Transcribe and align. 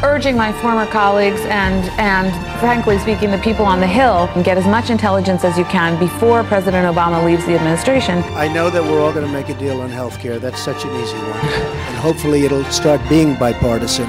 was 0.00 0.08
urging 0.08 0.36
my 0.36 0.52
former 0.60 0.86
colleagues 0.86 1.40
and, 1.42 1.84
and 1.98 2.30
frankly 2.60 2.98
speaking, 2.98 3.30
the 3.30 3.38
people 3.38 3.64
on 3.64 3.80
the 3.80 3.86
Hill, 3.86 4.28
and 4.34 4.44
get 4.44 4.56
as 4.56 4.66
much 4.66 4.90
intelligence 4.90 5.44
as 5.44 5.58
you 5.58 5.64
can 5.64 5.98
before 5.98 6.44
President 6.44 6.86
Obama 6.86 7.24
leaves 7.24 7.44
the 7.46 7.54
administration. 7.54 8.18
I 8.34 8.48
know 8.52 8.70
that 8.70 8.82
we're 8.82 9.00
all 9.00 9.12
going 9.12 9.26
to 9.26 9.32
make 9.32 9.48
a 9.48 9.58
deal 9.58 9.80
on 9.80 9.90
health 9.90 10.18
care. 10.18 10.38
That's 10.38 10.60
such 10.60 10.84
an 10.84 10.90
easy 11.02 11.16
one. 11.16 11.40
And 11.88 11.96
hopefully 11.96 12.44
it'll 12.44 12.64
start 12.64 13.00
being 13.08 13.36
bipartisan 13.36 14.08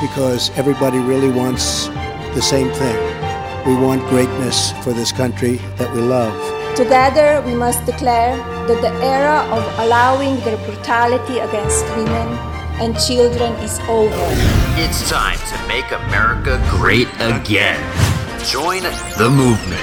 because 0.00 0.50
everybody 0.58 0.98
really 0.98 1.30
wants 1.30 1.86
the 2.34 2.42
same 2.42 2.70
thing. 2.72 2.96
We 3.66 3.74
want 3.74 4.06
greatness 4.08 4.72
for 4.84 4.92
this 4.92 5.12
country 5.12 5.56
that 5.76 5.92
we 5.94 6.00
love. 6.00 6.34
Together, 6.76 7.42
we 7.46 7.54
must 7.54 7.84
declare 7.86 8.36
that 8.36 8.80
the 8.82 8.92
era 9.04 9.48
of 9.50 9.78
allowing 9.78 10.38
their 10.40 10.58
brutality 10.66 11.38
against 11.38 11.84
women 11.96 12.55
and 12.80 12.98
children 12.98 13.52
is 13.64 13.80
over. 13.88 14.14
It's 14.78 15.08
time 15.08 15.38
to 15.38 15.68
make 15.68 15.90
America 15.92 16.62
great 16.70 17.08
again. 17.20 17.80
Join 18.44 18.82
the 19.16 19.30
movement. 19.30 19.80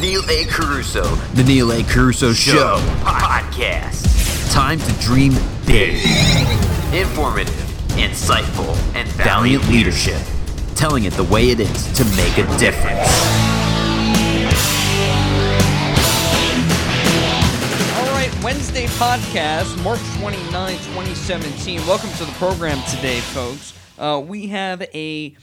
Neil 0.00 0.22
A. 0.30 0.44
Carousso, 0.46 1.34
The 1.34 1.42
Neil 1.42 1.72
A. 1.72 1.82
Carousso 1.82 2.32
Show, 2.34 2.76
podcast. 3.76 4.52
Time 4.52 4.78
to 4.80 4.92
dream 5.00 5.34
big. 5.66 5.94
Informative, 6.92 7.54
insightful, 7.96 8.76
and 8.94 9.08
valiant 9.10 9.66
leadership. 9.68 10.20
Telling 10.74 11.04
it 11.04 11.12
the 11.14 11.24
way 11.24 11.50
it 11.50 11.60
is 11.60 11.92
to 11.92 12.04
make 12.16 12.38
a 12.38 12.58
difference. 12.58 13.08
All 17.98 18.12
right, 18.12 18.30
Wednesday 18.42 18.86
podcast, 18.86 19.82
March 19.82 20.00
29, 20.18 20.72
2017. 20.78 21.86
Welcome 21.86 22.10
to 22.12 22.24
the 22.24 22.32
program 22.32 22.82
today, 22.90 23.20
folks. 23.20 23.74
Uh, 23.98 24.22
we 24.24 24.48
have 24.48 24.82
a 24.94 25.34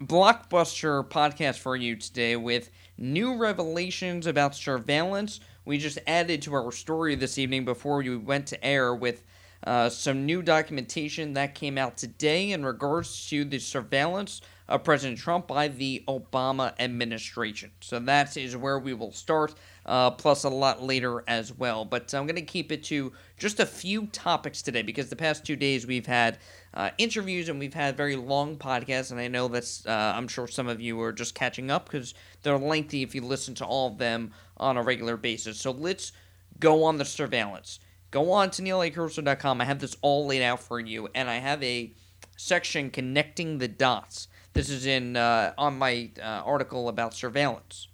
blockbuster 0.00 1.08
podcast 1.08 1.58
for 1.58 1.76
you 1.76 1.94
today 1.94 2.34
with 2.34 2.70
new 2.98 3.36
revelations 3.36 4.26
about 4.26 4.56
surveillance. 4.56 5.38
We 5.64 5.78
just 5.78 5.98
added 6.08 6.42
to 6.42 6.54
our 6.54 6.72
story 6.72 7.14
this 7.14 7.38
evening 7.38 7.64
before 7.64 7.98
we 7.98 8.16
went 8.16 8.48
to 8.48 8.64
air 8.64 8.92
with 8.94 9.22
uh, 9.64 9.88
some 9.88 10.26
new 10.26 10.42
documentation 10.42 11.34
that 11.34 11.54
came 11.54 11.78
out 11.78 11.96
today 11.96 12.50
in 12.50 12.64
regards 12.64 13.28
to 13.28 13.44
the 13.44 13.60
surveillance 13.60 14.40
of 14.68 14.82
President 14.82 15.20
Trump 15.20 15.46
by 15.46 15.68
the 15.68 16.02
Obama 16.08 16.72
administration. 16.80 17.70
So 17.80 18.00
that 18.00 18.36
is 18.36 18.56
where 18.56 18.78
we 18.80 18.92
will 18.94 19.12
start, 19.12 19.54
uh, 19.86 20.10
plus 20.12 20.42
a 20.42 20.48
lot 20.48 20.82
later 20.82 21.22
as 21.28 21.52
well. 21.52 21.84
But 21.84 22.12
I'm 22.12 22.26
going 22.26 22.36
to 22.36 22.42
keep 22.42 22.72
it 22.72 22.82
to 22.84 23.12
just 23.38 23.60
a 23.60 23.66
few 23.66 24.06
topics 24.06 24.62
today 24.62 24.82
because 24.82 25.10
the 25.10 25.16
past 25.16 25.44
two 25.44 25.56
days 25.56 25.86
we've 25.86 26.06
had 26.06 26.38
uh, 26.74 26.90
interviews 26.98 27.48
and 27.48 27.58
we've 27.60 27.74
had 27.74 27.96
very 27.96 28.16
long 28.16 28.56
podcasts, 28.56 29.12
and 29.12 29.20
I 29.20 29.28
know 29.28 29.46
that's 29.46 29.86
uh, 29.86 30.12
I'm 30.16 30.26
sure 30.26 30.48
some 30.48 30.68
of 30.68 30.80
you 30.80 31.00
are 31.02 31.12
just 31.12 31.34
catching 31.34 31.70
up 31.70 31.84
because 31.84 32.14
they're 32.42 32.58
lengthy 32.58 33.02
if 33.02 33.14
you 33.14 33.20
listen 33.20 33.54
to 33.56 33.64
all 33.64 33.88
of 33.88 33.98
them 33.98 34.32
on 34.62 34.76
a 34.76 34.82
regular 34.82 35.16
basis. 35.16 35.58
So 35.58 35.70
let's 35.72 36.12
go 36.58 36.84
on 36.84 36.98
the 36.98 37.04
surveillance. 37.04 37.80
Go 38.10 38.30
on 38.32 38.50
to 38.52 38.62
neilacarousso.com. 38.62 39.60
I 39.60 39.64
have 39.64 39.80
this 39.80 39.96
all 40.02 40.26
laid 40.26 40.42
out 40.42 40.60
for 40.60 40.78
you, 40.78 41.08
and 41.14 41.28
I 41.28 41.36
have 41.36 41.62
a 41.62 41.92
section 42.36 42.90
connecting 42.90 43.58
the 43.58 43.68
dots. 43.68 44.28
This 44.52 44.68
is 44.68 44.86
in 44.86 45.16
uh, 45.16 45.54
on 45.56 45.78
my 45.78 46.10
uh, 46.20 46.42
article 46.44 46.88
about 46.88 47.14
surveillance, 47.14 47.88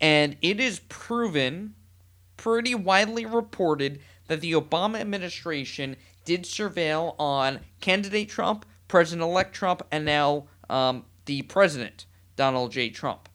and 0.00 0.36
it 0.42 0.58
is 0.58 0.80
proven, 0.88 1.74
pretty 2.36 2.74
widely 2.74 3.24
reported, 3.24 4.00
that 4.26 4.40
the 4.40 4.52
Obama 4.52 5.00
administration 5.00 5.96
did 6.24 6.42
surveil 6.42 7.14
on 7.18 7.60
candidate 7.80 8.28
Trump, 8.28 8.66
President 8.88 9.22
elect 9.22 9.54
Trump, 9.54 9.82
and 9.92 10.04
now 10.04 10.48
um, 10.68 11.04
the 11.26 11.42
president, 11.42 12.06
Donald 12.34 12.72
J. 12.72 12.90
Trump. 12.90 13.28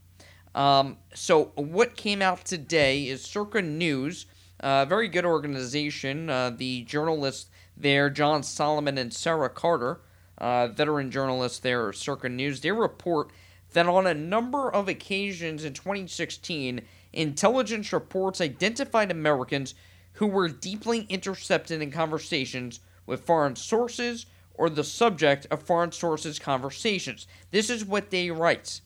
Um, 0.56 0.98
so, 1.14 1.52
what 1.56 1.96
came 1.96 2.22
out 2.22 2.46
today 2.46 3.08
is 3.08 3.24
Circa 3.24 3.62
News, 3.62 4.26
a 4.60 4.86
very 4.86 5.08
good 5.08 5.26
organization. 5.26 6.30
Uh, 6.30 6.50
the 6.50 6.84
journalists 6.84 7.50
there, 7.76 8.10
John 8.10 8.44
Solomon 8.44 8.98
and 8.98 9.14
Sarah 9.14 9.50
Carter, 9.50 10.02
uh, 10.38 10.68
veteran 10.68 11.12
journalists 11.12 11.60
there, 11.60 11.94
Circa 11.94 12.30
News, 12.30 12.62
they 12.62 12.72
report 12.72 13.32
that 13.74 13.88
on 13.88 14.08
a 14.08 14.14
number 14.14 14.72
of 14.72 14.88
occasions 14.88 15.64
in 15.64 15.74
2016, 15.74 16.82
intelligence 17.14 17.94
reports 17.94 18.42
identified 18.42 19.12
Americans 19.12 19.76
who 20.14 20.28
were 20.28 20.50
deeply 20.50 21.06
intercepted 21.10 21.82
in 21.82 21.92
conversations 21.92 22.80
with 23.06 23.26
foreign 23.26 23.56
sources 23.56 24.26
or 24.56 24.70
the 24.70 24.84
subject 24.84 25.46
of 25.52 25.62
foreign 25.62 25.92
sources' 25.92 26.40
conversations. 26.40 27.28
This 27.52 27.70
is 27.70 27.86
what 27.86 28.10
they 28.10 28.32
write. 28.32 28.82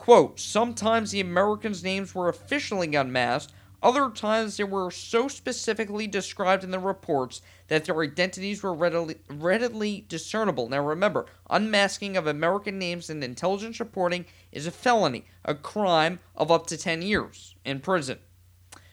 Quote, 0.00 0.40
sometimes 0.40 1.10
the 1.10 1.20
Americans' 1.20 1.84
names 1.84 2.14
were 2.14 2.30
officially 2.30 2.96
unmasked, 2.96 3.52
other 3.82 4.08
times 4.08 4.56
they 4.56 4.64
were 4.64 4.90
so 4.90 5.28
specifically 5.28 6.06
described 6.06 6.64
in 6.64 6.70
the 6.70 6.78
reports 6.78 7.42
that 7.68 7.84
their 7.84 8.00
identities 8.00 8.62
were 8.62 8.72
readily, 8.72 9.16
readily 9.28 10.06
discernible. 10.08 10.70
Now 10.70 10.82
remember, 10.82 11.26
unmasking 11.50 12.16
of 12.16 12.26
American 12.26 12.78
names 12.78 13.10
in 13.10 13.22
intelligence 13.22 13.78
reporting 13.78 14.24
is 14.50 14.66
a 14.66 14.70
felony, 14.70 15.26
a 15.44 15.54
crime 15.54 16.20
of 16.34 16.50
up 16.50 16.66
to 16.68 16.78
10 16.78 17.02
years 17.02 17.54
in 17.66 17.80
prison. 17.80 18.20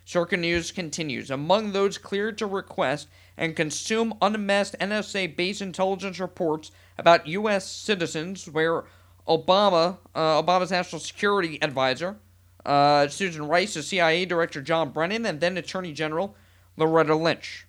Circa 0.04 0.36
News 0.36 0.72
continues. 0.72 1.32
Among 1.32 1.72
those 1.72 1.98
cleared 1.98 2.38
to 2.40 2.46
request 2.46 3.08
and 3.38 3.56
consume 3.56 4.14
unmasked 4.22 4.76
NSA 4.82 5.38
based 5.38 5.62
intelligence 5.62 6.20
reports 6.20 6.72
about 6.98 7.28
U.S. 7.28 7.66
citizens, 7.66 8.50
where 8.50 8.84
Obama, 9.28 9.98
uh, 10.16 10.42
Obama's 10.42 10.72
national 10.72 11.00
security 11.00 11.62
advisor, 11.62 12.18
uh, 12.66 13.08
Susan 13.08 13.48
Rice, 13.48 13.74
the 13.74 13.84
CIA 13.84 14.26
Director 14.26 14.62
John 14.62 14.92
Brennan, 14.92 15.26
and 15.26 15.40
then 15.40 15.58
Attorney 15.58 15.94
General 15.94 16.36
Loretta 16.76 17.16
Lynch. 17.16 17.66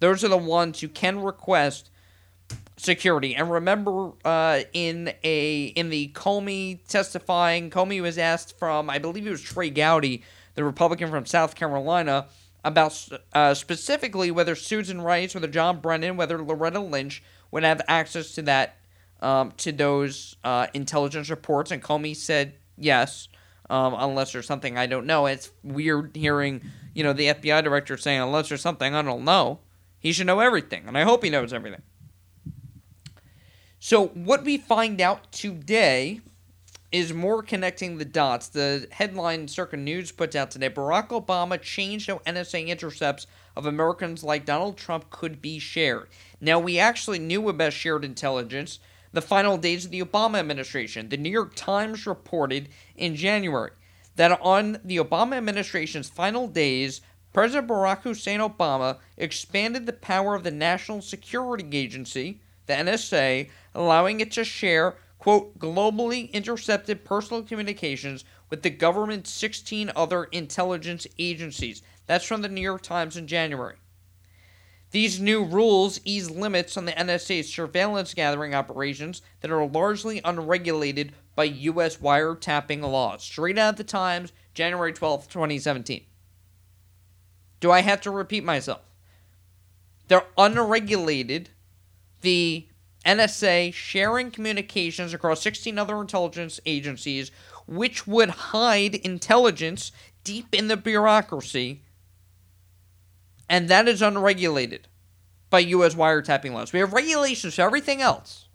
Those 0.00 0.24
are 0.24 0.28
the 0.28 0.36
ones 0.36 0.80
who 0.80 0.88
can 0.88 1.20
request 1.20 1.90
security. 2.76 3.34
And 3.34 3.50
remember, 3.50 4.12
uh, 4.24 4.60
in 4.72 5.12
a 5.22 5.64
in 5.66 5.90
the 5.90 6.08
Comey 6.14 6.80
testifying, 6.86 7.70
Comey 7.70 8.02
was 8.02 8.18
asked 8.18 8.58
from 8.58 8.90
I 8.90 8.98
believe 8.98 9.26
it 9.26 9.30
was 9.30 9.42
Trey 9.42 9.70
Gowdy, 9.70 10.22
the 10.54 10.64
Republican 10.64 11.10
from 11.10 11.26
South 11.26 11.54
Carolina, 11.54 12.26
about 12.64 13.08
uh, 13.32 13.54
specifically 13.54 14.30
whether 14.30 14.54
Susan 14.54 15.00
Rice, 15.00 15.34
whether 15.34 15.48
John 15.48 15.80
Brennan, 15.80 16.16
whether 16.16 16.42
Loretta 16.42 16.80
Lynch 16.80 17.22
would 17.50 17.62
have 17.62 17.80
access 17.86 18.34
to 18.34 18.42
that 18.42 18.76
um, 19.24 19.52
to 19.56 19.72
those 19.72 20.36
uh, 20.44 20.66
intelligence 20.74 21.30
reports, 21.30 21.70
and 21.70 21.82
Comey 21.82 22.14
said 22.14 22.54
yes. 22.76 23.28
Um, 23.70 23.94
unless 23.96 24.32
there's 24.32 24.46
something 24.46 24.76
I 24.76 24.84
don't 24.84 25.06
know. 25.06 25.24
It's 25.24 25.50
weird 25.62 26.14
hearing, 26.14 26.60
you 26.92 27.02
know, 27.02 27.14
the 27.14 27.28
FBI 27.28 27.64
director 27.64 27.96
saying, 27.96 28.20
unless 28.20 28.50
there's 28.50 28.60
something 28.60 28.94
I 28.94 29.00
don't 29.00 29.24
know, 29.24 29.60
he 29.98 30.12
should 30.12 30.26
know 30.26 30.40
everything. 30.40 30.84
And 30.86 30.98
I 30.98 31.04
hope 31.04 31.24
he 31.24 31.30
knows 31.30 31.54
everything. 31.54 31.80
So, 33.78 34.08
what 34.08 34.44
we 34.44 34.58
find 34.58 35.00
out 35.00 35.32
today 35.32 36.20
is 36.92 37.14
more 37.14 37.42
connecting 37.42 37.96
the 37.96 38.04
dots. 38.04 38.48
The 38.48 38.86
headline 38.90 39.48
Circa 39.48 39.78
News 39.78 40.12
puts 40.12 40.36
out 40.36 40.50
today 40.50 40.68
Barack 40.68 41.08
Obama 41.08 41.60
changed 41.60 42.08
how 42.08 42.18
NSA 42.18 42.66
intercepts 42.66 43.26
of 43.56 43.64
Americans 43.64 44.22
like 44.22 44.44
Donald 44.44 44.76
Trump 44.76 45.08
could 45.08 45.40
be 45.40 45.58
shared. 45.58 46.08
Now, 46.38 46.58
we 46.58 46.78
actually 46.78 47.18
knew 47.18 47.48
about 47.48 47.72
shared 47.72 48.04
intelligence 48.04 48.78
the 49.14 49.22
final 49.22 49.56
days 49.56 49.84
of 49.84 49.92
the 49.92 50.02
Obama 50.02 50.38
administration. 50.38 51.08
The 51.08 51.16
New 51.16 51.30
York 51.30 51.54
Times 51.54 52.06
reported 52.06 52.68
in 52.96 53.14
January 53.14 53.70
that 54.16 54.40
on 54.40 54.78
the 54.84 54.96
Obama 54.96 55.36
administration's 55.36 56.08
final 56.08 56.48
days, 56.48 57.00
President 57.32 57.68
Barack 57.68 58.02
Hussein 58.02 58.40
Obama 58.40 58.98
expanded 59.16 59.86
the 59.86 59.92
power 59.92 60.34
of 60.34 60.42
the 60.42 60.50
National 60.50 61.00
Security 61.00 61.66
Agency, 61.76 62.40
the 62.66 62.74
NSA, 62.74 63.50
allowing 63.74 64.20
it 64.20 64.32
to 64.32 64.44
share, 64.44 64.96
quote, 65.18 65.58
globally 65.58 66.32
intercepted 66.32 67.04
personal 67.04 67.42
communications 67.42 68.24
with 68.50 68.62
the 68.62 68.70
government's 68.70 69.30
16 69.30 69.92
other 69.94 70.24
intelligence 70.24 71.06
agencies. 71.18 71.82
That's 72.06 72.24
from 72.24 72.42
the 72.42 72.48
New 72.48 72.60
York 72.60 72.82
Times 72.82 73.16
in 73.16 73.26
January. 73.26 73.76
These 74.94 75.18
new 75.18 75.42
rules 75.42 76.00
ease 76.04 76.30
limits 76.30 76.76
on 76.76 76.84
the 76.84 76.92
NSA's 76.92 77.52
surveillance 77.52 78.14
gathering 78.14 78.54
operations 78.54 79.22
that 79.40 79.50
are 79.50 79.66
largely 79.66 80.20
unregulated 80.24 81.14
by 81.34 81.44
U.S. 81.46 81.96
wiretapping 81.96 82.80
laws. 82.80 83.24
Straight 83.24 83.58
out 83.58 83.70
of 83.70 83.76
the 83.76 83.82
Times, 83.82 84.32
January 84.54 84.92
12, 84.92 85.28
2017. 85.28 86.04
Do 87.58 87.72
I 87.72 87.80
have 87.80 88.02
to 88.02 88.12
repeat 88.12 88.44
myself? 88.44 88.82
They're 90.06 90.28
unregulated. 90.38 91.48
The 92.20 92.68
NSA 93.04 93.74
sharing 93.74 94.30
communications 94.30 95.12
across 95.12 95.42
16 95.42 95.76
other 95.76 96.00
intelligence 96.00 96.60
agencies, 96.66 97.32
which 97.66 98.06
would 98.06 98.30
hide 98.30 98.94
intelligence 98.94 99.90
deep 100.22 100.54
in 100.54 100.68
the 100.68 100.76
bureaucracy, 100.76 101.82
and 103.48 103.68
that 103.68 103.88
is 103.88 104.02
unregulated 104.02 104.88
by 105.50 105.60
U.S. 105.60 105.94
wiretapping 105.94 106.52
laws. 106.52 106.72
We 106.72 106.80
have 106.80 106.92
regulations 106.92 107.54
for 107.54 107.62
everything 107.62 108.00
else, 108.00 108.48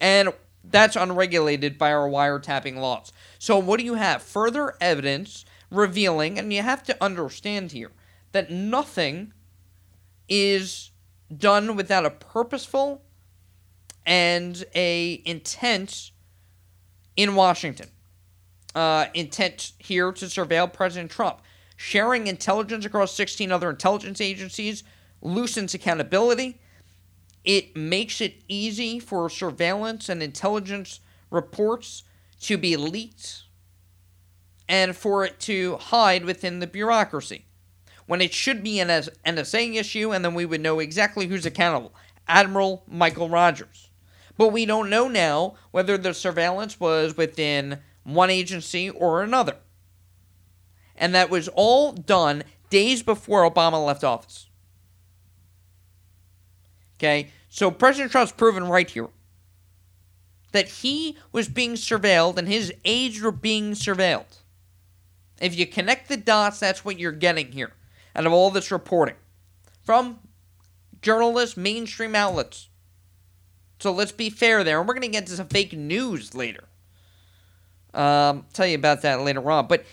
and 0.00 0.32
that's 0.64 0.96
unregulated 0.96 1.78
by 1.78 1.92
our 1.92 2.08
wiretapping 2.08 2.76
laws. 2.76 3.12
So, 3.38 3.58
what 3.58 3.78
do 3.78 3.84
you 3.84 3.94
have? 3.94 4.22
Further 4.22 4.74
evidence 4.80 5.44
revealing, 5.70 6.38
and 6.38 6.52
you 6.52 6.62
have 6.62 6.82
to 6.84 7.04
understand 7.04 7.72
here 7.72 7.90
that 8.32 8.50
nothing 8.50 9.32
is 10.28 10.90
done 11.36 11.76
without 11.76 12.06
a 12.06 12.10
purposeful 12.10 13.02
and 14.04 14.64
a 14.74 15.22
intent 15.24 16.10
in 17.16 17.34
Washington. 17.34 17.88
Uh, 18.74 19.06
intent 19.14 19.72
here 19.78 20.12
to 20.12 20.24
surveil 20.26 20.72
President 20.72 21.10
Trump. 21.10 21.40
Sharing 21.84 22.28
intelligence 22.28 22.84
across 22.84 23.12
16 23.12 23.50
other 23.50 23.68
intelligence 23.68 24.20
agencies 24.20 24.84
loosens 25.20 25.74
accountability. 25.74 26.60
It 27.42 27.76
makes 27.76 28.20
it 28.20 28.44
easy 28.46 29.00
for 29.00 29.28
surveillance 29.28 30.08
and 30.08 30.22
intelligence 30.22 31.00
reports 31.28 32.04
to 32.42 32.56
be 32.56 32.76
leaked 32.76 33.42
and 34.68 34.94
for 34.94 35.24
it 35.24 35.40
to 35.40 35.76
hide 35.78 36.24
within 36.24 36.60
the 36.60 36.68
bureaucracy 36.68 37.46
when 38.06 38.20
it 38.20 38.32
should 38.32 38.62
be 38.62 38.78
an 38.78 38.86
NSA 38.88 39.74
issue, 39.74 40.12
and 40.12 40.24
then 40.24 40.34
we 40.34 40.46
would 40.46 40.60
know 40.60 40.78
exactly 40.78 41.26
who's 41.26 41.46
accountable 41.46 41.92
Admiral 42.28 42.84
Michael 42.86 43.28
Rogers. 43.28 43.90
But 44.38 44.52
we 44.52 44.66
don't 44.66 44.88
know 44.88 45.08
now 45.08 45.56
whether 45.72 45.98
the 45.98 46.14
surveillance 46.14 46.78
was 46.78 47.16
within 47.16 47.80
one 48.04 48.30
agency 48.30 48.88
or 48.88 49.24
another. 49.24 49.56
And 50.96 51.14
that 51.14 51.30
was 51.30 51.48
all 51.48 51.92
done 51.92 52.44
days 52.70 53.02
before 53.02 53.48
Obama 53.48 53.84
left 53.84 54.04
office. 54.04 54.48
Okay, 56.98 57.30
so 57.48 57.70
President 57.70 58.12
Trump's 58.12 58.32
proven 58.32 58.64
right 58.64 58.88
here 58.88 59.08
that 60.52 60.68
he 60.68 61.16
was 61.32 61.48
being 61.48 61.72
surveilled 61.72 62.38
and 62.38 62.46
his 62.46 62.72
aides 62.84 63.20
were 63.20 63.32
being 63.32 63.72
surveilled. 63.72 64.38
If 65.40 65.58
you 65.58 65.66
connect 65.66 66.08
the 66.08 66.16
dots, 66.16 66.60
that's 66.60 66.84
what 66.84 67.00
you're 67.00 67.10
getting 67.10 67.52
here 67.52 67.72
out 68.14 68.26
of 68.26 68.32
all 68.32 68.50
this 68.50 68.70
reporting 68.70 69.16
from 69.82 70.20
journalists, 71.00 71.56
mainstream 71.56 72.14
outlets. 72.14 72.68
So 73.80 73.90
let's 73.90 74.12
be 74.12 74.30
fair 74.30 74.62
there. 74.62 74.78
And 74.78 74.86
we're 74.86 74.94
going 74.94 75.02
to 75.02 75.08
get 75.08 75.26
to 75.26 75.32
some 75.32 75.48
fake 75.48 75.72
news 75.72 76.34
later. 76.34 76.64
Um, 77.92 78.46
tell 78.52 78.66
you 78.66 78.76
about 78.76 79.02
that 79.02 79.20
later 79.20 79.50
on. 79.50 79.66
But, 79.66 79.84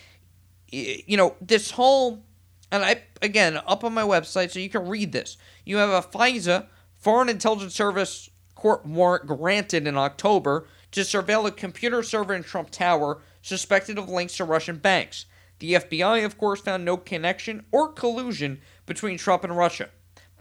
you 0.71 1.18
know, 1.18 1.36
this 1.42 1.71
whole, 1.71 2.24
and 2.71 2.83
I, 2.83 3.04
again, 3.21 3.60
up 3.66 3.83
on 3.83 3.94
my 3.94 4.04
website 4.04 4.51
so 4.51 4.60
you 4.60 4.69
can 4.69 4.88
read 4.88 5.12
this. 5.12 5.38
You 5.66 5.77
have 5.77 5.89
a 5.89 6.07
FISA, 6.07 6.68
Foreign 6.94 7.30
Intelligence 7.30 7.75
Service 7.75 8.30
court 8.56 8.86
warrant 8.86 9.25
granted 9.25 9.88
in 9.88 9.98
October 9.98 10.68
to 10.92 11.01
surveil 11.01 11.48
a 11.48 11.51
computer 11.51 12.04
server 12.04 12.33
in 12.33 12.44
Trump 12.44 12.69
Tower 12.69 13.21
suspected 13.42 13.98
of 13.98 14.10
links 14.10 14.38
to 14.38 14.44
Russian 14.44 14.77
banks. 14.77 15.25
The 15.60 15.74
FBI, 15.74 16.25
of 16.25 16.38
course, 16.38 16.62
found 16.62 16.86
no 16.86 16.98
connection 16.98 17.66
or 17.71 17.92
collusion 17.92 18.62
between 18.86 19.18
Trump 19.18 19.44
and 19.44 19.56
Russia. 19.56 19.89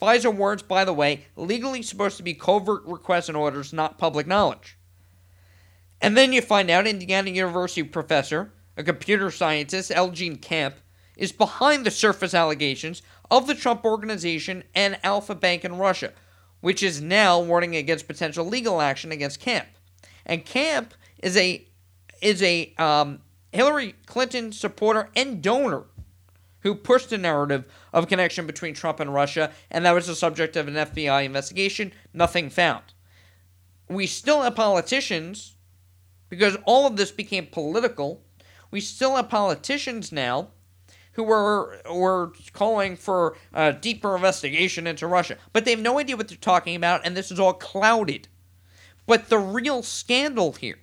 FISA 0.00 0.34
warrants, 0.34 0.62
by 0.62 0.84
the 0.84 0.92
way, 0.92 1.26
legally 1.36 1.82
supposed 1.82 2.16
to 2.18 2.22
be 2.22 2.34
covert 2.34 2.82
requests 2.84 3.28
and 3.28 3.36
orders, 3.36 3.72
not 3.72 3.98
public 3.98 4.26
knowledge. 4.26 4.78
And 6.00 6.16
then 6.16 6.32
you 6.32 6.40
find 6.40 6.70
out 6.70 6.86
Indiana 6.86 7.30
University 7.30 7.82
professor, 7.82 8.52
a 8.78 8.84
computer 8.84 9.30
scientist, 9.30 9.90
L. 9.92 10.10
Jean 10.12 10.36
Camp, 10.36 10.76
is 11.16 11.32
behind 11.32 11.84
the 11.84 11.90
surface 11.90 12.32
allegations 12.32 13.02
of 13.28 13.48
the 13.48 13.54
Trump 13.54 13.84
Organization 13.84 14.62
and 14.74 14.98
Alfa 15.02 15.34
Bank 15.34 15.64
in 15.64 15.76
Russia, 15.76 16.12
which 16.60 16.82
is 16.82 17.02
now 17.02 17.40
warning 17.40 17.74
against 17.74 18.06
potential 18.06 18.46
legal 18.46 18.80
action 18.80 19.10
against 19.10 19.40
Camp. 19.40 19.66
And 20.24 20.44
Camp 20.44 20.94
is 21.18 21.36
a 21.36 21.66
is 22.22 22.42
a 22.42 22.72
um, 22.78 23.20
Hillary 23.52 23.94
Clinton 24.06 24.52
supporter 24.52 25.08
and 25.16 25.42
donor 25.42 25.84
who 26.60 26.74
pushed 26.74 27.10
the 27.10 27.18
narrative 27.18 27.64
of 27.92 28.08
connection 28.08 28.46
between 28.46 28.74
Trump 28.74 29.00
and 29.00 29.12
Russia, 29.12 29.52
and 29.70 29.84
that 29.84 29.92
was 29.92 30.06
the 30.06 30.14
subject 30.14 30.56
of 30.56 30.68
an 30.68 30.74
FBI 30.74 31.24
investigation. 31.24 31.92
Nothing 32.12 32.50
found. 32.50 32.82
We 33.88 34.06
still 34.06 34.42
have 34.42 34.56
politicians, 34.56 35.54
because 36.28 36.56
all 36.64 36.86
of 36.86 36.96
this 36.96 37.12
became 37.12 37.46
political, 37.46 38.22
we 38.70 38.80
still 38.80 39.16
have 39.16 39.28
politicians 39.28 40.12
now 40.12 40.48
who 41.12 41.24
were, 41.24 41.80
were 41.92 42.32
calling 42.52 42.96
for 42.96 43.36
a 43.52 43.72
deeper 43.72 44.14
investigation 44.14 44.86
into 44.86 45.06
Russia. 45.06 45.36
But 45.52 45.64
they 45.64 45.72
have 45.72 45.80
no 45.80 45.98
idea 45.98 46.16
what 46.16 46.28
they're 46.28 46.36
talking 46.36 46.76
about, 46.76 47.04
and 47.04 47.16
this 47.16 47.32
is 47.32 47.40
all 47.40 47.54
clouded. 47.54 48.28
But 49.06 49.28
the 49.28 49.38
real 49.38 49.82
scandal 49.82 50.52
here 50.52 50.78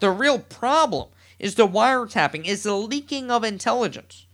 the 0.00 0.10
real 0.10 0.38
problem 0.38 1.10
is 1.38 1.54
the 1.54 1.68
wiretapping, 1.68 2.46
is 2.46 2.64
the 2.64 2.74
leaking 2.74 3.30
of 3.30 3.44
intelligence. 3.44 4.26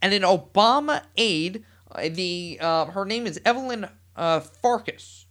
And 0.00 0.12
an 0.12 0.22
Obama 0.22 1.04
aide, 1.16 1.64
uh, 1.90 2.08
the 2.10 2.58
uh, 2.60 2.86
her 2.86 3.04
name 3.04 3.26
is 3.26 3.40
Evelyn 3.44 3.88
uh, 4.16 4.40
Farkas. 4.40 5.26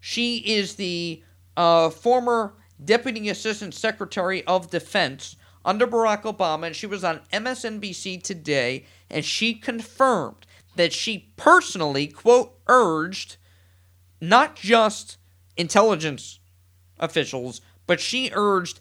She 0.00 0.38
is 0.38 0.74
the 0.74 1.22
uh, 1.56 1.90
former 1.90 2.54
Deputy 2.82 3.28
Assistant 3.28 3.74
Secretary 3.74 4.44
of 4.44 4.70
Defense 4.70 5.36
under 5.64 5.86
Barack 5.86 6.22
Obama, 6.22 6.66
and 6.66 6.76
she 6.76 6.86
was 6.86 7.04
on 7.04 7.20
MSNBC 7.32 8.22
today, 8.22 8.86
and 9.10 9.24
she 9.24 9.54
confirmed 9.54 10.46
that 10.76 10.92
she 10.92 11.30
personally, 11.36 12.06
quote, 12.06 12.58
urged 12.66 13.36
not 14.20 14.56
just 14.56 15.18
intelligence 15.56 16.38
officials, 16.98 17.60
but 17.86 18.00
she 18.00 18.30
urged 18.32 18.80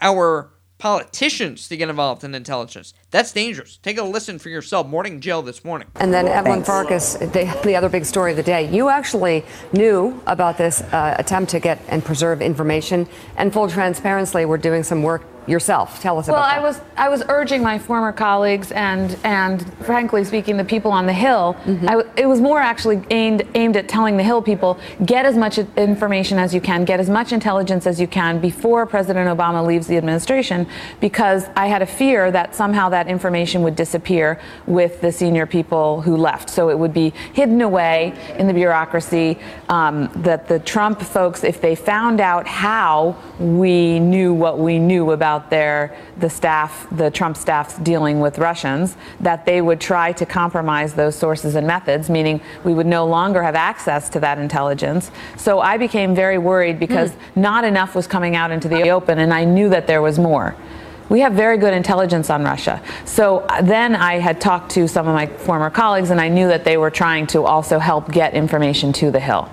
our 0.00 0.52
politicians 0.80 1.68
to 1.68 1.76
get 1.76 1.88
involved 1.88 2.24
in 2.24 2.34
intelligence. 2.34 2.94
That's 3.10 3.32
dangerous. 3.32 3.76
Take 3.82 3.98
a 3.98 4.02
listen 4.02 4.38
for 4.38 4.48
yourself. 4.48 4.86
Morning 4.88 5.20
Joe 5.20 5.42
this 5.42 5.64
morning. 5.64 5.86
And 5.96 6.12
then 6.12 6.26
Evelyn 6.26 6.64
Farkas, 6.64 7.14
the, 7.14 7.60
the, 7.64 7.76
other 7.76 7.88
big 7.88 8.04
story 8.04 8.32
of 8.32 8.36
the 8.36 8.42
day. 8.42 8.68
You 8.68 8.88
actually 8.88 9.44
knew 9.72 10.20
about 10.26 10.58
this 10.58 10.80
uh, 10.80 11.14
attempt 11.18 11.50
to 11.52 11.60
get 11.60 11.80
and 11.88 12.04
preserve 12.04 12.42
information. 12.42 13.06
And 13.36 13.52
full 13.52 13.68
transparency, 13.68 14.44
we're 14.44 14.56
doing 14.56 14.82
some 14.82 15.02
work 15.02 15.22
yourself. 15.50 16.00
Tell 16.00 16.18
us 16.18 16.28
well, 16.28 16.36
about 16.36 16.48
that. 16.48 16.56
Well, 16.62 16.64
I 16.64 16.68
was 16.68 16.80
I 16.96 17.08
was 17.08 17.22
urging 17.28 17.62
my 17.62 17.78
former 17.78 18.12
colleagues 18.12 18.72
and 18.72 19.18
and 19.24 19.72
frankly 19.84 20.24
speaking, 20.24 20.56
the 20.56 20.64
people 20.64 20.90
on 20.92 21.06
the 21.06 21.12
Hill. 21.12 21.56
Mm-hmm. 21.64 22.18
it 22.18 22.26
was 22.26 22.40
more 22.40 22.60
actually 22.60 23.02
aimed 23.10 23.46
aimed 23.54 23.76
at 23.76 23.88
telling 23.88 24.16
the 24.16 24.22
Hill 24.22 24.42
people 24.42 24.78
get 25.04 25.26
as 25.26 25.36
much 25.36 25.58
information 25.58 26.38
as 26.38 26.54
you 26.54 26.60
can, 26.60 26.84
get 26.84 27.00
as 27.00 27.10
much 27.10 27.32
intelligence 27.32 27.86
as 27.86 28.00
you 28.00 28.06
can 28.06 28.40
before 28.40 28.86
President 28.86 29.26
Obama 29.36 29.66
leaves 29.66 29.86
the 29.86 29.96
administration, 29.96 30.66
because 31.00 31.46
I 31.56 31.66
had 31.66 31.82
a 31.82 31.86
fear 31.86 32.30
that 32.30 32.54
somehow 32.54 32.88
that 32.90 33.08
information 33.08 33.62
would 33.62 33.76
disappear 33.76 34.40
with 34.66 35.00
the 35.00 35.12
senior 35.12 35.46
people 35.46 36.00
who 36.02 36.16
left. 36.16 36.48
So 36.50 36.70
it 36.70 36.78
would 36.78 36.94
be 36.94 37.10
hidden 37.32 37.60
away 37.60 38.14
in 38.38 38.46
the 38.46 38.54
bureaucracy. 38.54 39.38
Um, 39.68 40.10
that 40.16 40.48
the 40.48 40.58
Trump 40.58 41.00
folks, 41.00 41.44
if 41.44 41.60
they 41.60 41.74
found 41.74 42.20
out 42.20 42.46
how 42.46 43.16
we 43.38 43.98
knew 43.98 44.34
what 44.34 44.58
we 44.58 44.78
knew 44.78 45.12
about 45.12 45.39
out 45.40 45.48
there, 45.50 45.96
the 46.18 46.28
staff, 46.28 46.86
the 46.92 47.10
Trump 47.10 47.36
staff's 47.36 47.78
dealing 47.78 48.20
with 48.20 48.38
Russians, 48.38 48.96
that 49.20 49.46
they 49.46 49.62
would 49.62 49.80
try 49.80 50.12
to 50.12 50.26
compromise 50.26 50.92
those 50.94 51.16
sources 51.16 51.54
and 51.54 51.66
methods, 51.66 52.10
meaning 52.10 52.40
we 52.62 52.74
would 52.74 52.86
no 52.86 53.06
longer 53.06 53.42
have 53.42 53.54
access 53.54 54.10
to 54.10 54.20
that 54.20 54.38
intelligence. 54.38 55.10
So 55.36 55.60
I 55.60 55.78
became 55.78 56.14
very 56.14 56.36
worried 56.36 56.78
because 56.78 57.10
mm. 57.10 57.16
not 57.36 57.64
enough 57.64 57.94
was 57.94 58.06
coming 58.06 58.36
out 58.36 58.50
into 58.50 58.68
the 58.68 58.90
open, 58.90 59.18
and 59.18 59.32
I 59.32 59.44
knew 59.44 59.70
that 59.70 59.86
there 59.86 60.02
was 60.02 60.18
more. 60.18 60.54
We 61.08 61.20
have 61.20 61.32
very 61.32 61.58
good 61.58 61.74
intelligence 61.74 62.30
on 62.30 62.44
Russia. 62.44 62.80
So 63.04 63.38
uh, 63.38 63.62
then 63.62 63.96
I 63.96 64.20
had 64.20 64.40
talked 64.40 64.70
to 64.72 64.86
some 64.86 65.08
of 65.08 65.14
my 65.14 65.26
former 65.26 65.70
colleagues, 65.70 66.10
and 66.10 66.20
I 66.20 66.28
knew 66.28 66.48
that 66.48 66.64
they 66.64 66.76
were 66.76 66.90
trying 66.90 67.26
to 67.28 67.44
also 67.44 67.78
help 67.78 68.12
get 68.12 68.34
information 68.34 68.92
to 69.00 69.10
the 69.10 69.20
Hill. 69.20 69.48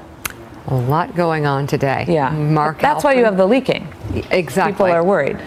A 0.70 0.76
lot 0.76 1.16
going 1.16 1.46
on 1.46 1.66
today. 1.66 2.06
Yeah. 2.10 2.30
Mark. 2.30 2.80
That's 2.80 3.04
why 3.04 3.14
you 3.14 3.24
have 3.24 3.38
the 3.38 3.46
leaking. 3.46 3.88
Exactly. 4.32 4.74
People 4.74 4.88
are 4.88 5.04
worried. 5.04 5.40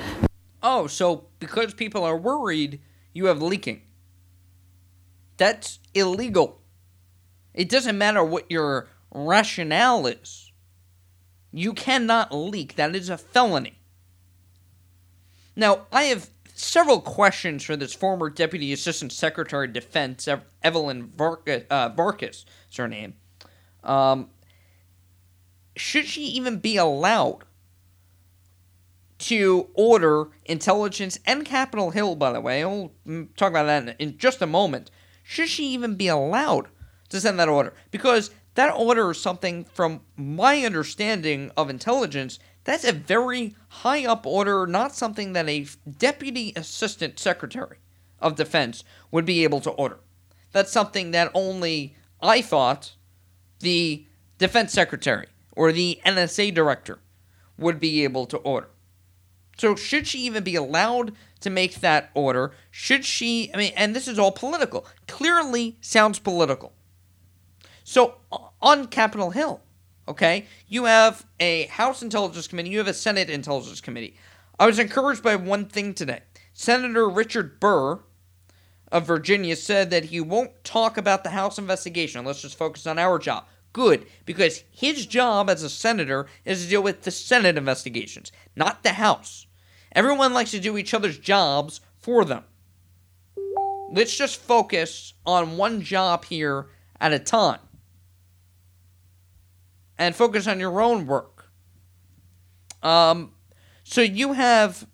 Oh, 0.62 0.87
so 0.87 1.26
because 1.38 1.75
people 1.75 2.05
are 2.05 2.17
worried, 2.17 2.81
you 3.12 3.26
have 3.26 3.43
leaking. 3.43 3.83
That's 5.37 5.79
illegal. 5.95 6.61
It 7.55 7.69
doesn't 7.69 7.97
matter 7.97 8.23
what 8.23 8.50
your 8.50 8.88
rationale 9.12 10.07
is. 10.07 10.52
You 11.52 11.73
cannot 11.73 12.33
leak. 12.33 12.76
That 12.76 12.95
is 12.95 13.09
a 13.09 13.19
felony. 13.19 13.79
Now, 15.57 15.87
I 15.93 16.05
have 16.05 16.31
several 16.55 17.00
questions 17.00 17.64
for 17.64 17.76
this 17.76 17.95
former 17.95 18.31
Deputy 18.31 18.73
Assistant 18.73 19.12
Secretary 19.12 19.67
of 19.67 19.73
Defense, 19.73 20.29
Evelyn 20.62 21.12
Farkas, 21.17 21.64
uh, 21.71 21.90
is 22.31 22.76
her 22.76 22.87
name. 22.87 23.14
Um, 23.83 24.31
should 25.75 26.07
she 26.07 26.23
even 26.26 26.59
be 26.59 26.76
allowed 26.76 27.45
to 29.21 29.69
order 29.75 30.29
intelligence 30.47 31.19
and 31.27 31.45
Capitol 31.45 31.91
Hill, 31.91 32.17
by 32.17 32.33
the 32.33 32.41
way, 32.41 32.65
we'll 32.65 32.93
talk 33.37 33.50
about 33.50 33.67
that 33.67 33.97
in 34.00 34.17
just 34.17 34.43
a 34.43 34.47
moment. 34.47 34.91
Should 35.23 35.49
she 35.49 35.67
even 35.69 35.95
be 35.95 36.09
allowed 36.09 36.69
to 37.11 37.21
send 37.21 37.39
that 37.39 37.49
order? 37.49 37.75
Because 37.91 38.31
that 38.55 38.75
order 38.75 39.11
is 39.11 39.21
something, 39.21 39.65
from 39.65 40.00
my 40.17 40.65
understanding 40.65 41.50
of 41.57 41.69
intelligence, 41.71 42.39
that's 42.65 42.85
a 42.85 42.93
very 42.93 43.55
high 43.69 44.07
up 44.07 44.27
order, 44.27 44.67
not 44.67 44.95
something 44.95 45.35
that 45.35 45.49
a 45.49 45.67
deputy 45.99 46.53
assistant 46.57 47.19
secretary 47.19 47.77
of 48.21 48.37
defense 48.37 48.85
would 49.11 49.27
be 49.27 49.45
able 49.45 49.61
to 49.61 49.71
order. 49.71 50.00
That's 50.53 50.73
something 50.73 51.11
that 51.11 51.31
only 51.35 51.95
I 52.23 52.41
thought 52.43 52.93
the 53.61 54.07
defense 54.39 54.73
secretary 54.73 55.27
or 55.53 55.73
the 55.73 56.00
NSA 56.07 56.55
director 56.55 57.00
would 57.59 57.79
be 57.79 58.03
able 58.03 58.27
to 58.27 58.39
order. 58.39 58.71
So, 59.61 59.76
should 59.76 60.07
she 60.07 60.21
even 60.21 60.43
be 60.43 60.55
allowed 60.55 61.12
to 61.40 61.50
make 61.50 61.81
that 61.81 62.11
order? 62.14 62.52
Should 62.71 63.05
she, 63.05 63.50
I 63.52 63.59
mean, 63.59 63.75
and 63.76 63.95
this 63.95 64.09
is 64.09 64.19
all 64.19 64.33
political, 64.33 64.87
clearly 65.07 65.76
sounds 65.83 66.19
political. 66.19 66.73
So, 67.85 68.14
uh, 68.33 68.38
on 68.62 68.87
Capitol 68.87 69.33
Hill, 69.33 69.61
okay, 70.09 70.47
you 70.67 70.87
have 70.87 71.26
a 71.38 71.67
House 71.67 72.00
Intelligence 72.00 72.49
Committee, 72.49 72.71
you 72.71 72.79
have 72.79 72.88
a 72.88 72.95
Senate 72.95 73.29
Intelligence 73.29 73.83
Committee. 73.83 74.17
I 74.59 74.64
was 74.64 74.79
encouraged 74.79 75.23
by 75.23 75.37
one 75.37 75.67
thing 75.67 75.93
today. 75.93 76.21
Senator 76.55 77.07
Richard 77.07 77.61
Burr 77.61 77.99
of 78.90 79.07
Virginia 79.07 79.57
said 79.57 79.90
that 79.90 80.07
he 80.07 80.23
won't 80.23 80.64
talk 80.64 80.97
about 80.97 81.23
the 81.23 81.31
House 81.31 81.59
investigation. 81.59 82.25
Let's 82.25 82.40
just 82.40 82.57
focus 82.57 82.87
on 82.87 82.99
our 82.99 83.19
job. 83.19 83.45
Good, 83.75 84.07
because 84.25 84.64
his 84.71 85.05
job 85.05 85.50
as 85.50 85.62
a 85.62 85.69
senator 85.69 86.29
is 86.47 86.64
to 86.64 86.71
deal 86.71 86.83
with 86.83 87.02
the 87.02 87.11
Senate 87.11 87.59
investigations, 87.59 88.33
not 88.57 88.85
the 88.85 88.95
House. 88.95 89.47
Everyone 89.92 90.32
likes 90.32 90.52
to 90.52 90.61
do 90.61 90.76
each 90.78 90.94
other's 90.94 91.18
jobs 91.18 91.80
for 91.99 92.25
them. 92.25 92.44
Let's 93.92 94.16
just 94.16 94.40
focus 94.40 95.14
on 95.26 95.56
one 95.56 95.82
job 95.82 96.25
here 96.25 96.68
at 97.00 97.12
a 97.12 97.18
time. 97.18 97.61
And 99.99 100.14
focus 100.14 100.47
on 100.47 100.61
your 100.61 100.80
own 100.80 101.06
work. 101.06 101.50
Um, 102.82 103.32
so 103.85 104.00
you 104.00 104.32
have 104.32 104.87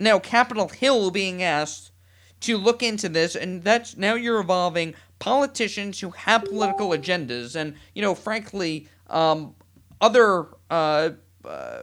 now 0.00 0.18
Capitol 0.18 0.68
Hill 0.68 1.10
being 1.10 1.42
asked 1.42 1.92
to 2.40 2.56
look 2.56 2.82
into 2.82 3.08
this, 3.08 3.36
and 3.36 3.62
that's 3.62 3.96
now 3.96 4.14
you're 4.14 4.40
involving 4.40 4.94
politicians 5.18 6.00
who 6.00 6.10
have 6.10 6.46
political 6.46 6.88
agendas, 6.88 7.54
and 7.54 7.74
you 7.94 8.00
know, 8.00 8.14
frankly, 8.14 8.88
um, 9.08 9.54
other 10.00 10.46
uh, 10.70 11.10
uh, 11.44 11.80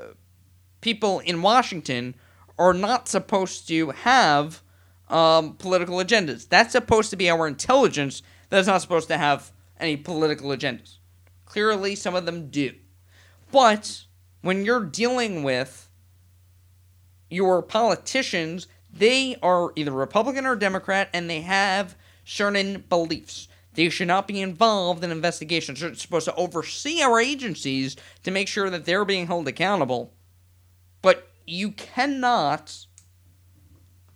people 0.81 1.19
in 1.19 1.41
Washington 1.43 2.15
are 2.57 2.73
not 2.73 3.07
supposed 3.07 3.67
to 3.67 3.91
have 3.91 4.61
um, 5.09 5.55
political 5.55 5.97
agendas. 5.97 6.47
That's 6.47 6.71
supposed 6.71 7.09
to 7.11 7.15
be 7.15 7.29
our 7.29 7.47
intelligence 7.47 8.21
that's 8.49 8.67
not 8.67 8.81
supposed 8.81 9.07
to 9.09 9.17
have 9.17 9.51
any 9.79 9.97
political 9.97 10.49
agendas. 10.49 10.97
Clearly, 11.45 11.95
some 11.95 12.15
of 12.15 12.25
them 12.25 12.49
do. 12.49 12.73
But 13.51 14.03
when 14.41 14.65
you're 14.65 14.85
dealing 14.85 15.43
with 15.43 15.89
your 17.29 17.61
politicians, 17.61 18.67
they 18.91 19.35
are 19.41 19.71
either 19.75 19.91
Republican 19.91 20.45
or 20.45 20.55
Democrat 20.55 21.09
and 21.13 21.29
they 21.29 21.41
have 21.41 21.95
certain 22.25 22.83
beliefs. 22.89 23.47
They 23.73 23.89
should 23.89 24.07
not 24.07 24.27
be 24.27 24.41
involved 24.41 25.03
in 25.03 25.11
investigations. 25.11 25.79
They're 25.79 25.93
supposed 25.93 26.25
to 26.25 26.35
oversee 26.35 27.01
our 27.01 27.19
agencies 27.19 27.95
to 28.23 28.31
make 28.31 28.47
sure 28.47 28.69
that 28.69 28.85
they're 28.85 29.05
being 29.05 29.27
held 29.27 29.47
accountable. 29.47 30.13
But 31.01 31.26
you 31.47 31.71
cannot 31.71 32.85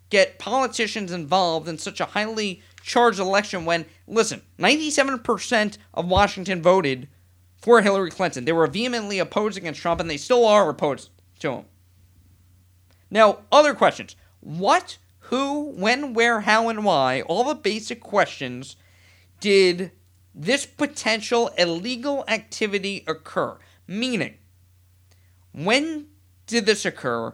get 0.10 0.38
politicians 0.38 1.12
involved 1.12 1.68
in 1.68 1.78
such 1.78 2.02
a 2.02 2.06
highly 2.06 2.62
charged 2.84 3.20
election 3.20 3.66
when, 3.66 3.86
listen, 4.06 4.42
97% 4.60 5.78
of 5.94 6.08
Washington 6.08 6.62
voted 6.62 7.08
for 7.58 7.82
Hillary 7.82 8.12
Clinton. 8.12 8.44
They 8.46 8.52
were 8.52 8.68
vehemently 8.68 9.20
opposed 9.20 9.58
against 9.58 9.80
Trump, 9.80 10.02
and 10.02 10.10
they 10.10 10.18
still 10.18 10.46
are 10.46 10.70
opposed 10.70 11.10
to 11.40 11.52
him. 11.54 11.66
Now, 13.10 13.40
other 13.52 13.74
questions. 13.74 14.16
What, 14.42 14.98
who, 15.20 15.72
when, 15.72 16.14
where, 16.14 16.42
how, 16.42 16.68
and 16.70 16.84
why, 16.84 17.22
all 17.22 17.46
the 17.46 17.56
basic 17.56 18.02
questions, 18.02 18.76
did 19.40 19.92
this 20.36 20.66
potential 20.66 21.52
illegal 21.58 22.26
activity 22.28 23.04
occur? 23.08 23.58
Meaning, 23.88 24.36
when 25.54 26.08
did 26.52 26.68
this 26.68 26.86
occur? 26.86 27.34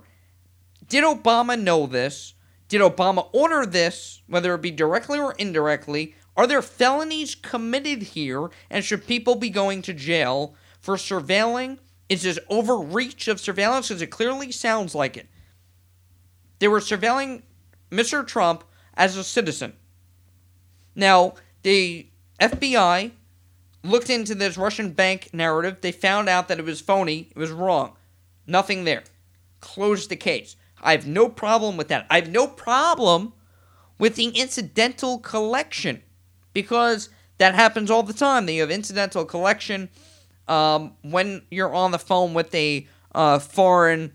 Did 0.88 1.04
Obama 1.04 1.62
know 1.62 1.86
this? 1.86 2.36
Did 2.70 2.82
Obama 2.82 3.28
order 3.34 3.66
this, 3.66 4.22
whether 4.28 4.54
it 4.56 4.62
be 4.62 4.72
directly 4.72 5.20
or 5.20 5.34
indirectly? 5.34 6.16
Are 6.38 6.48
there 6.48 6.62
felonies 6.62 7.36
committed 7.36 8.04
here, 8.04 8.50
and 8.70 8.86
should 8.86 9.08
people 9.08 9.36
be 9.36 9.50
going 9.50 9.82
to 9.82 9.94
jail 9.94 10.56
for 10.80 10.96
surveilling? 10.96 11.80
Is 12.08 12.24
this 12.24 12.40
overreach 12.48 13.28
of 13.28 13.40
surveillance? 13.40 13.88
Because 13.88 14.02
it 14.02 14.08
clearly 14.08 14.52
sounds 14.52 14.96
like 14.96 15.18
it. 15.18 15.28
They 16.60 16.68
were 16.68 16.80
surveilling 16.80 17.42
Mr. 17.92 18.26
Trump 18.26 18.64
as 18.96 19.18
a 19.18 19.24
citizen. 19.24 19.74
Now, 20.96 21.34
the 21.64 22.08
FBI 22.40 23.12
looked 23.84 24.10
into 24.10 24.36
this 24.36 24.58
Russian 24.58 24.92
bank 24.92 25.30
narrative. 25.34 25.78
They 25.82 25.92
found 25.92 26.30
out 26.30 26.48
that 26.48 26.60
it 26.60 26.66
was 26.66 26.82
phony, 26.82 27.30
it 27.32 27.38
was 27.38 27.52
wrong. 27.52 27.97
Nothing 28.48 28.86
there. 28.86 29.04
Close 29.60 30.08
the 30.08 30.16
case. 30.16 30.56
I 30.82 30.94
have 30.94 31.06
no 31.06 31.28
problem 31.30 31.78
with 31.78 31.90
that. 31.90 32.08
I 32.10 32.16
have 32.16 32.30
no 32.30 32.48
problem 32.48 33.34
with 34.00 34.16
the 34.16 34.30
incidental 34.30 35.20
collection 35.20 36.02
because 36.54 37.10
that 37.38 37.56
happens 37.56 37.92
all 37.92 38.04
the 38.04 38.14
time. 38.14 38.46
That 38.46 38.54
you 38.54 38.62
have 38.62 38.72
incidental 38.72 39.26
collection 39.26 39.90
um, 40.48 40.94
when 41.02 41.44
you're 41.52 41.74
on 41.74 41.92
the 41.92 42.00
phone 42.00 42.34
with 42.34 42.54
a 42.56 42.88
uh, 43.14 43.40
foreign 43.40 44.14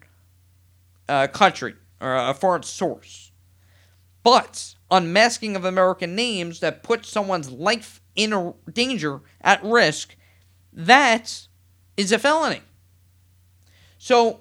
uh, 1.09 1.27
country 1.27 1.75
or 2.01 2.17
a 2.17 2.35
foreign 2.35 2.63
source. 2.63 3.33
But 4.23 4.75
unmasking 4.91 5.57
of 5.57 5.65
American 5.65 6.15
names 6.15 6.61
that 6.61 6.83
put 6.83 7.05
someone's 7.05 7.51
life 7.51 8.01
in 8.15 8.55
danger 8.73 9.21
at 9.41 9.63
risk, 9.65 10.17
that 10.73 11.49
is 11.97 12.13
a 12.13 12.19
felony. 12.19 12.63
So, 14.03 14.41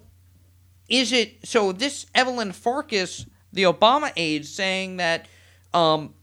is 0.90 1.12
it 1.12 1.48
so? 1.48 1.72
This 1.72 2.08
Evelyn 2.16 2.52
Farkas, 2.52 3.28
the 3.54 3.62
Obama 3.62 4.12
aide, 4.16 4.48
saying 4.48 4.98
that 4.98 5.28
um, 5.72 6.16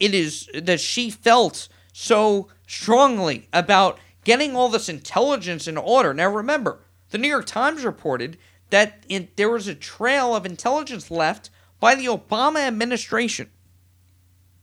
it 0.00 0.14
is 0.14 0.48
that 0.52 0.80
she 0.80 1.08
felt 1.08 1.68
so 1.92 2.48
strongly 2.66 3.48
about 3.52 4.00
getting 4.24 4.56
all 4.56 4.68
this 4.68 4.88
intelligence 4.88 5.68
in 5.68 5.76
order. 5.76 6.12
Now, 6.12 6.28
remember, 6.28 6.80
the 7.10 7.18
New 7.18 7.28
York 7.28 7.46
Times 7.46 7.84
reported 7.84 8.36
that 8.70 9.04
it, 9.08 9.36
there 9.36 9.48
was 9.48 9.68
a 9.68 9.76
trail 9.76 10.34
of 10.34 10.44
intelligence 10.44 11.08
left 11.08 11.50
by 11.78 11.94
the 11.94 12.06
Obama 12.06 12.66
administration, 12.66 13.48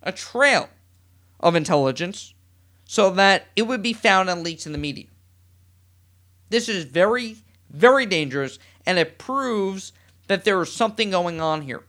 a 0.04 0.12
trail 0.12 0.68
of 1.40 1.56
intelligence, 1.56 2.34
so 2.84 3.12
that 3.12 3.46
it 3.56 3.62
would 3.62 3.82
be 3.82 3.94
found 3.94 4.30
and 4.30 4.44
leaked 4.44 4.66
in 4.66 4.74
the 4.74 4.78
media. 4.78 5.08
This 6.50 6.68
is 6.68 6.84
very 6.84 7.38
very 7.70 8.06
dangerous, 8.06 8.60
and 8.86 8.98
it 8.98 9.18
proves 9.18 9.92
that 10.28 10.44
there 10.44 10.62
is 10.62 10.72
something 10.72 11.12
going 11.12 11.42
on 11.42 11.62
here. 11.62 11.84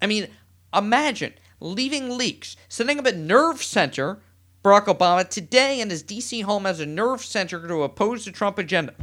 I 0.00 0.06
mean, 0.06 0.28
imagine 0.74 1.34
leaving 1.60 2.16
leaks, 2.16 2.56
setting 2.68 2.98
up 2.98 3.06
a 3.06 3.12
nerve 3.12 3.62
center. 3.62 4.20
Barack 4.62 4.86
Obama 4.86 5.28
today 5.28 5.78
in 5.78 5.90
his 5.90 6.02
DC 6.02 6.42
home 6.42 6.64
as 6.64 6.80
a 6.80 6.86
nerve 6.86 7.22
center 7.22 7.68
to 7.68 7.82
oppose 7.82 8.24
the 8.24 8.32
Trump 8.32 8.58
agenda. 8.58 8.94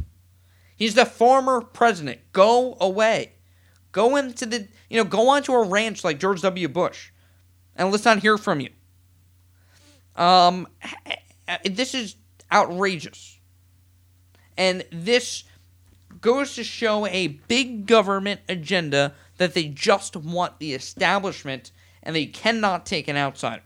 He's 0.74 0.94
the 0.94 1.06
former 1.06 1.60
president. 1.60 2.20
Go 2.32 2.76
away. 2.80 3.34
Go 3.92 4.16
into 4.16 4.44
the, 4.44 4.66
you 4.90 4.96
know, 4.96 5.04
go 5.04 5.28
onto 5.28 5.52
a 5.52 5.64
ranch 5.64 6.02
like 6.02 6.18
George 6.18 6.40
W. 6.42 6.66
Bush 6.66 7.12
and 7.76 7.90
let's 7.90 8.04
not 8.04 8.20
hear 8.20 8.38
from 8.38 8.60
you. 8.60 8.70
Um, 10.16 10.68
this 11.64 11.94
is 11.94 12.16
outrageous. 12.50 13.38
And 14.56 14.84
this 14.90 15.44
goes 16.20 16.54
to 16.54 16.64
show 16.64 17.06
a 17.06 17.28
big 17.48 17.86
government 17.86 18.40
agenda 18.48 19.14
that 19.38 19.54
they 19.54 19.64
just 19.64 20.16
want 20.16 20.58
the 20.58 20.74
establishment 20.74 21.72
and 22.02 22.14
they 22.14 22.26
cannot 22.26 22.86
take 22.86 23.08
an 23.08 23.16
outsider. 23.16 23.62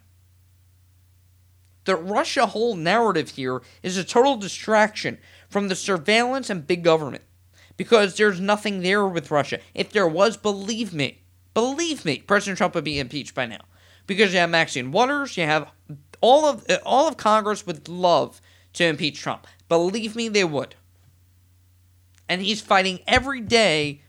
The 1.85 1.97
Russia 1.97 2.47
whole 2.47 2.75
narrative 2.76 3.31
here 3.31 3.62
is 3.83 3.97
a 3.97 4.05
total 4.05 4.37
distraction 4.37 5.19
from 5.49 5.69
the 5.69 5.76
surveillance 5.76 6.50
and 6.50 6.66
big 6.66 6.83
government. 6.83 7.23
because 7.76 8.16
there's 8.16 8.40
nothing 8.40 8.81
there 8.81 9.07
with 9.07 9.31
Russia. 9.31 9.61
If 9.75 9.93
there 9.93 10.09
was, 10.09 10.37
believe 10.37 10.93
me, 10.93 11.23
believe 11.55 12.05
me, 12.05 12.19
President 12.19 12.59
Trump 12.59 12.75
would 12.75 12.85
be 12.85 12.99
impeached 12.99 13.35
by 13.35 13.47
now 13.47 13.61
because 14.07 14.33
you 14.33 14.38
have 14.38 14.50
Maxine 14.50 14.93
Waters, 14.93 15.37
you 15.37 15.45
have 15.45 15.71
all 16.21 16.47
of 16.47 16.66
all 16.85 17.07
of 17.09 17.16
Congress 17.16 17.66
would 17.66 17.88
love 17.88 18.40
to 18.76 18.85
impeach 18.85 19.21
Trump. 19.21 19.47
Believe 19.68 20.14
me, 20.14 20.28
they 20.28 20.45
would. 20.45 20.75
And 22.28 22.42
he's 22.42 22.61
fighting 22.61 23.00
every 23.06 23.40
day 23.40 24.02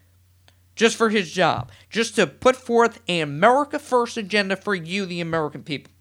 just 0.76 0.96
for 0.96 1.10
his 1.10 1.32
job, 1.32 1.72
just 1.90 2.16
to 2.16 2.28
put 2.28 2.56
forth 2.56 3.02
an 3.08 3.22
America 3.22 3.80
First 3.80 4.18
agenda 4.18 4.56
for 4.56 4.76
you, 4.76 5.06
the 5.06 5.22
American 5.22 5.64
people. 5.64 5.92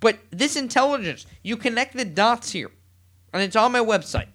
But 0.00 0.18
this 0.30 0.56
intelligence, 0.56 1.26
you 1.42 1.56
connect 1.56 1.96
the 1.96 2.04
dots 2.04 2.50
here, 2.50 2.72
and 3.32 3.42
it's 3.42 3.54
on 3.54 3.70
my 3.70 3.78
website, 3.78 4.28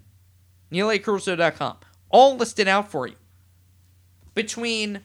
neilacarousso.com, 0.72 1.78
all 2.10 2.38
listed 2.38 2.70
out 2.70 2.90
for 2.90 3.08
you. 3.08 3.16
Between 4.34 5.02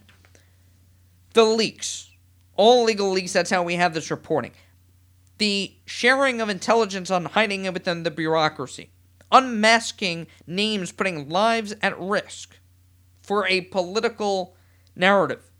the 1.35 1.45
leaks, 1.45 2.11
all 2.55 2.85
legal 2.85 3.11
leaks, 3.11 3.33
that's 3.33 3.51
how 3.51 3.65
we 3.65 3.75
have 3.75 3.95
this 3.95 4.11
reporting 4.11 4.53
the 5.39 5.75
sharing 5.87 6.41
of 6.41 6.49
intelligence 6.49 7.11
on 7.11 7.27
hiding 7.27 7.65
it 7.65 7.75
within 7.75 8.03
the 8.03 8.11
bureaucracy, 8.11 8.91
unmasking 9.31 10.27
names 10.47 10.93
putting 10.93 11.29
lives 11.29 11.75
at 11.83 11.99
risk 11.99 12.59
for 13.23 13.47
a 13.47 13.63
political 13.63 14.57
narrative, 14.95 15.51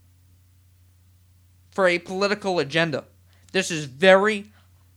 for 1.71 1.87
a 1.87 1.99
political 1.99 2.59
agenda. 2.59 3.05
This 3.51 3.71
is 3.71 3.85
very, 3.85 4.51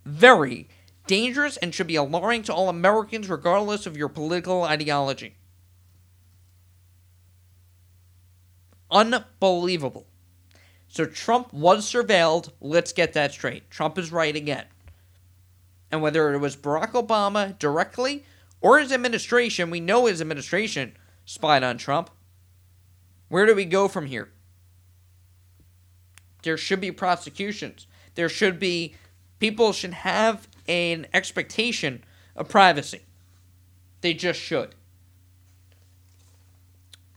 very 0.04 0.68
dangerous 1.06 1.56
and 1.56 1.74
should 1.74 1.86
be 1.86 1.96
alarming 1.96 2.42
to 2.44 2.54
all 2.54 2.68
Americans, 2.68 3.28
regardless 3.28 3.86
of 3.86 3.96
your 3.96 4.08
political 4.08 4.64
ideology. 4.64 5.36
Unbelievable. 8.90 10.05
So 10.96 11.04
Trump 11.04 11.52
was 11.52 11.84
surveilled. 11.84 12.52
Let's 12.58 12.94
get 12.94 13.12
that 13.12 13.30
straight. 13.30 13.70
Trump 13.70 13.98
is 13.98 14.10
right 14.10 14.34
again. 14.34 14.64
And 15.92 16.00
whether 16.00 16.32
it 16.32 16.38
was 16.38 16.56
Barack 16.56 16.92
Obama 16.92 17.58
directly 17.58 18.24
or 18.62 18.78
his 18.78 18.90
administration, 18.90 19.68
we 19.68 19.78
know 19.78 20.06
his 20.06 20.22
administration 20.22 20.96
spied 21.26 21.62
on 21.62 21.76
Trump. 21.76 22.08
Where 23.28 23.44
do 23.44 23.54
we 23.54 23.66
go 23.66 23.88
from 23.88 24.06
here? 24.06 24.30
There 26.44 26.56
should 26.56 26.80
be 26.80 26.92
prosecutions. 26.92 27.86
There 28.14 28.30
should 28.30 28.58
be 28.58 28.94
people 29.38 29.74
should 29.74 29.92
have 29.92 30.48
an 30.66 31.08
expectation 31.12 32.04
of 32.34 32.48
privacy. 32.48 33.02
They 34.00 34.14
just 34.14 34.40
should. 34.40 34.74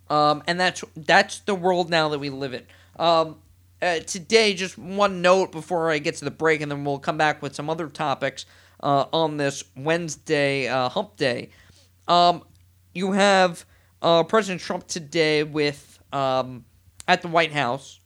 Um, 0.09 0.43
and 0.47 0.59
that's 0.59 0.83
that's 0.97 1.39
the 1.39 1.55
world 1.55 1.89
now 1.89 2.09
that 2.09 2.19
we 2.19 2.29
live 2.29 2.53
in. 2.53 2.65
Um, 2.97 3.37
uh, 3.81 3.99
today, 3.99 4.53
just 4.53 4.77
one 4.77 5.21
note 5.21 5.51
before 5.51 5.89
I 5.89 5.99
get 5.99 6.15
to 6.15 6.25
the 6.25 6.31
break, 6.31 6.61
and 6.61 6.71
then 6.71 6.83
we'll 6.83 6.99
come 6.99 7.17
back 7.17 7.41
with 7.41 7.55
some 7.55 7.69
other 7.69 7.87
topics 7.87 8.45
uh, 8.81 9.05
on 9.13 9.37
this 9.37 9.63
Wednesday 9.75 10.67
uh, 10.67 10.89
hump 10.89 11.15
day. 11.17 11.49
Um, 12.07 12.43
you 12.93 13.13
have 13.13 13.65
uh, 14.01 14.23
President 14.23 14.61
Trump 14.61 14.87
today 14.87 15.43
with 15.43 15.99
um, 16.11 16.65
at 17.07 17.21
the 17.21 17.27
White 17.27 17.53
House 17.53 17.99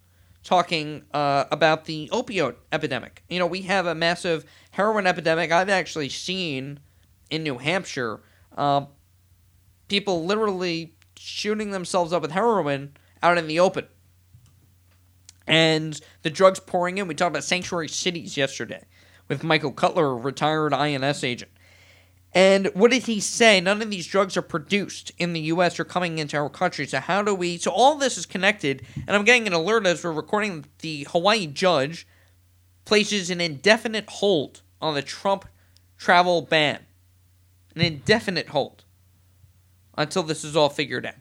talking 0.44 1.04
uh, 1.14 1.46
about 1.52 1.86
the 1.86 2.10
opioid 2.12 2.56
epidemic. 2.72 3.24
You 3.30 3.40
know, 3.40 3.48
we 3.48 3.62
have 3.62 3.86
a 3.86 3.96
massive 3.96 4.46
heroin 4.72 5.08
epidemic. 5.08 5.52
I've 5.52 5.70
actually 5.70 6.10
seen 6.10 6.80
in 7.30 7.44
New 7.44 7.58
Hampshire 7.58 8.20
um, 8.58 8.88
people 9.88 10.26
literally 10.26 10.94
shooting 11.18 11.72
themselves 11.72 12.12
up 12.12 12.22
with 12.22 12.32
heroin 12.32 12.92
out 13.22 13.38
in 13.38 13.48
the 13.48 13.60
open 13.60 13.88
and 15.48 16.00
the 16.22 16.30
drugs 16.30 16.60
pouring 16.60 16.98
in. 16.98 17.08
We 17.08 17.16
talked 17.16 17.32
about 17.32 17.44
sanctuary 17.44 17.90
cities 17.90 18.38
yesterday 18.38 18.84
with 19.28 19.44
Michael 19.44 19.72
Cutler, 19.72 20.12
a 20.12 20.16
retired 20.16 20.74
INS 20.74 21.24
agent. 21.24 21.52
And 22.36 22.68
what 22.74 22.92
did 22.92 23.04
he 23.04 23.20
say? 23.20 23.62
None 23.62 23.82
of 23.82 23.92
these 23.92 24.08
drugs 24.08 24.36
are 24.36 24.42
produced 24.42 25.12
in 25.20 25.34
the 25.34 25.40
U.S. 25.42 25.80
or 25.80 25.86
coming 25.86 26.18
into 26.18 26.36
our 26.36 26.50
country. 26.50 26.88
So 26.88 27.00
how 27.00 27.22
do 27.22 27.36
we? 27.36 27.58
So 27.58 27.72
all 27.72 27.96
this 27.96 28.18
is 28.18 28.26
connected, 28.26 28.84
and 29.08 29.16
I'm 29.16 29.24
getting 29.24 29.46
an 29.46 29.54
alert 29.54 29.86
as 29.86 30.04
we're 30.04 30.12
recording. 30.12 30.66
The 30.80 31.06
Hawaii 31.12 31.46
judge 31.46 32.08
places 32.86 33.30
an 33.30 33.40
indefinite 33.40 34.10
hold 34.10 34.62
on 34.82 34.96
the 34.96 35.04
Trump 35.04 35.46
travel 35.98 36.42
ban, 36.42 36.80
an 37.76 37.82
indefinite 37.82 38.50
hold 38.50 38.84
until 39.96 40.24
this 40.24 40.44
is 40.44 40.56
all 40.56 40.70
figured 40.70 41.06
out 41.06 41.14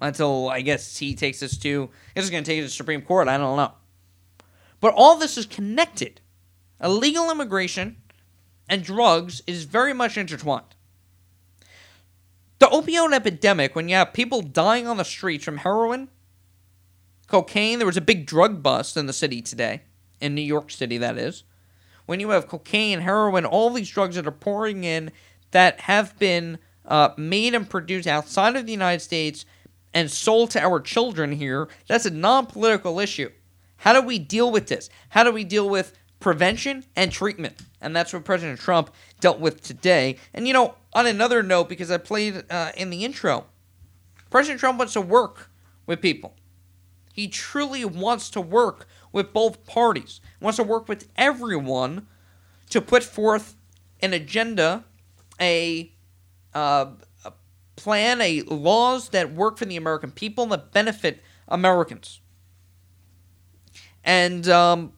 until 0.00 0.48
I 0.48 0.60
guess 0.60 0.96
he 0.98 1.14
takes 1.14 1.40
this 1.40 1.56
to. 1.58 1.90
Is 2.14 2.30
going 2.30 2.44
to 2.44 2.50
take 2.50 2.58
it 2.58 2.62
to 2.62 2.66
the 2.66 2.72
Supreme 2.72 3.02
Court. 3.02 3.28
I 3.28 3.38
don't 3.38 3.56
know. 3.56 3.72
But 4.80 4.94
all 4.94 5.16
this 5.16 5.36
is 5.36 5.46
connected. 5.46 6.20
Illegal 6.82 7.30
immigration 7.30 7.96
and 8.68 8.84
drugs 8.84 9.42
is 9.46 9.64
very 9.64 9.92
much 9.92 10.16
intertwined. 10.16 10.74
The 12.58 12.66
opioid 12.66 13.14
epidemic, 13.14 13.74
when 13.74 13.88
you 13.88 13.94
have 13.94 14.12
people 14.12 14.42
dying 14.42 14.86
on 14.86 14.96
the 14.96 15.04
streets 15.04 15.44
from 15.44 15.58
heroin, 15.58 16.08
cocaine, 17.28 17.78
there 17.78 17.86
was 17.86 17.96
a 17.96 18.02
big 18.02 18.26
drug 18.26 18.62
bust 18.62 18.96
in 18.96 19.06
the 19.06 19.12
city 19.12 19.40
today, 19.40 19.82
in 20.20 20.34
New 20.34 20.42
York 20.42 20.70
City, 20.70 20.98
that 20.98 21.16
is. 21.16 21.44
When 22.06 22.20
you 22.20 22.30
have 22.30 22.48
cocaine, 22.48 23.00
heroin, 23.00 23.44
all 23.44 23.70
these 23.70 23.90
drugs 23.90 24.16
that 24.16 24.26
are 24.26 24.32
pouring 24.32 24.82
in 24.82 25.12
that 25.52 25.82
have 25.82 26.18
been 26.18 26.58
uh, 26.84 27.10
made 27.16 27.54
and 27.54 27.68
produced 27.68 28.08
outside 28.08 28.56
of 28.56 28.66
the 28.66 28.72
United 28.72 29.00
States 29.00 29.44
and 29.94 30.10
sold 30.10 30.50
to 30.52 30.60
our 30.60 30.80
children 30.80 31.32
here, 31.32 31.68
that's 31.86 32.06
a 32.06 32.10
non 32.10 32.46
political 32.46 33.00
issue. 33.00 33.30
How 33.78 33.92
do 33.92 34.02
we 34.02 34.18
deal 34.18 34.50
with 34.50 34.66
this? 34.66 34.90
How 35.10 35.22
do 35.22 35.32
we 35.32 35.44
deal 35.44 35.68
with 35.68 35.96
prevention 36.20 36.84
and 36.96 37.12
treatment? 37.12 37.60
And 37.80 37.94
that's 37.94 38.12
what 38.12 38.24
President 38.24 38.58
Trump 38.58 38.90
dealt 39.20 39.38
with 39.40 39.62
today. 39.62 40.16
And 40.34 40.46
you 40.46 40.52
know, 40.52 40.74
on 40.92 41.06
another 41.06 41.42
note, 41.42 41.68
because 41.68 41.90
I 41.90 41.98
played 41.98 42.44
uh, 42.50 42.72
in 42.76 42.90
the 42.90 43.04
intro, 43.04 43.46
President 44.30 44.60
Trump 44.60 44.78
wants 44.78 44.94
to 44.94 45.00
work 45.00 45.50
with 45.86 46.02
people. 46.02 46.34
He 47.12 47.28
truly 47.28 47.84
wants 47.84 48.30
to 48.30 48.40
work 48.40 48.86
with 49.12 49.32
both 49.32 49.64
parties, 49.64 50.20
he 50.38 50.44
wants 50.44 50.56
to 50.56 50.62
work 50.62 50.88
with 50.88 51.08
everyone 51.16 52.06
to 52.70 52.80
put 52.80 53.02
forth 53.02 53.56
an 54.00 54.12
agenda, 54.12 54.84
a 55.40 55.92
uh, 56.54 56.86
plan 57.78 58.20
a 58.20 58.42
laws 58.42 59.10
that 59.10 59.32
work 59.32 59.56
for 59.56 59.64
the 59.64 59.76
American 59.76 60.10
people 60.10 60.44
and 60.44 60.52
that 60.52 60.72
benefit 60.72 61.22
Americans. 61.46 62.20
And 64.04 64.48
um, 64.48 64.92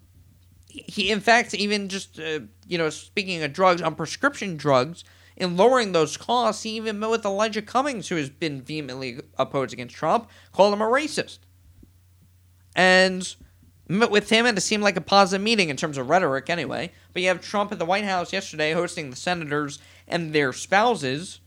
he, 0.67 1.11
in 1.11 1.21
fact, 1.21 1.55
even 1.55 1.89
just 1.89 2.19
uh, 2.19 2.41
you 2.67 2.79
know, 2.79 2.89
speaking 2.89 3.43
of 3.43 3.53
drugs, 3.53 3.83
on 3.83 3.95
prescription 3.95 4.57
drugs, 4.57 5.05
in 5.37 5.57
lowering 5.57 5.93
those 5.93 6.17
costs, 6.17 6.63
he 6.63 6.71
even 6.71 6.99
met 6.99 7.11
with 7.11 7.25
Elijah 7.25 7.63
Cummings, 7.63 8.09
who 8.09 8.17
has 8.17 8.31
been 8.31 8.63
vehemently 8.63 9.21
opposed 9.39 9.73
against 9.73 9.97
Trump, 9.97 10.29
called 10.53 10.73
him 10.73 10.81
a 10.81 10.85
racist, 10.85 11.39
and 12.77 13.35
met 13.89 14.11
with 14.11 14.31
him, 14.31 14.47
and 14.47 14.57
it 14.57 14.61
seemed 14.61 14.85
like 14.85 14.97
a 14.97 15.01
positive 15.01 15.43
meeting 15.43 15.69
in 15.69 15.77
terms 15.77 15.99
of 15.99 16.09
rhetoric, 16.09 16.49
anyway. 16.49 16.93
But 17.13 17.23
you 17.23 17.29
have 17.29 17.41
Trump 17.41 17.73
at 17.73 17.79
the 17.79 17.85
White 17.85 18.05
House 18.05 18.33
yesterday 18.33 18.73
hosting 18.73 19.11
the 19.11 19.17
senators 19.17 19.81
and 20.07 20.33
their 20.33 20.53
spouses 20.53 21.40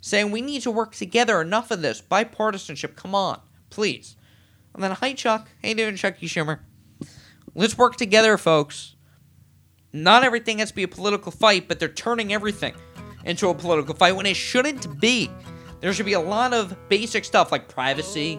saying 0.00 0.30
we 0.30 0.40
need 0.40 0.62
to 0.62 0.70
work 0.70 0.94
together. 0.94 1.40
Enough 1.40 1.70
of 1.70 1.82
this 1.82 2.00
bipartisanship. 2.00 2.96
Come 2.96 3.14
on, 3.14 3.40
please. 3.70 4.16
And 4.74 4.82
then, 4.82 4.92
hi 4.92 5.12
Chuck. 5.12 5.48
hey 5.60 5.74
doing, 5.74 5.96
Chucky 5.96 6.28
Schumer? 6.28 6.60
Let's 7.54 7.76
work 7.76 7.96
together, 7.96 8.38
folks. 8.38 8.94
Not 9.92 10.22
everything 10.22 10.58
has 10.58 10.68
to 10.68 10.74
be 10.74 10.82
a 10.82 10.88
political 10.88 11.32
fight, 11.32 11.66
but 11.66 11.80
they're 11.80 11.88
turning 11.88 12.32
everything 12.32 12.74
into 13.24 13.48
a 13.48 13.54
political 13.54 13.94
fight 13.94 14.14
when 14.14 14.26
it 14.26 14.36
shouldn't 14.36 15.00
be. 15.00 15.30
There 15.80 15.92
should 15.92 16.06
be 16.06 16.12
a 16.12 16.20
lot 16.20 16.52
of 16.52 16.76
basic 16.88 17.24
stuff 17.24 17.50
like 17.50 17.68
privacy. 17.68 18.38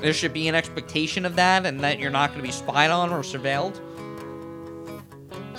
There 0.00 0.12
should 0.12 0.32
be 0.32 0.48
an 0.48 0.54
expectation 0.54 1.24
of 1.24 1.36
that 1.36 1.66
and 1.66 1.80
that 1.80 1.98
you're 1.98 2.10
not 2.10 2.30
going 2.30 2.40
to 2.40 2.46
be 2.46 2.52
spied 2.52 2.90
on 2.90 3.10
or 3.12 3.20
surveilled. 3.20 3.80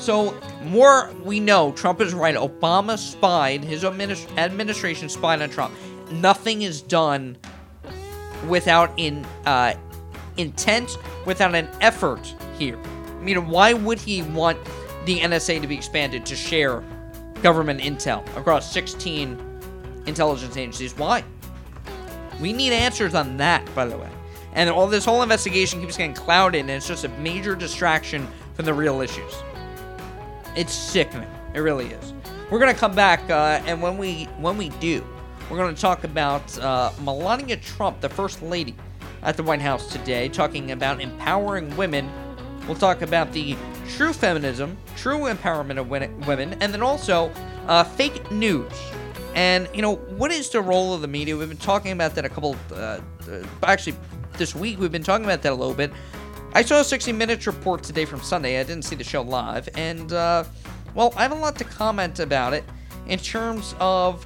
So, 0.02 0.36
more 0.64 1.14
we 1.24 1.40
know, 1.40 1.74
Trump 1.74 2.02
is 2.02 2.12
right. 2.12 2.34
Obama 2.34 2.98
spied, 2.98 3.64
his 3.64 3.86
administration 3.86 5.10
spied 5.10 5.44
on 5.44 5.50
Trump. 5.52 5.76
Nothing 6.12 6.64
is 6.64 6.82
done 6.82 7.38
without 8.48 8.92
in 8.98 9.24
uh, 9.46 9.76
intent, 10.38 10.98
without 11.28 11.54
an 11.54 11.70
effort 11.82 12.34
here. 12.58 12.80
I 12.80 13.22
mean, 13.22 13.48
why 13.48 13.74
would 13.74 14.00
he 14.00 14.24
want 14.24 14.58
the 15.06 15.20
NSA 15.20 15.62
to 15.62 15.68
be 15.68 15.76
expanded 15.76 16.26
to 16.26 16.36
share 16.36 16.84
government 17.44 17.80
intel 17.80 18.26
across 18.36 18.74
16 18.74 19.38
intelligence 20.08 20.58
agencies? 20.58 20.98
Why? 20.98 21.24
We 22.40 22.54
need 22.54 22.74
answers 22.74 23.14
on 23.14 23.38
that, 23.38 23.64
by 23.76 23.86
the 23.86 24.00
way. 24.00 24.10
And 24.54 24.68
all 24.68 24.88
this 24.88 25.06
whole 25.06 25.22
investigation 25.22 25.80
keeps 25.80 25.96
getting 25.96 26.16
clouded, 26.16 26.62
and 26.62 26.72
it's 26.72 26.88
just 26.88 27.04
a 27.04 27.10
major 27.20 27.56
distraction 27.56 28.28
from 28.56 28.66
the 28.66 28.74
real 28.74 29.00
issues. 29.00 29.32
It's 30.56 30.74
sickening. 30.74 31.30
It 31.54 31.60
really 31.60 31.88
is. 31.88 32.14
We're 32.50 32.60
gonna 32.60 32.74
come 32.74 32.94
back, 32.94 33.30
uh, 33.30 33.62
and 33.66 33.82
when 33.82 33.98
we 33.98 34.26
when 34.40 34.58
we 34.58 34.70
do, 34.70 35.04
We're 35.52 35.70
to 35.74 35.82
talk 35.82 36.06
about 36.06 36.58
uh, 36.60 36.94
Melania 37.02 37.58
Trump, 37.58 38.00
the 38.00 38.08
First 38.08 38.42
Lady 38.42 38.74
at 39.22 39.36
the 39.36 39.44
White 39.44 39.60
House 39.60 39.92
today, 39.92 40.30
talking 40.30 40.72
about 40.72 41.02
empowering 41.02 41.76
women. 41.76 42.10
We'll 42.68 42.78
talk 42.78 43.02
about 43.02 43.34
the 43.34 43.58
true 43.90 44.14
feminism, 44.14 44.78
true 44.96 45.20
empowerment 45.34 45.78
of 45.78 45.90
women, 45.90 46.56
and 46.62 46.74
then 46.74 46.82
also 46.82 47.32
uh, 47.68 47.84
fake 47.84 48.32
news. 48.32 48.72
And, 49.36 49.68
you 49.74 49.82
know, 49.82 49.96
what 49.96 50.32
is 50.32 50.50
the 50.50 50.62
role 50.62 50.94
of 50.94 51.02
the 51.02 51.08
media? 51.08 51.36
We've 51.36 51.50
been 51.50 51.58
talking 51.58 51.92
about 51.92 52.16
that 52.16 52.24
a 52.24 52.30
couple, 52.30 52.56
uh, 52.72 52.76
uh, 52.76 53.02
actually, 53.64 53.96
this 54.38 54.56
week 54.56 54.80
we've 54.80 54.92
been 54.92 55.04
talking 55.04 55.26
about 55.26 55.42
that 55.42 55.52
a 55.52 55.56
little 55.56 55.74
bit. 55.74 55.92
I 56.54 56.64
saw 56.64 56.82
a 56.82 56.84
60 56.84 57.14
Minutes 57.14 57.48
report 57.48 57.82
today 57.82 58.04
from 58.04 58.22
Sunday. 58.22 58.60
I 58.60 58.64
didn't 58.64 58.84
see 58.84 58.96
the 58.96 59.06
show 59.06 59.22
live. 59.22 59.70
And, 59.74 60.12
uh, 60.12 60.44
well, 60.94 61.14
I 61.16 61.22
have 61.22 61.32
a 61.32 61.36
lot 61.36 61.56
to 61.60 61.64
comment 61.64 62.20
about 62.20 62.54
it 62.54 62.66
in 63.08 63.20
terms 63.20 63.74
of 63.80 64.26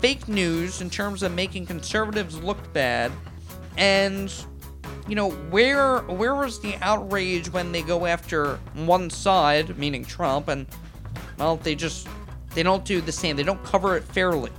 fake 0.00 0.28
news, 0.28 0.80
in 0.80 0.88
terms 0.88 1.22
of 1.22 1.32
making 1.32 1.66
conservatives 1.66 2.38
look 2.42 2.72
bad, 2.72 3.12
and 3.76 4.32
you 5.06 5.14
know 5.14 5.30
where 5.30 5.98
where 6.00 6.34
was 6.34 6.60
the 6.60 6.76
outrage 6.80 7.50
when 7.52 7.72
they 7.72 7.82
go 7.82 8.06
after 8.06 8.58
one 8.74 9.10
side, 9.10 9.78
meaning 9.78 10.04
Trump, 10.04 10.48
and 10.48 10.66
well, 11.38 11.56
they 11.56 11.74
just 11.74 12.08
they 12.54 12.62
don't 12.62 12.84
do 12.84 13.00
the 13.00 13.12
same. 13.12 13.36
They 13.36 13.42
don't 13.42 13.62
cover 13.62 13.96
it 13.96 14.04
fairly. 14.04 14.50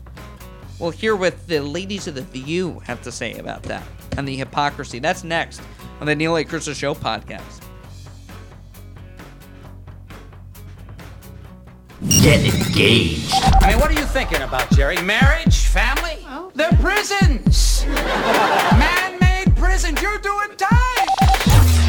We'll 0.80 0.92
hear 0.92 1.16
what 1.16 1.48
the 1.48 1.60
ladies 1.60 2.08
of 2.08 2.16
the 2.16 2.22
View 2.22 2.80
have 2.86 3.02
to 3.02 3.12
say 3.12 3.34
about 3.34 3.64
that 3.64 3.84
and 4.16 4.28
the 4.28 4.36
hypocrisy. 4.36 5.00
That's 5.00 5.24
next 5.24 5.62
on 6.00 6.08
the 6.08 6.16
Neil 6.16 6.36
A. 6.38 6.44
Carousso 6.44 6.74
Show 6.76 6.94
podcast. 6.94 7.62
Get 12.08 12.46
engaged. 12.46 13.34
I 13.34 13.72
mean, 13.72 13.80
what 13.80 13.92
are 13.92 14.00
you 14.00 14.06
thinking 14.06 14.42
about, 14.42 14.70
Jerry? 14.72 14.98
Marriage? 15.02 15.66
Family? 15.66 16.20
Well, 16.24 16.52
they're 16.56 16.72
prisons. 16.82 17.86
Man-made 17.88 19.56
prisons. 19.58 20.02
You're 20.02 20.18
doing 20.20 20.56
time. 20.56 21.19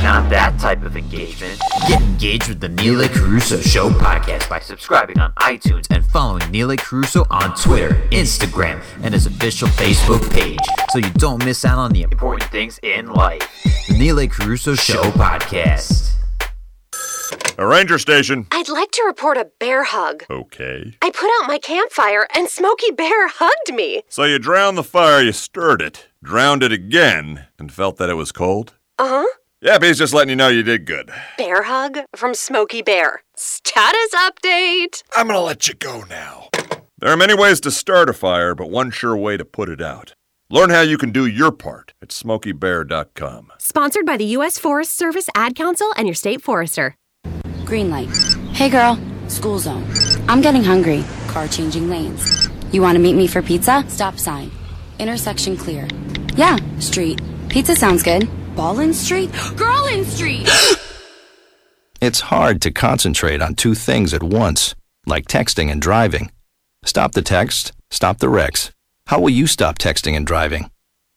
Not 0.02 0.30
that 0.30 0.58
type 0.58 0.82
of 0.82 0.96
engagement. 0.96 1.60
Get 1.86 2.00
engaged 2.00 2.48
with 2.48 2.60
the 2.60 2.70
Neil 2.70 3.02
A. 3.02 3.08
Carousso 3.08 3.62
Show 3.62 3.90
podcast 3.90 4.48
by 4.48 4.58
subscribing 4.58 5.18
on 5.18 5.32
iTunes 5.34 5.86
and 5.90 6.04
following 6.06 6.50
Neil 6.50 6.70
A. 6.70 6.76
Carousso 6.78 7.26
on 7.30 7.54
Twitter, 7.54 7.94
Instagram, 8.10 8.82
and 9.02 9.12
his 9.12 9.26
official 9.26 9.68
Facebook 9.68 10.28
page 10.32 10.58
so 10.90 10.98
you 10.98 11.10
don't 11.12 11.44
miss 11.44 11.66
out 11.66 11.76
on 11.76 11.92
the 11.92 12.02
important 12.02 12.50
things 12.50 12.80
in 12.82 13.12
life. 13.12 13.46
The 13.88 13.98
Neil 13.98 14.18
A. 14.20 14.26
Carousso 14.26 14.78
Show 14.78 15.02
podcast. 15.10 16.12
A 17.58 17.66
ranger 17.66 17.98
station. 17.98 18.46
I'd 18.52 18.70
like 18.70 18.90
to 18.92 19.02
report 19.06 19.36
a 19.36 19.48
bear 19.58 19.84
hug. 19.84 20.24
Okay. 20.30 20.96
I 21.02 21.10
put 21.10 21.30
out 21.42 21.46
my 21.48 21.58
campfire 21.58 22.26
and 22.34 22.48
Smokey 22.48 22.90
Bear 22.90 23.28
hugged 23.28 23.74
me. 23.74 24.02
So 24.08 24.24
you 24.24 24.38
drowned 24.38 24.78
the 24.78 24.82
fire, 24.82 25.20
you 25.20 25.32
stirred 25.32 25.82
it, 25.82 26.08
drowned 26.22 26.62
it 26.62 26.72
again, 26.72 27.48
and 27.58 27.70
felt 27.70 27.98
that 27.98 28.08
it 28.08 28.14
was 28.14 28.32
cold? 28.32 28.72
Uh 28.98 29.08
huh. 29.22 29.26
Yep, 29.62 29.83
he's 29.83 29.99
just 29.99 30.14
letting 30.14 30.31
you 30.31 30.37
know 30.37 30.49
you 30.49 30.62
did 30.62 30.87
good. 30.87 31.11
Bear 31.37 31.64
hug 31.64 31.99
from 32.16 32.33
Smokey 32.33 32.81
Bear. 32.81 33.23
Status 33.37 34.14
update. 34.14 35.03
I'm 35.14 35.27
gonna 35.27 35.40
let 35.40 35.68
you 35.68 35.75
go 35.75 36.05
now. 36.09 36.49
There 36.99 37.11
are 37.11 37.16
many 37.16 37.35
ways 37.35 37.61
to 37.61 37.70
start 37.70 38.09
a 38.09 38.14
fire, 38.14 38.55
but 38.55 38.70
one 38.70 38.90
sure 38.90 39.14
way 39.14 39.37
to 39.37 39.44
put 39.44 39.68
it 39.68 39.83
out. 39.83 40.14
Learn 40.49 40.70
how 40.70 40.81
you 40.81 40.96
can 40.96 41.12
do 41.12 41.27
your 41.27 41.53
part 41.53 41.92
at 42.01 42.09
smokeybear.com. 42.09 43.53
Sponsored 43.59 44.07
by 44.07 44.16
the 44.16 44.25
U.S. 44.37 44.59
Forest 44.59 44.96
Service 44.96 45.29
Ad 45.35 45.55
Council 45.55 45.92
and 45.94 46.09
your 46.09 46.14
state 46.14 46.40
forester. 46.42 46.96
Green 47.66 47.90
light. 47.90 48.09
Hey 48.53 48.70
girl, 48.70 48.99
school 49.29 49.59
zone. 49.59 49.87
I'm 50.27 50.40
getting 50.40 50.64
hungry. 50.64 51.05
Car 51.29 51.49
changing 51.49 51.90
lanes. 51.90 52.49
You 52.73 52.81
want 52.81 52.96
to 52.96 52.99
meet 53.03 53.14
me 53.14 53.27
for 53.27 53.42
pizza? 53.42 53.85
Stop 53.88 54.18
sign. 54.18 54.51
Intersection 54.99 55.59
clear. 55.59 55.87
Yeah, 56.35 56.57
street. 56.79 57.20
Pizza 57.51 57.77
sounds 57.77 58.03
good. 58.03 58.27
Ballin 58.56 58.92
Street? 58.92 59.30
Girlin 59.56 60.04
Street! 60.04 60.48
it's 62.00 62.20
hard 62.20 62.60
to 62.62 62.70
concentrate 62.70 63.40
on 63.40 63.54
two 63.54 63.74
things 63.74 64.12
at 64.12 64.22
once, 64.22 64.74
like 65.06 65.26
texting 65.26 65.70
and 65.70 65.80
driving. 65.80 66.30
Stop 66.84 67.12
the 67.12 67.22
text, 67.22 67.72
stop 67.90 68.18
the 68.18 68.28
wrecks. 68.28 68.72
How 69.06 69.20
will 69.20 69.30
you 69.30 69.46
stop 69.46 69.78
texting 69.78 70.16
and 70.16 70.26
driving? 70.26 70.70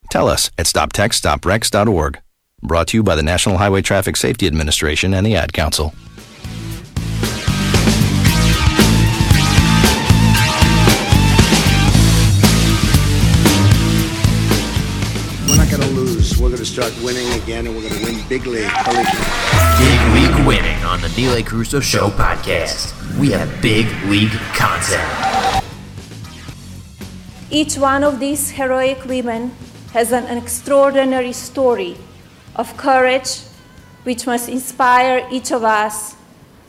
Tell 0.10 0.28
us 0.28 0.52
at 0.58 0.66
stoptextstoprex.org. 0.66 2.22
Brought 2.62 2.88
to 2.88 2.98
you 2.98 3.04
by 3.04 3.16
the 3.16 3.24
National 3.24 3.58
Highway 3.58 3.82
Traffic 3.82 4.16
Safety 4.16 4.48
Administration 4.48 5.14
and 5.14 5.26
the 5.26 5.36
Ad 5.36 5.54
Council. 5.54 5.94
To 16.64 16.70
start 16.70 16.94
winning 17.04 17.30
again, 17.42 17.68
and 17.68 17.76
we're 17.76 17.82
going 17.82 17.94
to 17.94 18.06
win 18.06 18.16
big 18.30 18.46
league. 18.46 18.72
Big 19.80 20.02
league 20.16 20.48
winning 20.48 20.82
on 20.86 21.02
the 21.02 21.12
Neil 21.18 21.34
A. 21.34 21.44
Carousso 21.44 21.82
Show 21.82 22.08
podcast. 22.10 22.94
We 23.20 23.32
have 23.32 23.50
big 23.62 23.86
league 24.06 24.32
content. 24.56 25.04
Each 27.52 27.76
one 27.78 28.04
of 28.06 28.22
these 28.22 28.52
heroic 28.52 29.04
women 29.06 29.52
has 29.92 30.14
an 30.14 30.26
extraordinary 30.38 31.34
story 31.34 31.98
of 32.56 32.78
courage, 32.78 33.42
which 34.04 34.26
must 34.26 34.48
inspire 34.48 35.28
each 35.30 35.52
of 35.52 35.66
us 35.66 36.16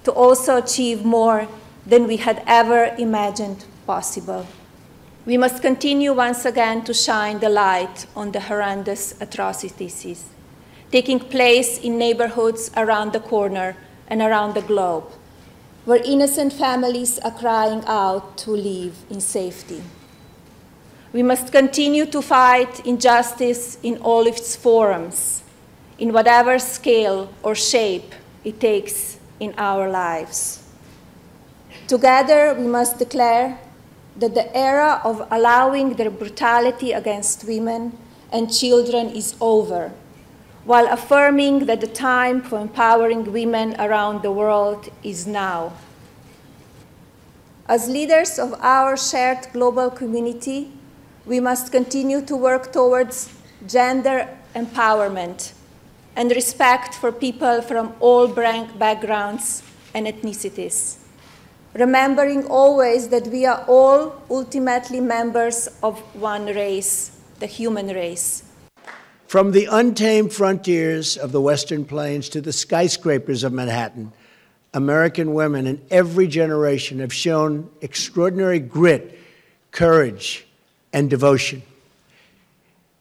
to 0.02 0.11
also 0.11 0.57
achieve 0.57 1.04
more 1.04 1.46
than 1.87 2.09
we 2.09 2.16
had 2.16 2.42
ever 2.48 2.96
imagined 2.98 3.64
possible. 3.87 4.44
We 5.27 5.37
must 5.37 5.63
continue 5.63 6.13
once 6.13 6.45
again 6.45 6.85
to 6.85 6.95
shine 6.95 7.39
the 7.41 7.49
light 7.49 8.07
on 8.15 8.33
the 8.33 8.41
horrendous 8.41 9.15
atrocities 9.21 10.27
taking 10.95 11.19
place 11.19 11.79
in 11.79 11.99
neighborhoods 11.99 12.71
around 12.77 13.13
the 13.13 13.19
corner 13.19 13.77
and 14.07 14.23
around 14.23 14.55
the 14.55 14.63
globe, 14.63 15.03
where 15.85 16.01
innocent 16.05 16.53
families 16.53 17.19
are 17.19 17.33
crying 17.33 17.83
out 17.89 18.39
to 18.39 18.53
live 18.53 18.95
in 19.11 19.21
safety. 19.21 19.83
We 21.13 21.25
must 21.25 21.51
continue 21.51 22.07
to 22.07 22.23
fight 22.23 22.87
injustice 22.87 23.77
in 23.83 23.99
all 23.99 24.25
its 24.29 24.55
forms, 24.55 25.43
in 25.99 26.13
whatever 26.13 26.61
scale 26.61 27.29
or 27.43 27.57
shape 27.57 28.15
it 28.45 28.61
takes 28.61 29.19
in 29.41 29.53
our 29.59 29.91
lives. 29.91 30.63
Together, 31.89 32.55
we 32.57 32.69
must 32.69 33.01
declare 33.01 33.59
that 34.16 34.35
the 34.35 34.57
era 34.57 35.00
of 35.05 35.27
allowing 35.31 35.94
their 35.94 36.11
brutality 36.11 36.92
against 36.92 37.44
women 37.44 37.96
and 38.33 38.53
children 38.53 39.09
is 39.09 39.35
over, 39.40 39.92
while 40.64 40.87
affirming 40.87 41.66
that 41.66 41.81
the 41.81 41.87
time 41.87 42.40
for 42.40 42.61
empowering 42.61 43.33
women 43.33 43.74
around 43.79 44.22
the 44.22 44.31
world 44.31 44.88
is 45.03 45.27
now. 45.27 45.72
As 47.66 47.88
leaders 47.88 48.38
of 48.38 48.55
our 48.61 48.96
shared 48.96 49.48
global 49.53 49.90
community, 49.90 50.70
we 51.27 51.40
must 51.40 51.72
continue 51.72 52.20
to 52.22 52.37
work 52.37 52.72
towards 52.72 53.35
gender 53.66 54.29
empowerment 54.55 55.53
and 56.14 56.31
respect 56.31 56.94
for 56.94 57.11
people 57.11 57.62
from 57.62 57.94
all 57.98 58.29
backgrounds 58.29 59.62
and 59.94 60.07
ethnicities 60.07 61.04
remembering 61.75 62.47
always 62.47 63.09
that 63.09 63.27
we 63.27 63.45
are 63.45 63.65
all 63.67 64.23
ultimately 64.31 65.01
members 65.01 65.69
of 65.83 65.99
one 66.15 66.47
race, 66.47 67.11
the 67.41 67.47
human 67.47 67.89
race. 67.89 68.45
From 69.27 69.51
the 69.51 69.67
untamed 69.71 70.33
frontiers 70.33 71.17
of 71.17 71.33
the 71.33 71.41
Western 71.41 71.85
Plains 71.85 72.29
to 72.31 72.41
the 72.41 72.53
skyscrapers 72.53 73.43
of 73.43 73.53
Manhattan, 73.53 74.13
American 74.73 75.35
women 75.35 75.67
in 75.67 75.81
every 75.91 76.29
generation 76.29 77.01
have 77.01 77.13
shown 77.13 77.69
extraordinary 77.81 78.61
grit, 78.61 79.19
courage, 79.73 80.47
and 80.93 81.11
devotion. 81.11 81.63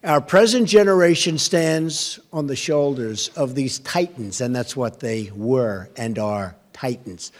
Our 0.02 0.20
present 0.20 0.68
generation 0.68 1.38
stands 1.38 2.18
on 2.32 2.48
the 2.48 2.56
shoulders 2.56 3.28
of 3.36 3.54
these 3.54 3.78
titans, 3.78 4.40
and 4.40 4.54
that's 4.54 4.76
what 4.76 5.00
they 5.00 5.30
were 5.34 5.88
and 5.96 6.18
are 6.18 6.56
titans 6.72 7.30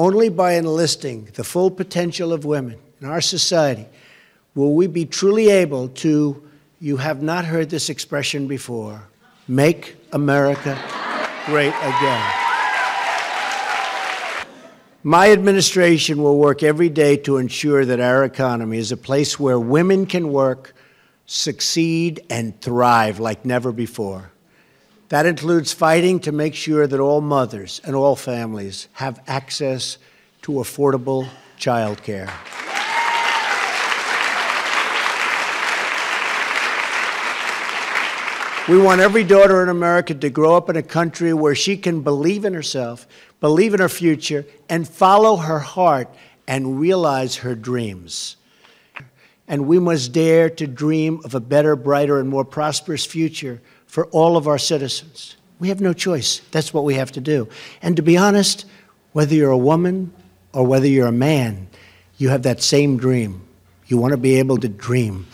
only 0.00 0.30
by 0.30 0.54
enlisting 0.54 1.26
the 1.34 1.44
full 1.44 1.70
potential 1.70 2.32
of 2.32 2.46
women 2.46 2.78
in 3.02 3.06
our 3.06 3.20
society 3.20 3.84
will 4.54 4.72
we 4.72 4.86
be 4.86 5.04
truly 5.04 5.50
able 5.50 5.88
to, 5.88 6.42
you 6.80 6.96
have 6.96 7.20
not 7.20 7.44
heard 7.44 7.68
this 7.68 7.90
expression 7.90 8.48
before, 8.48 9.06
make 9.46 9.96
America 10.14 10.78
great 11.44 11.74
again. 11.82 12.32
My 15.02 15.30
administration 15.32 16.22
will 16.22 16.38
work 16.38 16.62
every 16.62 16.88
day 16.88 17.18
to 17.18 17.36
ensure 17.36 17.84
that 17.84 18.00
our 18.00 18.24
economy 18.24 18.78
is 18.78 18.92
a 18.92 18.96
place 18.96 19.38
where 19.38 19.60
women 19.60 20.06
can 20.06 20.32
work, 20.32 20.74
succeed, 21.26 22.24
and 22.30 22.58
thrive 22.62 23.20
like 23.20 23.44
never 23.44 23.70
before. 23.70 24.29
That 25.10 25.26
includes 25.26 25.72
fighting 25.72 26.20
to 26.20 26.30
make 26.30 26.54
sure 26.54 26.86
that 26.86 27.00
all 27.00 27.20
mothers 27.20 27.80
and 27.82 27.96
all 27.96 28.14
families 28.14 28.86
have 28.92 29.20
access 29.26 29.98
to 30.42 30.52
affordable 30.52 31.28
childcare. 31.58 32.30
We 38.68 38.78
want 38.78 39.00
every 39.00 39.24
daughter 39.24 39.64
in 39.64 39.68
America 39.68 40.14
to 40.14 40.30
grow 40.30 40.56
up 40.56 40.70
in 40.70 40.76
a 40.76 40.82
country 40.82 41.34
where 41.34 41.56
she 41.56 41.76
can 41.76 42.02
believe 42.02 42.44
in 42.44 42.54
herself, 42.54 43.08
believe 43.40 43.74
in 43.74 43.80
her 43.80 43.88
future, 43.88 44.46
and 44.68 44.88
follow 44.88 45.38
her 45.38 45.58
heart 45.58 46.08
and 46.46 46.78
realize 46.78 47.38
her 47.38 47.56
dreams. 47.56 48.36
And 49.48 49.66
we 49.66 49.80
must 49.80 50.12
dare 50.12 50.48
to 50.50 50.68
dream 50.68 51.20
of 51.24 51.34
a 51.34 51.40
better, 51.40 51.74
brighter, 51.74 52.20
and 52.20 52.28
more 52.28 52.44
prosperous 52.44 53.04
future 53.04 53.60
for 53.90 54.06
all 54.06 54.36
of 54.36 54.46
our 54.46 54.56
citizens. 54.56 55.36
We 55.58 55.68
have 55.68 55.80
no 55.80 55.92
choice. 55.92 56.40
That's 56.52 56.72
what 56.72 56.84
we 56.84 56.94
have 56.94 57.10
to 57.12 57.20
do. 57.20 57.48
And 57.82 57.96
to 57.96 58.02
be 58.02 58.16
honest, 58.16 58.64
whether 59.12 59.34
you're 59.34 59.50
a 59.50 59.58
woman 59.58 60.12
or 60.52 60.64
whether 60.64 60.86
you're 60.86 61.08
a 61.08 61.12
man, 61.12 61.68
you 62.16 62.28
have 62.28 62.44
that 62.44 62.62
same 62.62 62.96
dream. 62.96 63.42
You 63.88 63.98
want 63.98 64.12
to 64.12 64.16
be 64.16 64.36
able 64.36 64.58
to 64.58 64.68
dream. 64.68 65.26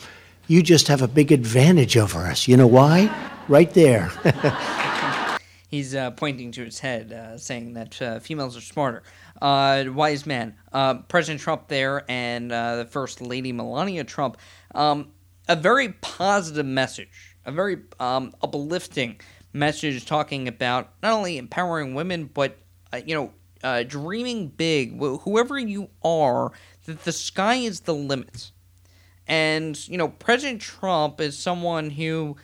You 0.47 0.62
just 0.62 0.88
have 0.88 1.03
a 1.03 1.09
big 1.09 1.33
advantage 1.33 1.99
over 1.99 2.21
us. 2.21 2.49
You 2.49 2.57
know 2.57 2.66
why? 2.66 3.14
Right 3.47 3.73
there. 3.75 4.11
He's 5.69 5.95
uh, 5.95 6.12
pointing 6.12 6.53
to 6.53 6.64
his 6.64 6.79
head, 6.79 7.12
uh, 7.12 7.37
saying 7.37 7.75
that 7.75 8.01
uh, 8.01 8.21
females 8.21 8.57
are 8.57 8.62
smarter. 8.62 9.03
Uh, 9.42 9.85
wise 9.88 10.25
man. 10.25 10.57
Uh, 10.73 10.95
President 10.95 11.42
Trump 11.42 11.69
there 11.69 12.05
and 12.09 12.51
uh, 12.51 12.77
the 12.77 12.87
First 12.87 13.21
Lady 13.21 13.53
Melania 13.53 14.05
Trump. 14.05 14.38
Um, 14.75 15.12
a 15.47 15.57
very 15.57 15.90
positive 15.92 16.66
message, 16.66 17.36
a 17.47 17.53
very 17.53 17.79
um, 17.99 18.35
uplifting 18.43 19.21
message 19.53 20.05
talking 20.05 20.49
about 20.49 20.91
not 21.03 21.15
only 21.15 21.39
empowering 21.39 21.95
women, 21.95 22.29
but, 22.35 22.59
you 23.07 23.15
know, 23.15 23.85
dreaming 23.85 24.49
big. 24.49 24.99
Whoever 24.99 25.59
you 25.59 25.89
are, 26.05 26.53
that 26.85 27.05
the 27.05 27.13
sky 27.13 27.55
is 27.55 27.81
the 27.81 27.95
limit. 27.95 28.51
And, 29.27 29.89
you 29.89 29.97
know, 29.97 30.09
President 30.09 30.61
Trump 30.61 31.21
is 31.21 31.39
someone 31.39 31.91
who, 31.91 32.37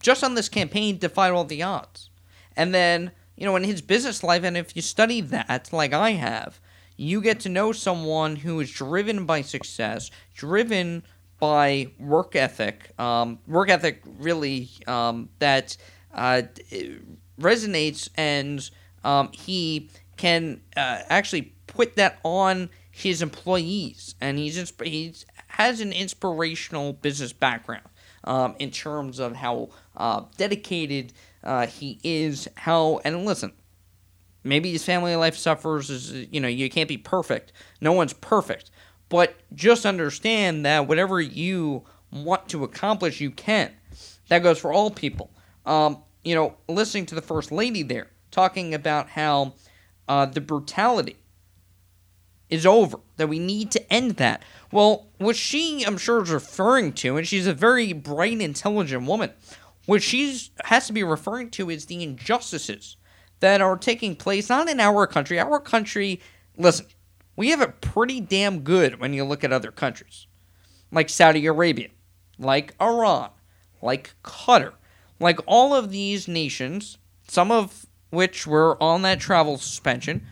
just 0.00 0.24
on 0.24 0.34
this 0.34 0.48
campaign, 0.48 0.98
defied 0.98 1.32
all 1.32 1.44
the 1.44 1.62
odds. 1.62 2.10
And 2.56 2.74
then, 2.74 3.12
you 3.36 3.46
know, 3.46 3.56
in 3.56 3.64
his 3.64 3.80
business 3.80 4.22
life, 4.22 4.44
and 4.44 4.56
if 4.56 4.74
you 4.74 4.82
study 4.82 5.20
that, 5.20 5.70
like 5.72 5.92
I 5.92 6.10
have, 6.12 6.60
you 6.96 7.22
get 7.22 7.40
to 7.40 7.48
know 7.48 7.72
someone 7.72 8.36
who 8.36 8.60
is 8.60 8.70
driven 8.70 9.24
by 9.24 9.40
success, 9.40 10.10
driven 10.34 11.02
by 11.40 11.88
work 11.98 12.36
ethic, 12.36 12.92
um, 13.00 13.38
work 13.48 13.70
ethic 13.70 14.02
really 14.18 14.68
um, 14.86 15.30
that 15.38 15.76
uh, 16.14 16.42
resonates, 17.40 18.08
and 18.16 18.70
um, 19.02 19.30
he 19.32 19.90
can 20.16 20.60
uh, 20.76 21.00
actually 21.08 21.54
put 21.66 21.96
that 21.96 22.18
on 22.22 22.68
his 22.90 23.22
employees, 23.22 24.14
and 24.20 24.38
he's 24.38 24.72
he's 24.82 25.24
has 25.48 25.80
an 25.80 25.92
inspirational 25.92 26.92
business 26.92 27.32
background 27.32 27.86
um, 28.24 28.54
in 28.58 28.70
terms 28.70 29.18
of 29.18 29.36
how 29.36 29.70
uh, 29.96 30.22
dedicated 30.36 31.12
uh, 31.42 31.66
he 31.66 31.98
is. 32.02 32.48
How 32.56 33.00
and 33.04 33.24
listen, 33.24 33.52
maybe 34.44 34.72
his 34.72 34.84
family 34.84 35.16
life 35.16 35.36
suffers. 35.36 35.90
Is 35.90 36.12
you 36.30 36.40
know 36.40 36.48
you 36.48 36.68
can't 36.68 36.88
be 36.88 36.98
perfect. 36.98 37.52
No 37.80 37.92
one's 37.92 38.12
perfect, 38.12 38.70
but 39.10 39.34
just 39.54 39.84
understand 39.84 40.64
that 40.64 40.88
whatever 40.88 41.20
you 41.20 41.84
want 42.10 42.48
to 42.48 42.64
accomplish, 42.64 43.20
you 43.20 43.30
can. 43.30 43.70
That 44.28 44.42
goes 44.42 44.58
for 44.58 44.72
all 44.72 44.90
people. 44.90 45.30
Um, 45.66 45.98
you 46.24 46.34
know, 46.34 46.56
listening 46.68 47.04
to 47.06 47.14
the 47.14 47.20
first 47.20 47.52
lady 47.52 47.82
there 47.82 48.08
talking 48.30 48.72
about 48.72 49.10
how 49.10 49.54
uh, 50.08 50.26
the 50.26 50.40
brutality 50.40 51.16
is 52.48 52.66
over, 52.66 52.98
that 53.16 53.28
we 53.28 53.38
need 53.38 53.70
to 53.72 53.92
end 53.92 54.12
that. 54.12 54.42
Well, 54.72 55.08
what 55.18 55.36
she, 55.36 55.84
I'm 55.84 55.98
sure, 55.98 56.22
is 56.22 56.30
referring 56.30 56.92
to, 56.94 57.16
and 57.16 57.26
she's 57.26 57.46
a 57.46 57.54
very 57.54 57.92
bright, 57.92 58.40
intelligent 58.40 59.06
woman, 59.06 59.30
what 59.86 60.02
she 60.02 60.38
has 60.64 60.86
to 60.86 60.92
be 60.92 61.02
referring 61.02 61.50
to 61.50 61.70
is 61.70 61.86
the 61.86 62.02
injustices 62.02 62.96
that 63.40 63.60
are 63.60 63.76
taking 63.76 64.14
place 64.14 64.48
not 64.48 64.68
in 64.68 64.80
our 64.80 65.06
country. 65.06 65.38
Our 65.38 65.58
country, 65.58 66.20
listen, 66.56 66.86
we 67.36 67.50
have 67.50 67.60
it 67.60 67.80
pretty 67.80 68.20
damn 68.20 68.60
good 68.60 69.00
when 69.00 69.12
you 69.12 69.24
look 69.24 69.44
at 69.44 69.52
other 69.52 69.70
countries, 69.70 70.26
like 70.90 71.08
Saudi 71.08 71.46
Arabia, 71.46 71.88
like 72.38 72.74
Iran, 72.80 73.30
like 73.80 74.14
Qatar, 74.22 74.72
like 75.18 75.40
all 75.46 75.74
of 75.74 75.90
these 75.90 76.28
nations, 76.28 76.98
some 77.28 77.50
of 77.50 77.86
which 78.10 78.46
were 78.46 78.82
on 78.82 79.02
that 79.02 79.20
travel 79.20 79.56
suspension 79.56 80.26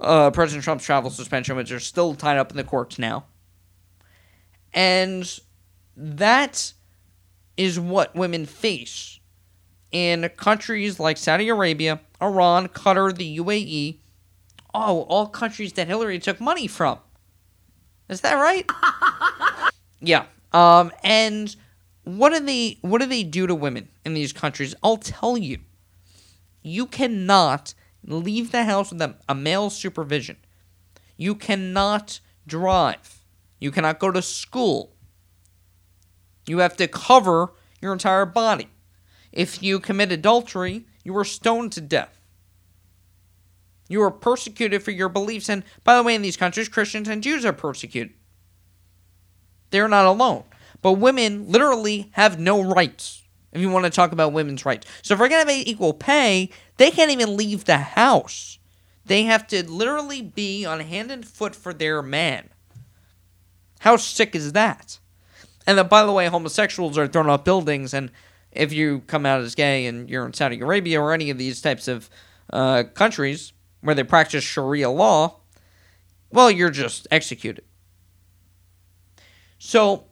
uh, 0.00 0.30
President 0.30 0.64
Trump's 0.64 0.84
travel 0.84 1.10
suspension, 1.10 1.56
which 1.56 1.72
are 1.72 1.80
still 1.80 2.14
tied 2.14 2.38
up 2.38 2.50
in 2.50 2.56
the 2.56 2.64
courts 2.64 2.98
now. 2.98 3.26
And 4.72 5.40
that 5.96 6.72
is 7.56 7.78
what 7.78 8.14
women 8.14 8.46
face 8.46 9.18
in 9.92 10.28
countries 10.36 11.00
like 11.00 11.16
Saudi 11.16 11.48
Arabia, 11.48 12.00
Iran, 12.22 12.68
Qatar, 12.68 13.14
the 13.14 13.38
UAE. 13.38 13.98
Oh, 14.74 15.02
all 15.02 15.26
countries 15.26 15.72
that 15.74 15.88
Hillary 15.88 16.18
took 16.18 16.40
money 16.40 16.66
from. 16.66 16.98
Is 18.08 18.20
that 18.22 18.34
right? 18.34 18.68
yeah. 20.00 20.26
Um, 20.52 20.92
and 21.04 21.54
what 22.04 22.32
do 22.32 22.40
they 22.40 22.78
what 22.82 23.00
do 23.00 23.06
they 23.06 23.22
do 23.22 23.46
to 23.46 23.54
women 23.54 23.88
in 24.04 24.14
these 24.14 24.32
countries? 24.32 24.74
I'll 24.82 24.96
tell 24.96 25.36
you. 25.36 25.58
You 26.62 26.86
cannot 26.86 27.74
leave 28.04 28.50
the 28.52 28.64
house 28.64 28.92
with 28.92 29.00
a, 29.00 29.16
a 29.28 29.34
male 29.34 29.70
supervision. 29.70 30.36
You 31.16 31.34
cannot 31.34 32.20
drive. 32.46 33.20
You 33.58 33.70
cannot 33.70 33.98
go 33.98 34.10
to 34.10 34.22
school. 34.22 34.94
You 36.46 36.58
have 36.58 36.76
to 36.78 36.88
cover 36.88 37.52
your 37.80 37.92
entire 37.92 38.26
body. 38.26 38.68
If 39.32 39.62
you 39.62 39.78
commit 39.78 40.12
adultery, 40.12 40.86
you 41.04 41.16
are 41.16 41.24
stoned 41.24 41.72
to 41.72 41.80
death. 41.80 42.19
You 43.90 44.02
are 44.02 44.10
persecuted 44.12 44.84
for 44.84 44.92
your 44.92 45.08
beliefs. 45.08 45.48
And 45.48 45.64
by 45.82 45.96
the 45.96 46.04
way, 46.04 46.14
in 46.14 46.22
these 46.22 46.36
countries, 46.36 46.68
Christians 46.68 47.08
and 47.08 47.24
Jews 47.24 47.44
are 47.44 47.52
persecuted. 47.52 48.14
They're 49.70 49.88
not 49.88 50.06
alone. 50.06 50.44
But 50.80 50.92
women 50.92 51.50
literally 51.50 52.10
have 52.12 52.38
no 52.38 52.62
rights 52.62 53.24
if 53.52 53.60
you 53.60 53.68
want 53.68 53.84
to 53.84 53.90
talk 53.90 54.12
about 54.12 54.32
women's 54.32 54.64
rights. 54.64 54.86
So 55.02 55.14
if 55.14 55.20
we're 55.20 55.28
going 55.28 55.44
to 55.44 55.52
have 55.52 55.66
equal 55.66 55.92
pay, 55.92 56.50
they 56.76 56.92
can't 56.92 57.10
even 57.10 57.36
leave 57.36 57.64
the 57.64 57.78
house. 57.78 58.60
They 59.04 59.24
have 59.24 59.48
to 59.48 59.68
literally 59.68 60.22
be 60.22 60.64
on 60.64 60.78
hand 60.78 61.10
and 61.10 61.26
foot 61.26 61.56
for 61.56 61.74
their 61.74 62.00
man. 62.00 62.48
How 63.80 63.96
sick 63.96 64.36
is 64.36 64.52
that? 64.52 65.00
And 65.66 65.76
then, 65.76 65.88
by 65.88 66.04
the 66.04 66.12
way, 66.12 66.26
homosexuals 66.26 66.96
are 66.96 67.08
thrown 67.08 67.28
off 67.28 67.42
buildings, 67.42 67.92
and 67.92 68.12
if 68.52 68.72
you 68.72 69.00
come 69.08 69.26
out 69.26 69.40
as 69.40 69.56
gay 69.56 69.86
and 69.86 70.08
you're 70.08 70.26
in 70.26 70.32
Saudi 70.32 70.60
Arabia 70.60 71.00
or 71.00 71.12
any 71.12 71.30
of 71.30 71.38
these 71.38 71.60
types 71.60 71.88
of 71.88 72.08
uh, 72.52 72.84
countries 72.94 73.52
where 73.80 73.94
they 73.94 74.04
practice 74.04 74.44
Sharia 74.44 74.90
law, 74.90 75.40
well, 76.30 76.50
you're 76.50 76.70
just 76.70 77.06
executed. 77.10 77.64
So 79.58 80.04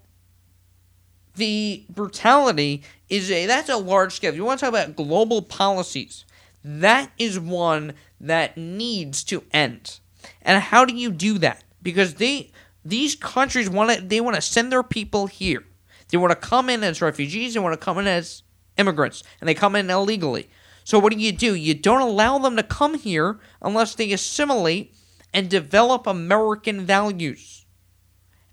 the 1.36 1.84
brutality 1.88 2.82
is 3.08 3.30
a 3.30 3.46
that's 3.46 3.68
a 3.68 3.76
large 3.76 4.14
scale. 4.14 4.30
If 4.30 4.36
you 4.36 4.44
want 4.44 4.60
to 4.60 4.66
talk 4.66 4.74
about 4.74 4.96
global 4.96 5.40
policies, 5.40 6.24
that 6.62 7.10
is 7.18 7.38
one 7.38 7.94
that 8.20 8.56
needs 8.56 9.24
to 9.24 9.44
end. 9.52 10.00
And 10.42 10.62
how 10.62 10.84
do 10.84 10.94
you 10.94 11.10
do 11.10 11.38
that? 11.38 11.64
Because 11.82 12.14
they 12.14 12.50
these 12.84 13.14
countries 13.14 13.70
want 13.70 13.90
to 13.90 14.02
they 14.02 14.20
want 14.20 14.36
to 14.36 14.42
send 14.42 14.70
their 14.70 14.82
people 14.82 15.26
here. 15.28 15.64
They 16.08 16.18
want 16.18 16.30
to 16.30 16.36
come 16.36 16.68
in 16.68 16.82
as 16.82 17.00
refugees, 17.00 17.54
they 17.54 17.60
want 17.60 17.78
to 17.78 17.84
come 17.84 17.98
in 17.98 18.06
as 18.06 18.42
immigrants, 18.76 19.22
and 19.40 19.48
they 19.48 19.54
come 19.54 19.76
in 19.76 19.90
illegally. 19.90 20.48
So 20.88 20.98
what 20.98 21.12
do 21.12 21.18
you 21.18 21.32
do? 21.32 21.54
You 21.54 21.74
don't 21.74 22.00
allow 22.00 22.38
them 22.38 22.56
to 22.56 22.62
come 22.62 22.94
here 22.94 23.38
unless 23.60 23.94
they 23.94 24.10
assimilate 24.10 24.94
and 25.34 25.50
develop 25.50 26.06
American 26.06 26.80
values 26.86 27.66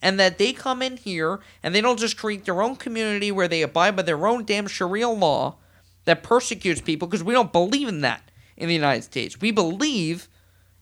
and 0.02 0.20
that 0.20 0.38
they 0.38 0.52
come 0.52 0.82
in 0.82 0.98
here 0.98 1.40
and 1.64 1.74
they 1.74 1.80
don't 1.80 1.98
just 1.98 2.18
create 2.18 2.44
their 2.44 2.62
own 2.62 2.76
community 2.76 3.32
where 3.32 3.48
they 3.48 3.62
abide 3.62 3.96
by 3.96 4.02
their 4.02 4.28
own 4.28 4.44
damn 4.44 4.68
Sharia 4.68 5.08
law 5.08 5.60
that 6.04 6.24
persecutes 6.24 6.82
people 6.82 7.08
because 7.08 7.24
we 7.24 7.34
don't 7.34 7.54
believe 7.54 7.88
in 7.88 8.02
that 8.02 8.30
in 8.58 8.68
the 8.68 8.74
United 8.74 9.04
States. 9.04 9.40
We 9.40 9.52
believe 9.52 10.28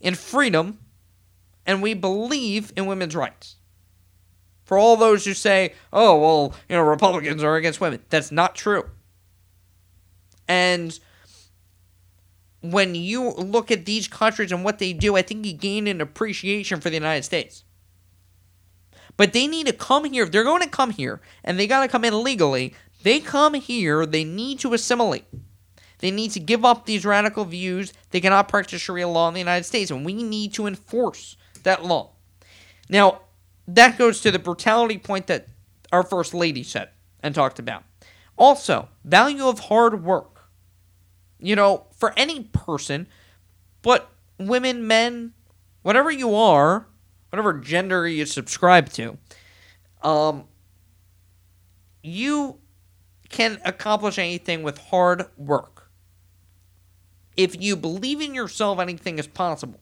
in 0.02 0.16
freedom 0.16 0.80
and 1.68 1.84
we 1.84 1.94
believe 1.94 2.74
in 2.76 2.88
women's 2.88 3.16
rights. 3.16 3.58
For 4.64 4.80
all 4.80 4.98
those 4.98 5.24
who 5.24 5.36
say, 5.36 5.76
oh, 5.94 6.20
well, 6.20 6.56
you 6.68 6.76
know, 6.76 6.82
Republicans 6.82 7.44
are 7.44 7.58
against 7.58 7.80
women, 7.80 8.02
that's 8.10 8.32
not 8.32 8.56
true. 8.56 8.90
And 10.48 11.00
when 12.64 12.96
you 12.96 13.32
look 13.32 13.72
at 13.72 13.86
these 13.86 14.08
countries 14.08 14.52
and 14.52 14.64
what 14.64 14.80
they 14.80 14.94
do, 14.94 15.18
I 15.18 15.22
think 15.22 15.46
you 15.46 15.52
gain 15.52 15.86
an 15.86 16.00
appreciation 16.00 16.80
for 16.80 16.90
the 16.90 16.96
United 16.96 17.24
States. 17.24 17.66
But 19.18 19.34
they 19.34 19.48
need 19.48 19.68
to 19.68 19.74
come 19.74 20.06
here. 20.06 20.24
If 20.24 20.32
they're 20.32 20.46
going 20.46 20.62
to 20.62 20.70
come 20.70 20.92
here 20.92 21.22
and 21.44 21.60
they 21.60 21.68
got 21.68 21.82
to 21.82 21.90
come 21.90 22.06
in 22.06 22.24
legally, 22.24 22.74
they 23.04 23.20
come 23.20 23.54
here, 23.54 24.06
they 24.06 24.24
need 24.24 24.60
to 24.60 24.74
assimilate. 24.74 25.26
They 26.00 26.10
need 26.10 26.32
to 26.32 26.40
give 26.40 26.64
up 26.64 26.86
these 26.86 27.06
radical 27.06 27.44
views. 27.44 27.92
They 28.12 28.22
cannot 28.22 28.48
practice 28.48 28.82
Sharia 28.82 29.10
law 29.10 29.28
in 29.28 29.34
the 29.34 29.42
United 29.42 29.66
States, 29.66 29.92
and 29.92 30.06
we 30.06 30.24
need 30.24 30.54
to 30.54 30.66
enforce 30.66 31.36
that 31.64 31.84
law. 31.84 32.12
Now, 32.90 33.22
that 33.68 33.98
goes 33.98 34.22
to 34.22 34.32
the 34.32 34.40
brutality 34.40 34.98
point 34.98 35.28
that 35.28 35.48
our 35.92 36.04
First 36.04 36.34
Lady 36.34 36.64
said 36.64 36.90
and 37.22 37.36
talked 37.36 37.60
about. 37.60 37.84
Also, 38.38 38.90
value 39.04 39.46
of 39.46 39.60
hard 39.60 40.04
work. 40.04 40.33
You 41.44 41.58
know, 41.58 41.88
for 41.92 42.14
any 42.16 42.46
person, 42.46 43.06
but 43.82 44.10
women, 44.40 44.88
men, 44.88 45.34
whatever 45.82 46.10
you 46.10 46.34
are, 46.34 46.88
whatever 47.30 47.54
gender 47.54 48.08
you 48.08 48.26
subscribe 48.26 48.90
to, 48.94 49.18
um, 50.02 50.46
you 52.02 52.60
can 53.28 53.60
accomplish 53.66 54.18
anything 54.18 54.64
with 54.64 54.78
hard 54.78 55.26
work. 55.36 55.90
If 57.36 57.62
you 57.62 57.76
believe 57.76 58.22
in 58.22 58.34
yourself, 58.34 58.80
anything 58.80 59.20
is 59.20 59.28
possible. 59.28 59.82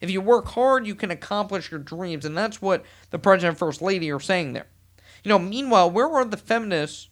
If 0.00 0.10
you 0.10 0.20
work 0.20 0.46
hard, 0.48 0.88
you 0.88 0.96
can 0.96 1.12
accomplish 1.12 1.70
your 1.70 1.78
dreams, 1.78 2.24
and 2.24 2.36
that's 2.36 2.60
what 2.60 2.84
the 3.10 3.18
president 3.18 3.50
and 3.52 3.58
first 3.58 3.80
lady 3.80 4.10
are 4.10 4.18
saying 4.18 4.54
there. 4.54 4.66
You 5.22 5.28
know, 5.28 5.38
meanwhile, 5.38 5.88
where 5.88 6.08
are 6.08 6.24
the 6.24 6.36
feminists 6.36 7.10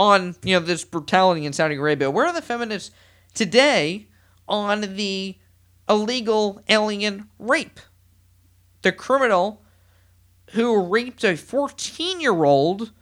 on 0.00 0.34
you 0.42 0.54
know 0.54 0.64
this 0.64 0.82
brutality 0.82 1.44
in 1.44 1.52
Saudi 1.52 1.76
Arabia? 1.76 2.10
Where 2.10 2.26
are 2.26 2.32
the 2.32 2.42
feminists 2.42 2.90
today 3.34 4.08
on 4.48 4.96
the 4.96 5.36
illegal 5.88 6.64
alien 6.68 7.28
rape? 7.38 7.78
The 8.80 8.92
criminal 8.92 9.62
who 10.52 10.82
raped 10.82 11.22
a 11.22 11.36
14 11.36 12.20
year 12.20 12.44
old, 12.44 12.92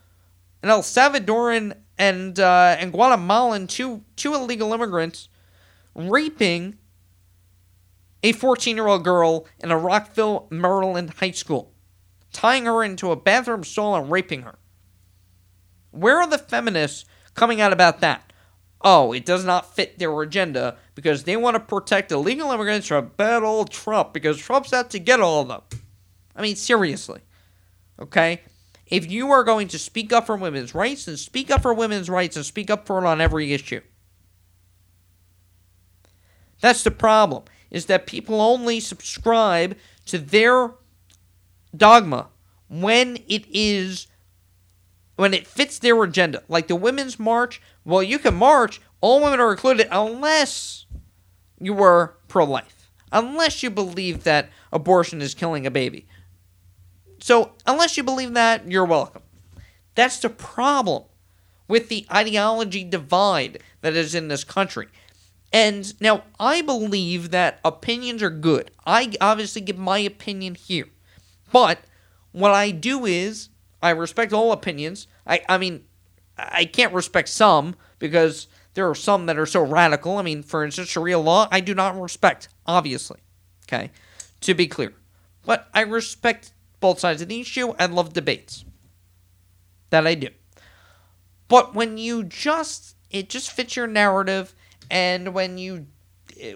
an 0.63 0.71
El 0.71 0.83
Salvadoran 0.83 1.75
and 1.97 2.39
uh, 2.41 2.77
and 2.79 2.93
Guatemalan, 2.93 3.69
two 3.69 4.03
two 4.17 4.35
illegal 4.35 4.73
immigrants, 4.73 5.29
raping 5.95 6.79
a 8.25 8.33
14 8.33 8.75
year 8.75 8.89
old 8.89 9.05
girl 9.05 9.47
in 9.61 9.71
a 9.71 9.79
Rockville, 9.79 10.49
Maryland 10.51 11.11
high 11.21 11.31
school, 11.31 11.73
tying 12.33 12.65
her 12.65 12.83
into 12.83 13.13
a 13.13 13.17
bathroom 13.17 13.63
stall 13.63 13.95
and 13.95 14.11
raping 14.11 14.43
her. 14.43 14.59
Where 15.91 16.19
are 16.19 16.27
the 16.27 16.39
feminists 16.39 17.05
coming 17.35 17.61
out 17.61 17.73
about 17.73 18.01
that? 18.01 18.33
Oh, 18.81 19.13
it 19.13 19.25
does 19.27 19.45
not 19.45 19.75
fit 19.75 19.99
their 19.99 20.21
agenda 20.23 20.77
because 20.95 21.25
they 21.25 21.37
want 21.37 21.55
to 21.57 21.61
protect 21.61 22.13
illegal 22.13 22.53
immigrants 22.53 22.87
from 22.87 23.13
bad 23.17 23.43
old 23.43 23.71
Trump 23.71 24.13
because 24.13 24.39
Trump's 24.39 24.73
out 24.73 24.91
to 24.91 24.99
get 24.99 25.21
all 25.21 25.43
of 25.43 25.49
them. 25.49 25.63
I 26.37 26.43
mean, 26.43 26.57
seriously. 26.57 27.21
Okay? 28.01 28.43
If 28.87 29.11
you 29.11 29.31
are 29.31 29.45
going 29.45 29.69
to 29.69 29.79
speak 29.79 30.13
up 30.13 30.27
for 30.27 30.37
women's 30.37 30.75
rights, 30.75 31.07
then 31.07 31.17
speak 31.17 31.51
up 31.51 31.63
for 31.63 31.75
women's 31.75 32.09
rights 32.09 32.37
and 32.37 32.47
speak 32.47 32.71
up 32.71 32.87
for 32.87 32.99
it 32.99 33.07
on 33.07 33.21
every 33.21 33.53
issue. 33.53 33.81
That's 36.61 36.83
the 36.83 36.91
problem, 36.91 37.45
is 37.71 37.87
that 37.87 38.07
people 38.07 38.41
only 38.41 38.81
subscribe 38.81 39.77
to 40.07 40.19
their 40.19 40.73
dogma 41.77 42.29
when 42.69 43.19
it 43.29 43.45
is 43.51 44.07
when 45.19 45.35
it 45.35 45.49
fits 45.49 45.81
their 45.81 46.01
agenda. 46.05 46.45
Like 46.47 46.69
the 46.69 46.77
women's 46.77 47.19
march, 47.19 47.61
well, 47.85 48.05
you 48.05 48.21
can 48.21 48.37
march, 48.37 48.81
all 49.01 49.21
women 49.21 49.41
are 49.41 49.51
included 49.51 49.89
unless 49.91 50.87
you 51.61 51.75
were 51.75 52.15
pro 52.29 52.45
life, 52.45 52.89
unless 53.11 53.61
you 53.61 53.69
believe 53.69 54.23
that 54.23 54.49
abortion 54.73 55.21
is 55.21 55.35
killing 55.35 55.67
a 55.67 55.73
baby. 55.73 56.07
So, 57.19 57.51
unless 57.67 57.97
you 57.97 58.05
believe 58.05 58.35
that, 58.35 58.71
you're 58.71 58.85
welcome. 58.85 59.23
That's 59.97 60.21
the 60.21 60.29
problem 60.29 61.03
with 61.67 61.89
the 61.89 62.07
ideology 62.13 62.85
divide 62.85 63.61
that 63.81 63.97
is 63.97 64.15
in 64.15 64.29
this 64.29 64.45
country. 64.45 64.87
And 65.53 66.01
now, 66.01 66.23
I 66.39 66.63
believe 66.63 67.33
that 67.33 67.59
opinions 67.65 68.23
are 68.23 68.31
good. 68.31 68.71
I 68.87 69.13
obviously 69.21 69.63
give 69.63 69.79
my 69.79 69.99
opinion 69.99 70.55
here. 70.55 70.87
But 71.51 71.81
what 72.31 72.53
I 72.53 72.71
do 72.71 73.05
is 73.05 73.49
I 73.83 73.91
respect 73.91 74.33
all 74.33 74.53
opinions. 74.53 75.07
I, 75.27 75.43
I 75.49 75.59
mean, 75.59 75.85
I 76.37 76.65
can't 76.65 76.93
respect 76.93 77.29
some 77.29 77.77
because 77.99 78.49
there 78.75 78.89
are 78.89 78.95
some 78.95 79.27
that 79.27 79.39
are 79.39 79.47
so 79.47 79.63
radical. 79.63 80.19
I 80.19 80.23
mean, 80.23 80.43
for 80.43 80.65
instance, 80.65 80.89
Sharia 80.89 81.19
law, 81.19 81.49
I 81.51 81.61
do 81.61 81.75
not 81.75 82.01
respect, 82.01 82.49
obviously. 82.67 83.21
Okay? 83.67 83.91
To 84.43 84.55
be 84.55 84.67
clear. 84.67 84.95
But 85.45 85.69
I 85.75 85.83
respect 85.83 86.53
both 86.81 87.01
sides 87.01 87.23
of 87.23 87.29
the 87.29 87.41
issue. 87.41 87.75
I 87.79 87.87
love 87.87 88.13
debates. 88.13 88.65
That 89.91 90.07
I 90.07 90.15
do. 90.15 90.29
But 91.49 91.75
when 91.75 91.99
you 91.99 92.25
just, 92.25 92.97
it 93.11 93.29
just 93.31 93.51
fits 93.51 93.75
your 93.75 93.87
narrative, 93.87 94.55
and 94.91 95.33
when 95.33 95.57
you 95.57 95.87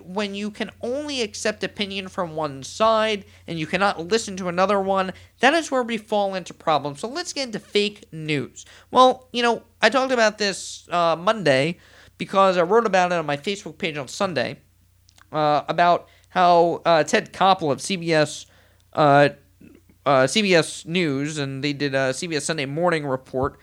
when 0.02 0.34
you 0.34 0.50
can 0.50 0.70
only 0.80 1.22
accept 1.22 1.64
opinion 1.64 2.08
from 2.08 2.36
one 2.36 2.62
side 2.62 3.24
and 3.46 3.58
you 3.58 3.66
cannot 3.66 4.08
listen 4.08 4.36
to 4.36 4.48
another 4.48 4.80
one, 4.80 5.12
that 5.40 5.54
is 5.54 5.70
where 5.70 5.82
we 5.82 5.98
fall 5.98 6.34
into 6.34 6.54
problems. 6.54 7.00
So 7.00 7.08
let's 7.08 7.32
get 7.32 7.46
into 7.48 7.58
fake 7.58 8.04
news. 8.12 8.64
Well, 8.90 9.28
you 9.32 9.42
know, 9.42 9.62
I 9.80 9.88
talked 9.88 10.12
about 10.12 10.38
this 10.38 10.88
uh, 10.90 11.16
Monday 11.16 11.78
because 12.18 12.56
I 12.56 12.62
wrote 12.62 12.86
about 12.86 13.12
it 13.12 13.16
on 13.16 13.26
my 13.26 13.36
Facebook 13.36 13.78
page 13.78 13.96
on 13.96 14.08
Sunday 14.08 14.58
uh, 15.32 15.62
about 15.68 16.08
how 16.30 16.82
uh, 16.84 17.04
Ted 17.04 17.32
Koppel 17.32 17.70
of 17.70 17.78
CBS. 17.78 18.46
Uh, 18.92 19.30
uh, 20.04 20.24
CBS 20.24 20.84
News, 20.86 21.38
and 21.38 21.62
they 21.62 21.72
did 21.72 21.94
a 21.94 22.10
CBS 22.10 22.42
Sunday 22.42 22.66
Morning 22.66 23.06
report 23.06 23.58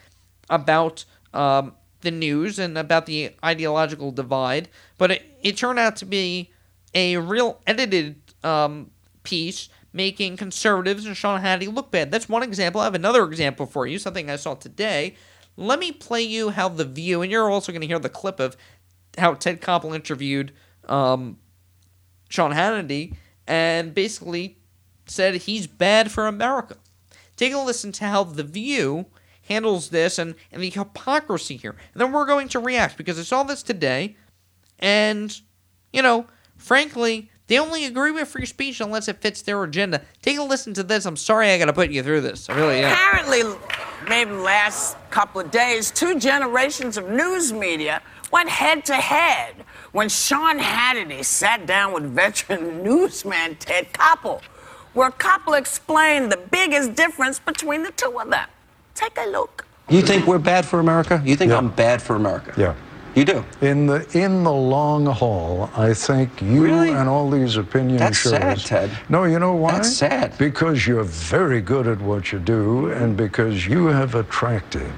about 0.50 1.06
um, 1.34 1.74
the 2.02 2.12
news 2.12 2.60
and 2.60 2.78
about 2.78 3.06
the 3.06 3.32
ideological 3.44 4.12
divide, 4.12 4.70
but 4.98 5.12
it, 5.12 5.24
it 5.42 5.58
turned 5.58 5.80
out 5.80 5.96
to 5.98 6.06
be 6.06 6.52
a 6.94 7.18
real 7.18 7.62
edited 7.68 8.16
um, 8.44 8.92
piece 9.24 9.70
making 9.92 10.38
conservatives 10.38 11.06
and 11.06 11.18
Sean 11.18 11.42
Hannity 11.42 11.74
look 11.74 11.92
bad. 11.92 12.12
That's 12.12 12.30
one 12.30 12.44
example. 12.44 12.82
I 12.82 12.86
have 12.86 12.96
another 12.96 13.24
example 13.26 13.66
for 13.66 13.88
you, 13.88 13.98
something 13.98 14.30
I 14.30 14.36
saw 14.36 14.54
today. 14.54 15.16
Let 15.58 15.80
me 15.80 15.92
play 15.92 16.22
you 16.22 16.52
how 16.52 16.70
The 16.70 16.86
View, 16.86 17.22
and 17.22 17.32
you're 17.32 17.50
also 17.50 17.72
going 17.72 17.82
to 17.82 17.88
hear 17.88 18.00
the 18.00 18.10
clip 18.10 18.40
of 18.40 18.56
how 19.18 19.34
Ted 19.34 19.62
Koppel 19.62 19.96
interviewed 19.96 20.54
um, 20.88 21.38
Sean 22.30 22.52
Hannity 22.52 23.16
and 23.48 23.94
basically 23.94 24.58
said 25.06 25.36
he's 25.36 25.68
bad 25.68 26.12
for 26.12 26.28
America. 26.28 26.78
Take 27.36 27.54
a 27.54 27.58
listen 27.58 27.92
to 27.94 28.06
how 28.06 28.24
The 28.24 28.44
View 28.44 29.08
handles 29.50 29.90
this 29.90 30.18
and, 30.18 30.36
and 30.52 30.62
the 30.62 30.70
hypocrisy 30.70 31.58
here. 31.58 31.76
And 31.94 32.02
then 32.02 32.12
we're 32.12 32.26
going 32.26 32.48
to 32.50 32.60
react 32.60 32.98
because 32.98 33.20
I 33.20 33.24
saw 33.24 33.44
this 33.44 33.64
today, 33.64 34.16
and, 34.78 35.38
you 35.92 36.02
know, 36.02 36.28
frankly, 36.56 37.30
they 37.48 37.58
only 37.58 37.86
agree 37.86 38.12
with 38.12 38.28
free 38.28 38.46
speech 38.46 38.80
unless 38.80 39.08
it 39.08 39.22
fits 39.22 39.42
their 39.42 39.62
agenda. 39.64 40.04
Take 40.22 40.38
a 40.38 40.44
listen 40.44 40.74
to 40.76 40.84
this. 40.84 41.06
I'm 41.06 41.18
sorry 41.18 41.50
I 41.50 41.58
got 41.58 41.66
to 41.66 41.74
put 41.74 41.90
you 41.90 42.04
through 42.04 42.22
this. 42.22 42.48
I 42.48 42.56
really 42.56 42.84
am. 42.84 42.92
Apparently, 42.92 43.42
maybe 44.08 44.32
last 44.32 44.96
couple 45.10 45.42
of 45.42 45.50
days, 45.50 45.90
two 45.90 46.20
generations 46.20 46.96
of 46.96 47.10
news 47.10 47.52
media 47.52 48.04
went 48.32 48.50
head 48.50 48.86
to 48.86 48.94
head 48.94 49.56
when 49.94 50.10
Sean 50.10 50.60
Hannity 50.60 51.26
sat 51.26 51.66
down 51.66 51.92
with 51.92 52.04
veteran 52.04 52.84
newsman 52.84 53.56
Ted 53.56 53.92
Koppel, 53.94 54.44
where 54.94 55.10
Koppel 55.10 55.58
explained 55.58 56.32
the 56.32 56.38
biggest 56.38 56.94
difference 56.94 57.40
between 57.40 57.82
the 57.82 57.92
two 57.92 58.20
of 58.20 58.30
them. 58.30 58.48
Take 59.00 59.18
a 59.18 59.30
look. 59.30 59.66
You 59.88 60.02
think 60.02 60.28
we're 60.28 60.40
bad 60.54 60.66
for 60.66 60.80
America? 60.82 61.22
You 61.26 61.36
think 61.38 61.52
Yeah. 61.52 61.58
I'm 61.60 61.70
bad 61.70 62.02
for 62.02 62.16
America? 62.18 62.52
Yeah. 62.58 62.74
You 63.16 63.24
do? 63.26 63.44
In 63.62 63.88
the 63.88 64.00
in 64.26 64.44
the 64.44 64.52
long 64.76 65.06
haul, 65.06 65.70
I 65.76 65.94
think 65.94 66.30
you 66.42 66.64
Really? 66.66 66.92
and 66.92 67.08
all 67.10 67.30
these 67.30 67.56
opinion 67.58 67.98
That's 67.98 68.18
shows. 68.18 68.32
sad, 68.34 68.58
Ted. 68.60 68.90
No, 69.08 69.24
you 69.24 69.40
know 69.40 69.54
why? 69.54 69.72
That's 69.72 69.96
sad. 69.96 70.38
Because 70.38 70.86
you're 70.86 71.10
very 71.38 71.62
good 71.62 71.88
at 71.88 72.00
what 72.02 72.32
you 72.32 72.40
do, 72.40 72.92
and 72.92 73.16
because 73.18 73.66
you 73.66 73.88
have 73.88 74.16
attracted 74.16 74.92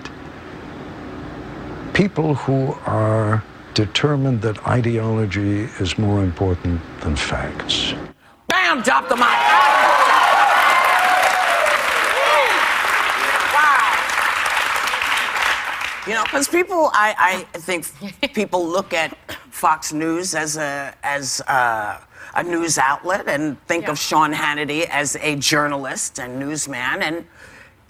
people 1.93 2.33
who 2.35 2.75
are 2.87 3.43
determined 3.75 4.41
that 4.41 4.57
ideology 4.67 5.69
is 5.79 5.97
more 5.97 6.19
important 6.23 6.81
than 7.01 7.15
facts. 7.15 7.93
Bam! 8.47 8.81
Drop 8.81 9.07
the 9.09 9.15
mic. 9.15 10.00
You 16.07 16.15
know, 16.15 16.23
because 16.23 16.47
people, 16.47 16.89
I, 16.93 17.45
I 17.53 17.59
think 17.59 17.85
people 18.33 18.67
look 18.67 18.91
at 18.91 19.15
Fox 19.51 19.93
News 19.93 20.33
as 20.33 20.57
a 20.57 20.95
as 21.03 21.41
a, 21.41 22.01
a 22.33 22.43
news 22.43 22.79
outlet 22.79 23.27
and 23.27 23.61
think 23.67 23.87
of 23.87 23.99
Sean 23.99 24.33
Hannity 24.33 24.87
as 24.89 25.15
a 25.17 25.35
journalist 25.35 26.19
and 26.19 26.39
newsman, 26.39 27.03
and 27.03 27.25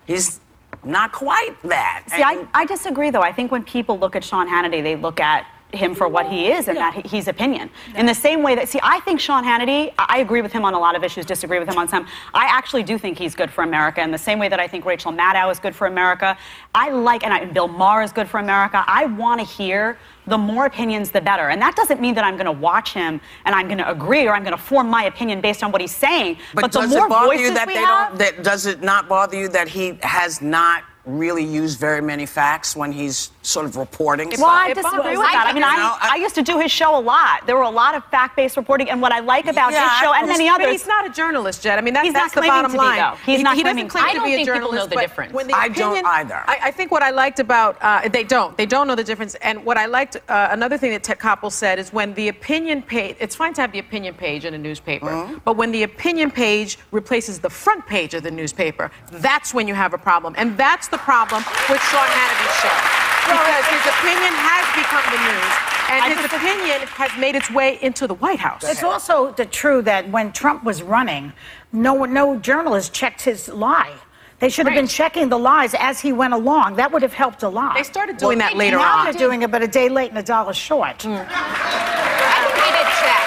he's 0.06 0.42
not 0.84 1.14
quite 1.14 1.56
that. 1.64 2.04
See, 2.08 2.22
I, 2.22 2.46
I 2.54 2.66
disagree, 2.66 3.12
though. 3.12 3.22
I 3.22 3.32
think 3.32 3.52
when 3.52 3.64
people 3.64 3.98
look 3.98 4.16
at 4.18 4.24
Sean 4.24 4.48
Hannity, 4.48 4.84
they 4.84 4.98
look 4.98 5.22
at 5.22 5.46
him 5.74 5.96
for 5.96 6.08
what 6.08 6.26
he 6.28 6.52
is 6.52 6.68
and 6.68 6.78
that 6.78 6.94
he- 6.94 7.08
he's 7.08 7.28
opinion. 7.28 7.70
In 7.96 8.06
the 8.06 8.16
same 8.16 8.44
way 8.44 8.56
that, 8.56 8.70
see, 8.70 8.80
I 8.84 9.00
think 9.02 9.20
Sean 9.20 9.44
Hannity, 9.44 9.94
I 9.98 10.12
I 10.12 10.18
agree 10.18 10.42
with 10.42 10.52
him 10.52 10.66
on 10.66 10.74
a 10.74 10.80
lot 10.80 10.96
of 10.96 11.06
issues, 11.06 11.26
disagree 11.26 11.58
with 11.58 11.70
him 11.70 11.78
on 11.78 11.88
some. 11.88 12.06
I 12.34 12.46
actually 12.46 12.84
do 12.84 12.98
think 12.98 13.18
he's 13.18 13.34
good 13.34 13.50
for 13.50 13.64
America 13.64 14.02
in 14.02 14.12
the 14.12 14.18
same 14.18 14.40
way 14.40 14.50
that 14.50 14.60
I 14.60 14.68
think 14.68 14.84
Rachel 14.86 15.14
Maddow 15.14 15.50
is 15.50 15.58
good 15.58 15.74
for 15.74 15.88
America. 15.88 16.38
I 16.76 16.90
like, 16.90 17.24
and 17.24 17.34
I, 17.34 17.46
Bill 17.46 17.70
Maher 17.70 18.02
is 18.02 18.12
good 18.12 18.28
for 18.28 18.40
America. 18.40 18.84
I 18.88 19.06
want 19.06 19.40
to 19.40 19.46
hear 19.46 19.98
the 20.28 20.38
more 20.38 20.66
opinions, 20.66 21.12
the 21.12 21.22
better. 21.22 21.50
And 21.50 21.62
that 21.62 21.76
doesn't 21.78 22.02
mean 22.02 22.14
that 22.16 22.26
I'm 22.26 22.36
going 22.36 22.46
to 22.46 22.52
watch 22.52 22.94
him 22.94 23.22
and 23.46 23.56
I'm 23.56 23.68
going 23.68 23.78
to 23.80 23.90
agree 23.90 24.28
or 24.28 24.34
I'm 24.34 24.44
going 24.44 24.56
to 24.56 24.62
form 24.62 24.90
my 24.90 25.06
opinion 25.06 25.40
based 25.40 25.64
on 25.64 25.72
what 25.72 25.80
he's 25.82 25.96
saying. 25.96 26.38
But, 26.54 26.72
the 26.72 26.82
does 26.82 26.90
more 26.90 27.06
it 27.06 27.10
bother 27.10 27.28
voices 27.28 27.48
you 27.48 27.54
that 27.54 27.68
they 27.68 27.76
have, 27.76 28.10
don't? 28.10 28.20
That, 28.20 28.44
does 28.44 28.66
it 28.66 28.82
not 28.84 29.08
bother 29.08 29.38
you 29.38 29.48
that 29.50 29.70
he 29.70 29.98
has 30.04 30.42
not 30.42 30.84
really 31.06 31.44
used 31.44 31.80
very 31.80 32.02
many 32.02 32.26
facts 32.26 32.76
when 32.76 32.92
he's 32.92 33.32
sort 33.44 33.66
of 33.66 33.76
reporting. 33.76 34.30
Well, 34.38 34.46
I 34.46 34.74
disagree 34.74 35.18
with 35.18 35.26
that. 35.32 35.46
I 35.48 35.54
mean, 35.54 35.64
You 35.64 35.70
know, 35.78 35.96
I, 36.00 36.12
I 36.14 36.16
used 36.18 36.36
to 36.36 36.44
do 36.44 36.60
his 36.60 36.72
show 36.72 36.98
a 36.98 37.02
lot. 37.02 37.48
There 37.48 37.56
were 37.56 37.64
a 37.64 37.70
lot 37.70 37.96
of 37.96 38.06
fact-based 38.06 38.56
reporting, 38.56 38.90
and 38.90 39.02
what 39.02 39.12
I 39.12 39.20
like 39.20 39.48
about 39.48 39.72
Yeah, 39.72 39.90
his 39.90 40.00
show 40.00 40.14
and 40.14 40.28
but 40.28 40.34
many 40.34 40.44
he's- 40.46 40.54
others. 40.56 40.66
but 40.68 40.72
he's 40.74 40.88
not 40.88 41.06
a 41.06 41.10
journalist, 41.10 41.64
Jed. 41.64 41.78
I 41.80 41.82
mean, 41.82 41.94
that, 41.96 42.04
He's 42.04 42.14
that's 42.14 42.36
not 42.36 42.42
the 42.44 42.48
bottom 42.48 42.72
to 42.72 42.78
be, 42.78 42.84
line. 42.84 42.98
though. 43.00 43.16
He's 43.26 43.38
he, 43.38 43.44
not 43.44 43.56
he 43.56 43.64
claiming 43.64 43.88
doesn't 43.88 44.00
claim 44.02 44.14
to 44.14 44.20
to 44.20 44.26
be. 44.26 44.32
be 44.32 44.38
I 44.38 44.42
a 44.42 44.46
don't 44.46 44.46
think 44.46 44.48
people 44.48 44.72
know 44.72 44.78
journalist. 44.78 44.90
the 44.92 44.96
difference. 45.02 45.34
When 45.34 45.48
the 45.48 45.54
I 45.56 45.68
don't 45.70 46.06
either. 46.06 46.44
I, 46.48 46.58
I 46.64 46.72
think 46.72 46.92
what 46.92 47.02
I 47.04 47.10
liked 47.10 47.40
about 47.40 47.78
uh, 47.82 48.08
they 48.10 48.24
don't 48.24 48.56
they 48.58 48.66
don't 48.68 48.88
know 48.88 48.96
the 48.96 49.04
difference. 49.04 49.36
And 49.36 49.66
what 49.66 49.78
I 49.78 49.86
liked 49.88 50.18
uh, 50.30 50.48
another 50.52 50.78
thing 50.78 50.92
that 50.92 51.04
Ted 51.04 51.20
Koppel 51.20 51.52
said 51.52 51.80
is 51.80 51.92
when 51.92 52.14
the 52.14 52.28
opinion 52.28 52.82
page. 52.84 53.16
It's 53.20 53.36
fine 53.36 53.54
to 53.56 53.62
have 53.62 53.72
the 53.72 53.80
opinion 53.80 54.14
page 54.14 54.46
in 54.46 54.54
a 54.54 54.58
newspaper, 54.58 55.08
Mm-hmm. 55.08 55.38
but 55.46 55.58
when 55.58 55.72
the 55.72 55.84
opinion 55.84 56.30
page 56.32 56.78
replaces 56.92 57.40
the 57.40 57.50
front 57.50 57.86
page 57.88 58.14
of 58.14 58.22
the 58.24 58.32
newspaper, 58.32 58.92
that's 59.12 59.54
when 59.54 59.68
you 59.68 59.74
have 59.74 59.94
a 59.94 59.98
problem. 59.98 60.36
And 60.38 60.56
that's 60.58 60.88
the 60.90 60.98
problem 61.00 61.44
with 61.70 61.82
Sean 61.82 62.06
Hannity's 62.08 62.56
show. 62.62 63.11
Because 63.28 63.66
his 63.76 63.86
opinion 63.96 64.34
has 64.34 64.66
become 64.76 65.06
the 65.14 65.20
news, 65.30 65.54
and 65.90 66.00
his 66.20 66.26
opinion 66.32 66.80
has 66.98 67.12
made 67.20 67.36
its 67.36 67.50
way 67.52 67.78
into 67.82 68.08
the 68.08 68.16
White 68.16 68.40
House. 68.40 68.64
It's 68.64 68.84
also 68.84 69.32
the 69.32 69.46
true 69.46 69.82
that 69.84 70.10
when 70.10 70.32
Trump 70.32 70.64
was 70.64 70.82
running, 70.84 71.34
no 71.72 71.94
one- 71.94 72.14
no 72.14 72.36
journalist 72.38 72.94
checked 72.94 73.22
his 73.22 73.48
lie. 73.50 73.92
They 74.40 74.50
should 74.50 74.66
have 74.66 74.74
been 74.74 74.88
checking 74.88 75.30
the 75.30 75.38
lies 75.38 75.76
as 75.76 76.00
he 76.00 76.12
went 76.12 76.34
along. 76.34 76.76
That 76.78 76.92
would 76.92 77.04
have 77.04 77.14
helped 77.14 77.44
a 77.44 77.50
lot. 77.50 77.76
They 77.76 77.84
started 77.84 78.18
doing 78.18 78.40
that 78.40 78.56
later 78.58 78.78
now 78.78 78.98
on. 79.00 79.04
they're 79.06 79.14
doing 79.14 79.44
it, 79.44 79.52
but 79.52 79.62
a 79.62 79.68
day 79.68 79.88
late 79.88 80.10
and 80.10 80.18
a 80.18 80.24
dollar 80.24 80.54
short. 80.54 81.04
Hmm. 81.04 81.14
I 81.14 82.38
think 82.42 82.58
they 82.58 82.72
did 82.74 82.90
check. 83.06 83.22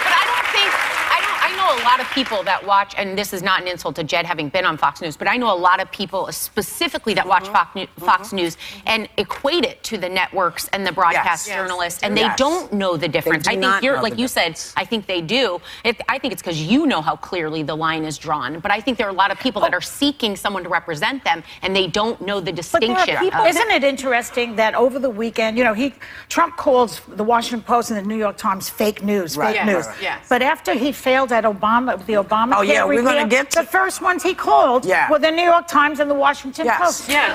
But 0.00 0.14
I 0.16 0.24
don't 0.32 0.48
think 0.56 0.70
I 1.12 1.18
don't 1.20 1.38
I 1.44 1.50
know 1.60 1.68
a 1.75 1.75
lot 1.86 2.00
of 2.00 2.10
people 2.10 2.42
that 2.42 2.66
watch 2.66 2.94
and 2.98 3.16
this 3.16 3.32
is 3.32 3.42
not 3.42 3.62
an 3.62 3.68
insult 3.68 3.94
to 3.96 4.04
Jed 4.04 4.26
having 4.26 4.48
been 4.48 4.64
on 4.64 4.76
Fox 4.76 5.00
News, 5.00 5.16
but 5.16 5.28
I 5.28 5.36
know 5.36 5.52
a 5.54 5.60
lot 5.68 5.80
of 5.80 5.90
people 5.92 6.30
specifically 6.32 7.14
that 7.14 7.26
watch 7.26 7.46
Fox, 7.48 7.74
New- 7.76 7.86
Fox 8.10 8.32
News 8.32 8.56
and 8.86 9.08
equate 9.18 9.64
it 9.64 9.82
to 9.84 9.96
the 9.96 10.08
networks 10.08 10.66
and 10.72 10.86
the 10.86 10.92
broadcast 10.92 11.46
Yes. 11.46 11.56
journalists 11.56 12.02
and 12.02 12.16
they 12.16 12.22
Yes. 12.22 12.36
don't 12.38 12.72
know 12.72 12.96
the 12.96 13.08
difference. 13.08 13.46
I 13.46 13.56
think 13.56 13.82
you're 13.82 14.00
like 14.02 14.14
the 14.14 14.20
you 14.22 14.28
said, 14.28 14.58
I 14.76 14.84
think 14.84 15.06
they 15.06 15.20
do. 15.20 15.60
It, 15.84 16.00
I 16.08 16.18
think 16.18 16.32
it's 16.32 16.42
because 16.42 16.60
you 16.60 16.86
know 16.86 17.00
how 17.02 17.14
clearly 17.16 17.62
the 17.62 17.76
line 17.76 18.04
is 18.04 18.18
drawn, 18.18 18.58
but 18.58 18.70
I 18.72 18.80
think 18.80 18.98
there 18.98 19.06
are 19.06 19.10
a 19.18 19.20
lot 19.24 19.30
of 19.30 19.38
people 19.38 19.60
that 19.62 19.72
are 19.74 19.80
seeking 20.00 20.34
someone 20.34 20.64
to 20.64 20.68
represent 20.80 21.22
them 21.24 21.44
and 21.62 21.74
they 21.78 21.86
don't 21.86 22.20
know 22.20 22.40
the 22.40 22.52
But 22.52 22.56
there 22.80 22.80
distinction. 22.80 23.16
are 23.16 23.20
people, 23.20 23.40
of- 23.42 23.46
isn't 23.46 23.70
it 23.70 23.84
interesting 23.84 24.56
that 24.56 24.74
over 24.74 24.98
the 24.98 25.10
weekend, 25.10 25.56
you 25.58 25.64
know, 25.64 25.74
he 25.74 25.94
Trump 26.28 26.56
calls 26.56 27.00
the 27.06 27.24
Washington 27.24 27.62
Post 27.62 27.90
and 27.90 27.98
the 27.98 28.08
New 28.12 28.16
York 28.26 28.36
Times 28.36 28.68
fake 28.68 29.02
news, 29.04 29.36
Right. 29.36 29.48
fake 29.56 29.66
Yes, 29.66 29.86
news. 29.86 29.86
yes. 30.02 30.18
But 30.28 30.42
after 30.42 30.72
he 30.74 30.90
failed 30.92 31.30
at 31.32 31.44
Obama, 31.44 31.75
the 31.84 32.14
Obama 32.14 32.54
Oh, 32.56 32.62
yeah, 32.62 32.84
we're 32.84 33.02
gonna 33.02 33.26
get 33.28 33.50
to- 33.50 33.60
the 33.60 33.66
first 33.66 34.00
ones 34.00 34.22
he 34.22 34.32
called 34.34 34.84
Yeah. 34.86 35.10
were 35.10 35.18
the 35.18 35.30
New 35.30 35.42
York 35.42 35.66
Times 35.68 36.00
and 36.00 36.10
the 36.10 36.14
Washington 36.14 36.64
Yes. 36.66 36.80
Post. 36.80 37.08
Yeah. 37.10 37.34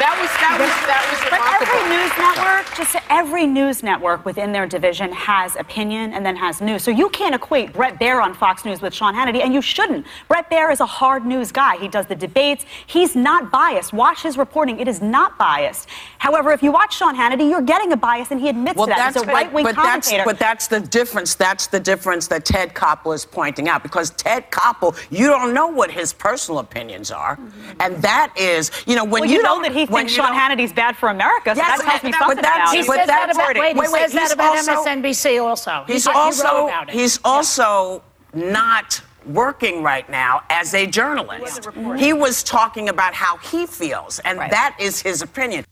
That 0.00 0.18
was 0.20 0.30
that 0.40 0.58
was 0.58 0.68
that 0.86 1.04
was 1.10 1.20
But 1.30 1.38
remarkable. 1.38 1.72
every 1.72 1.96
news 1.96 2.12
network, 2.18 2.74
just 2.76 2.96
every 3.10 3.46
news 3.46 3.82
network 3.82 4.24
within 4.24 4.52
their 4.52 4.66
division 4.66 5.12
has 5.12 5.54
opinion 5.56 6.12
and 6.12 6.26
then 6.26 6.34
has 6.36 6.60
news. 6.60 6.82
So 6.82 6.90
you 6.90 7.08
can't 7.10 7.34
equate 7.34 7.72
Bret 7.72 7.98
Baier 8.00 8.22
on 8.22 8.34
Fox 8.34 8.64
News 8.64 8.82
with 8.82 8.92
Sean 8.94 9.14
Hannity, 9.14 9.42
and 9.44 9.54
you 9.54 9.62
shouldn't. 9.62 10.04
Bret 10.28 10.50
Baier 10.50 10.72
is 10.72 10.80
a 10.80 10.86
hard 10.86 11.24
news 11.24 11.52
guy. 11.52 11.76
He 11.76 11.86
does 11.88 12.06
the 12.06 12.14
debates. 12.16 12.64
He's 12.86 13.14
not 13.14 13.50
biased. 13.52 13.92
Watch 13.92 14.22
his 14.22 14.36
reporting; 14.36 14.80
it 14.80 14.88
is 14.88 15.00
not 15.00 15.38
biased. 15.38 15.88
However, 16.18 16.50
if 16.52 16.62
you 16.62 16.72
watch 16.72 16.96
Sean 16.96 17.14
Hannity, 17.16 17.48
you're 17.48 17.60
getting 17.62 17.92
a 17.92 17.96
bias, 17.96 18.30
and 18.32 18.40
he 18.40 18.48
admits 18.48 18.76
Well, 18.76 18.86
to 18.86 18.90
that. 18.90 18.98
that's 19.14 19.20
He's 19.24 19.28
a 19.28 19.32
right-wing 19.32 19.64
but, 19.64 19.76
but 19.76 19.82
that's 19.82 20.08
commentator. 20.08 20.24
but 20.24 20.38
that's 20.38 20.66
the 20.66 20.80
difference. 20.80 21.34
That's 21.34 21.66
the 21.68 21.80
difference 21.80 22.26
that 22.28 22.44
Ted 22.44 22.74
Koppel 23.04 23.14
is 23.14 23.24
pointing 23.24 23.68
out 23.68 23.82
because 23.82 24.10
Ted 24.10 24.50
Koppel, 24.50 24.96
you 25.10 25.26
don't 25.26 25.54
know 25.54 25.66
what 25.68 25.90
his 25.90 26.12
personal 26.12 26.58
opinions 26.60 27.10
are, 27.10 27.38
and 27.80 27.96
that 28.02 28.32
is, 28.36 28.70
you 28.86 28.96
know, 28.96 29.04
when 29.04 29.22
well, 29.22 29.24
you, 29.30 29.36
you 29.36 29.42
know 29.42 29.54
don't- 29.54 29.62
that 29.62 29.72
he 29.72 29.86
thinks 29.86 30.12
Sean 30.12 30.32
Hannity's 30.32 30.72
bad 30.72 30.96
for 30.96 31.08
America, 31.08 31.54
so 31.54 31.60
Yes, 31.62 31.80
that 31.82 31.90
tells 31.90 32.02
me 32.02 32.10
but 32.10 32.18
something 32.18 32.36
that's- 32.36 32.56
about 32.56 32.72
He 32.72 32.78
him. 32.80 32.86
but 32.86 32.96
says 32.96 33.06
that 33.08 33.30
about, 33.30 33.56
wait, 33.58 33.74
he 33.74 33.80
wait, 33.80 33.90
wait, 33.92 34.00
says 34.02 34.12
that 34.12 34.32
about 34.32 34.56
also- 34.56 34.72
MSNBC 34.84 35.38
also. 35.38 35.84
He's 35.86 36.04
He 36.06 36.12
also 36.12 36.66
about 36.66 36.88
it. 36.88 36.94
he's 36.94 37.18
also 37.24 38.02
not 38.32 39.00
working 39.26 39.82
right 39.82 40.08
now 40.10 40.42
as 40.50 40.74
a 40.74 40.86
journalist. 40.86 41.68
He 41.96 42.12
was 42.12 42.42
talking 42.42 42.88
about 42.88 43.14
how 43.14 43.38
he 43.38 43.66
feels, 43.66 44.18
and 44.20 44.38
that 44.38 44.76
is 44.78 45.00
his 45.02 45.22
opinion. 45.22 45.64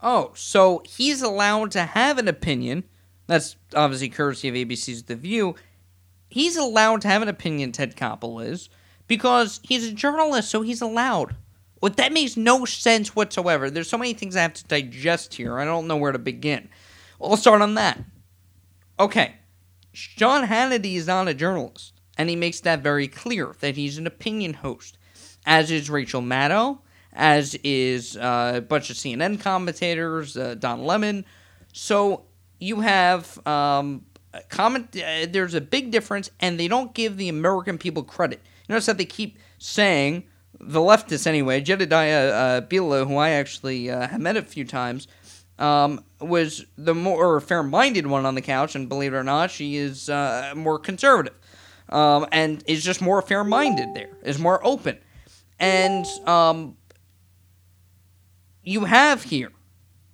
Oh, 0.00 0.32
so 0.34 0.82
he's 0.86 1.22
allowed 1.22 1.70
to 1.72 1.82
have 1.82 2.18
an 2.18 2.28
opinion. 2.28 2.84
That's 3.26 3.56
obviously 3.74 4.10
courtesy 4.10 4.48
of 4.48 4.54
ABC's 4.54 5.04
The 5.04 5.16
View. 5.16 5.54
He's 6.34 6.56
allowed 6.56 7.02
to 7.02 7.06
have 7.06 7.22
an 7.22 7.28
opinion, 7.28 7.70
Ted 7.70 7.94
Koppel 7.94 8.44
is, 8.44 8.68
because 9.06 9.60
he's 9.62 9.86
a 9.86 9.92
journalist, 9.92 10.50
so 10.50 10.62
he's 10.62 10.82
allowed. 10.82 11.36
What 11.78 11.96
that 11.98 12.12
makes 12.12 12.36
no 12.36 12.64
sense 12.64 13.14
whatsoever. 13.14 13.70
There's 13.70 13.88
so 13.88 13.98
many 13.98 14.14
things 14.14 14.34
I 14.34 14.42
have 14.42 14.54
to 14.54 14.64
digest 14.64 15.34
here. 15.34 15.60
I 15.60 15.64
don't 15.64 15.86
know 15.86 15.96
where 15.96 16.10
to 16.10 16.18
begin. 16.18 16.70
Well, 17.20 17.36
start 17.36 17.62
on 17.62 17.74
that. 17.74 18.00
Okay, 18.98 19.36
Sean 19.92 20.48
Hannity 20.48 20.96
is 20.96 21.06
not 21.06 21.28
a 21.28 21.34
journalist, 21.34 21.92
and 22.18 22.28
he 22.28 22.34
makes 22.34 22.58
that 22.62 22.80
very 22.80 23.06
clear 23.06 23.54
that 23.60 23.76
he's 23.76 23.96
an 23.96 24.08
opinion 24.08 24.54
host, 24.54 24.98
as 25.46 25.70
is 25.70 25.88
Rachel 25.88 26.20
Maddow, 26.20 26.80
as 27.12 27.54
is 27.62 28.16
uh, 28.16 28.54
a 28.56 28.60
bunch 28.60 28.90
of 28.90 28.96
CNN 28.96 29.38
commentators, 29.40 30.36
uh, 30.36 30.56
Don 30.56 30.82
Lemon. 30.82 31.26
So 31.72 32.24
you 32.58 32.80
have 32.80 33.38
um, 33.46 34.04
a 34.34 34.42
comment. 34.48 34.96
Uh, 34.96 35.26
there's 35.28 35.54
a 35.54 35.60
big 35.60 35.90
difference, 35.90 36.30
and 36.40 36.58
they 36.58 36.68
don't 36.68 36.94
give 36.94 37.16
the 37.16 37.28
American 37.28 37.78
people 37.78 38.02
credit. 38.02 38.40
Notice 38.68 38.86
that 38.86 38.98
they 38.98 39.04
keep 39.04 39.38
saying 39.58 40.24
the 40.60 40.80
leftists 40.80 41.26
anyway. 41.26 41.60
Jedediah 41.60 42.28
uh, 42.28 42.60
Bila, 42.62 43.06
who 43.06 43.16
I 43.16 43.30
actually 43.30 43.90
uh, 43.90 44.08
have 44.08 44.20
met 44.20 44.36
a 44.36 44.42
few 44.42 44.64
times, 44.64 45.08
um, 45.58 46.04
was 46.20 46.64
the 46.76 46.94
more 46.94 47.40
fair-minded 47.40 48.06
one 48.06 48.26
on 48.26 48.34
the 48.34 48.42
couch, 48.42 48.74
and 48.74 48.88
believe 48.88 49.12
it 49.14 49.16
or 49.16 49.24
not, 49.24 49.50
she 49.50 49.76
is 49.76 50.08
uh, 50.08 50.52
more 50.56 50.78
conservative, 50.78 51.34
um, 51.90 52.26
and 52.32 52.64
is 52.66 52.82
just 52.82 53.00
more 53.00 53.22
fair-minded. 53.22 53.94
There 53.94 54.16
is 54.22 54.38
more 54.38 54.64
open, 54.66 54.98
and 55.58 56.06
um, 56.26 56.76
you 58.62 58.84
have 58.84 59.22
here 59.22 59.52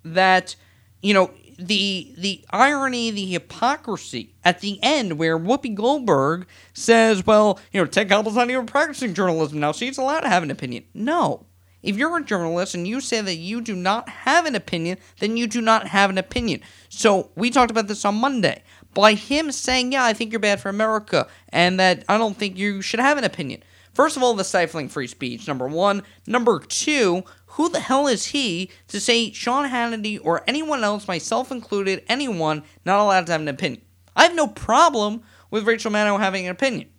that 0.03 0.55
you 1.01 1.13
know 1.13 1.31
the 1.67 2.13
the 2.17 2.43
irony, 2.49 3.11
the 3.11 3.25
hypocrisy 3.25 4.33
at 4.43 4.59
the 4.61 4.79
end, 4.81 5.17
where 5.17 5.37
Whoopi 5.37 5.73
Goldberg 5.73 6.47
says, 6.73 7.25
"Well, 7.25 7.59
you 7.71 7.79
know, 7.79 7.87
Ted 7.87 8.09
Koppel's 8.09 8.35
not 8.35 8.49
even 8.49 8.65
practicing 8.65 9.13
journalism 9.13 9.59
now, 9.59 9.71
so 9.71 9.85
he's 9.85 9.97
allowed 9.97 10.21
to 10.21 10.29
have 10.29 10.43
an 10.43 10.51
opinion." 10.51 10.85
No, 10.93 11.45
if 11.83 11.97
you're 11.97 12.17
a 12.17 12.23
journalist 12.23 12.75
and 12.75 12.87
you 12.87 13.01
say 13.01 13.21
that 13.21 13.35
you 13.35 13.61
do 13.61 13.75
not 13.75 14.09
have 14.09 14.45
an 14.45 14.55
opinion, 14.55 14.97
then 15.19 15.37
you 15.37 15.47
do 15.47 15.61
not 15.61 15.87
have 15.87 16.09
an 16.09 16.17
opinion. 16.17 16.61
So 16.89 17.31
we 17.35 17.49
talked 17.49 17.71
about 17.71 17.87
this 17.87 18.05
on 18.05 18.15
Monday. 18.15 18.63
By 18.93 19.13
him 19.13 19.51
saying, 19.51 19.91
"Yeah, 19.91 20.03
I 20.03 20.13
think 20.13 20.31
you're 20.31 20.39
bad 20.39 20.59
for 20.59 20.69
America," 20.69 21.27
and 21.49 21.79
that 21.79 22.03
I 22.09 22.17
don't 22.17 22.37
think 22.37 22.57
you 22.57 22.81
should 22.81 22.99
have 22.99 23.17
an 23.17 23.23
opinion. 23.23 23.63
First 23.93 24.15
of 24.15 24.23
all, 24.23 24.33
the 24.33 24.43
stifling 24.45 24.87
free 24.87 25.07
speech, 25.07 25.47
number 25.47 25.67
one. 25.67 26.03
Number 26.25 26.59
two, 26.59 27.23
who 27.51 27.67
the 27.67 27.81
hell 27.81 28.07
is 28.07 28.27
he 28.27 28.69
to 28.87 28.99
say 28.99 29.31
Sean 29.31 29.69
Hannity 29.69 30.19
or 30.23 30.41
anyone 30.47 30.85
else, 30.85 31.07
myself 31.07 31.51
included, 31.51 32.03
anyone, 32.07 32.63
not 32.85 32.99
allowed 32.99 33.25
to 33.25 33.33
have 33.33 33.41
an 33.41 33.49
opinion? 33.49 33.81
I 34.15 34.23
have 34.23 34.35
no 34.35 34.47
problem 34.47 35.23
with 35.49 35.67
Rachel 35.67 35.91
Maddow 35.91 36.17
having 36.17 36.45
an 36.45 36.51
opinion. 36.51 36.89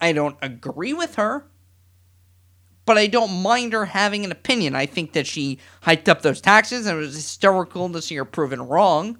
I 0.00 0.12
don't 0.12 0.36
agree 0.42 0.92
with 0.92 1.14
her, 1.14 1.46
but 2.84 2.98
I 2.98 3.06
don't 3.06 3.42
mind 3.42 3.74
her 3.74 3.84
having 3.84 4.24
an 4.24 4.32
opinion. 4.32 4.74
I 4.74 4.86
think 4.86 5.12
that 5.12 5.26
she 5.26 5.60
hiked 5.82 6.08
up 6.08 6.22
those 6.22 6.40
taxes 6.40 6.86
and 6.86 6.98
it 6.98 7.00
was 7.00 7.14
hysterical 7.14 7.88
to 7.90 8.02
see 8.02 8.16
her 8.16 8.24
proven 8.24 8.62
wrong 8.62 9.18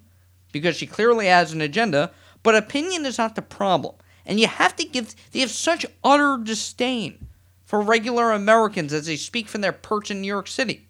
because 0.51 0.75
she 0.75 0.87
clearly 0.87 1.27
has 1.27 1.53
an 1.53 1.61
agenda, 1.61 2.11
but 2.43 2.57
opinion 2.57 3.07
is 3.07 3.19
not 3.19 3.37
the 3.37 3.43
problem. 3.43 3.95
And 4.27 4.41
you 4.41 4.49
have 4.49 4.75
to 4.77 4.85
give, 4.85 5.15
they 5.31 5.41
have 5.41 5.51
such 5.51 5.87
utter 6.03 6.39
disdain 6.43 7.28
for 7.69 7.83
regular 7.83 8.33
Americans 8.33 8.95
as 8.95 9.05
they 9.05 9.17
speak 9.17 9.47
from 9.47 9.61
their 9.61 9.73
perch 9.73 10.11
in 10.11 10.23
New 10.23 10.27
York 10.27 10.49
City. 10.49 10.89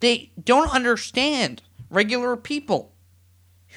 They 0.00 0.32
don't 0.44 0.70
understand 0.70 1.62
regular 1.88 2.36
people 2.36 2.92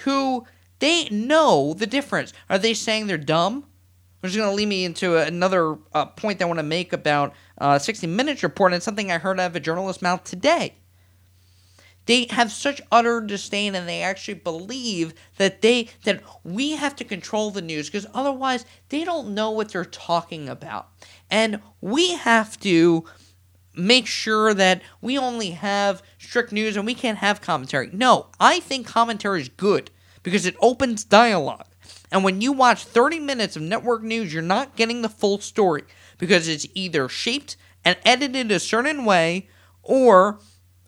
who 0.03 0.45
they 0.79 1.07
know 1.07 1.73
the 1.73 1.87
difference. 1.87 2.33
Are 2.49 2.59
they 2.59 2.73
saying 2.73 3.07
they're 3.07 3.17
dumb? 3.17 3.63
Which 4.19 4.33
is 4.33 4.35
going 4.35 4.49
to 4.49 4.55
lead 4.55 4.67
me 4.67 4.83
into 4.83 5.15
another 5.15 5.77
uh, 5.93 6.07
point 6.07 6.39
that 6.39 6.45
I 6.45 6.47
want 6.49 6.59
to 6.59 6.63
make 6.63 6.91
about 6.91 7.33
uh, 7.57 7.79
60 7.79 8.07
Minutes 8.07 8.43
report 8.43 8.73
and 8.73 8.83
something 8.83 9.09
I 9.09 9.17
heard 9.17 9.39
out 9.39 9.51
of 9.51 9.55
a 9.55 9.61
journalist's 9.61 10.01
mouth 10.01 10.25
today. 10.25 10.75
They 12.05 12.27
have 12.29 12.51
such 12.51 12.81
utter 12.91 13.21
disdain 13.21 13.75
and 13.75 13.87
they 13.87 14.01
actually 14.01 14.35
believe 14.35 15.13
that 15.37 15.61
they 15.61 15.89
that 16.03 16.21
we 16.43 16.71
have 16.71 16.95
to 16.97 17.03
control 17.03 17.51
the 17.51 17.61
news 17.61 17.89
because 17.89 18.07
otherwise 18.13 18.65
they 18.89 19.03
don't 19.03 19.33
know 19.33 19.51
what 19.51 19.69
they're 19.69 19.85
talking 19.85 20.49
about. 20.49 20.89
And 21.29 21.61
we 21.81 22.13
have 22.13 22.59
to 22.61 23.05
make 23.75 24.05
sure 24.05 24.53
that 24.53 24.81
we 25.01 25.17
only 25.17 25.51
have 25.51 26.03
strict 26.17 26.51
news 26.51 26.77
and 26.77 26.85
we 26.85 26.93
can't 26.93 27.17
have 27.19 27.41
commentary. 27.41 27.89
No, 27.91 28.27
I 28.39 28.59
think 28.59 28.85
commentary 28.85 29.41
is 29.41 29.49
good 29.49 29.89
because 30.21 30.45
it 30.45 30.55
opens 30.61 31.03
dialogue. 31.03 31.65
And 32.11 32.23
when 32.23 32.41
you 32.41 32.51
watch 32.51 32.83
30 32.83 33.19
minutes 33.19 33.55
of 33.55 33.63
network 33.63 34.03
news, 34.03 34.31
you're 34.31 34.43
not 34.43 34.75
getting 34.75 35.01
the 35.01 35.09
full 35.09 35.39
story 35.39 35.83
because 36.19 36.47
it's 36.47 36.67
either 36.75 37.09
shaped 37.09 37.57
and 37.83 37.97
edited 38.05 38.51
a 38.51 38.59
certain 38.59 39.03
way, 39.03 39.49
or 39.81 40.39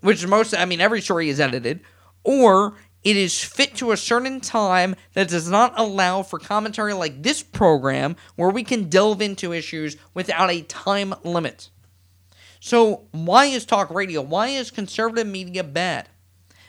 which 0.05 0.19
is 0.23 0.27
most, 0.27 0.53
I 0.53 0.65
mean, 0.65 0.81
every 0.81 1.01
story 1.01 1.29
is 1.29 1.39
edited, 1.39 1.81
or 2.23 2.75
it 3.03 3.17
is 3.17 3.43
fit 3.43 3.75
to 3.75 3.91
a 3.91 3.97
certain 3.97 4.39
time 4.39 4.95
that 5.13 5.27
does 5.27 5.49
not 5.49 5.73
allow 5.77 6.23
for 6.23 6.39
commentary 6.39 6.93
like 6.93 7.21
this 7.21 7.43
program 7.43 8.15
where 8.35 8.49
we 8.49 8.63
can 8.63 8.89
delve 8.89 9.21
into 9.21 9.53
issues 9.53 9.97
without 10.13 10.49
a 10.49 10.61
time 10.61 11.13
limit. 11.23 11.69
So, 12.59 13.07
why 13.11 13.45
is 13.45 13.65
talk 13.65 13.91
radio? 13.91 14.21
Why 14.21 14.47
is 14.47 14.71
conservative 14.71 15.27
media 15.27 15.63
bad? 15.63 16.09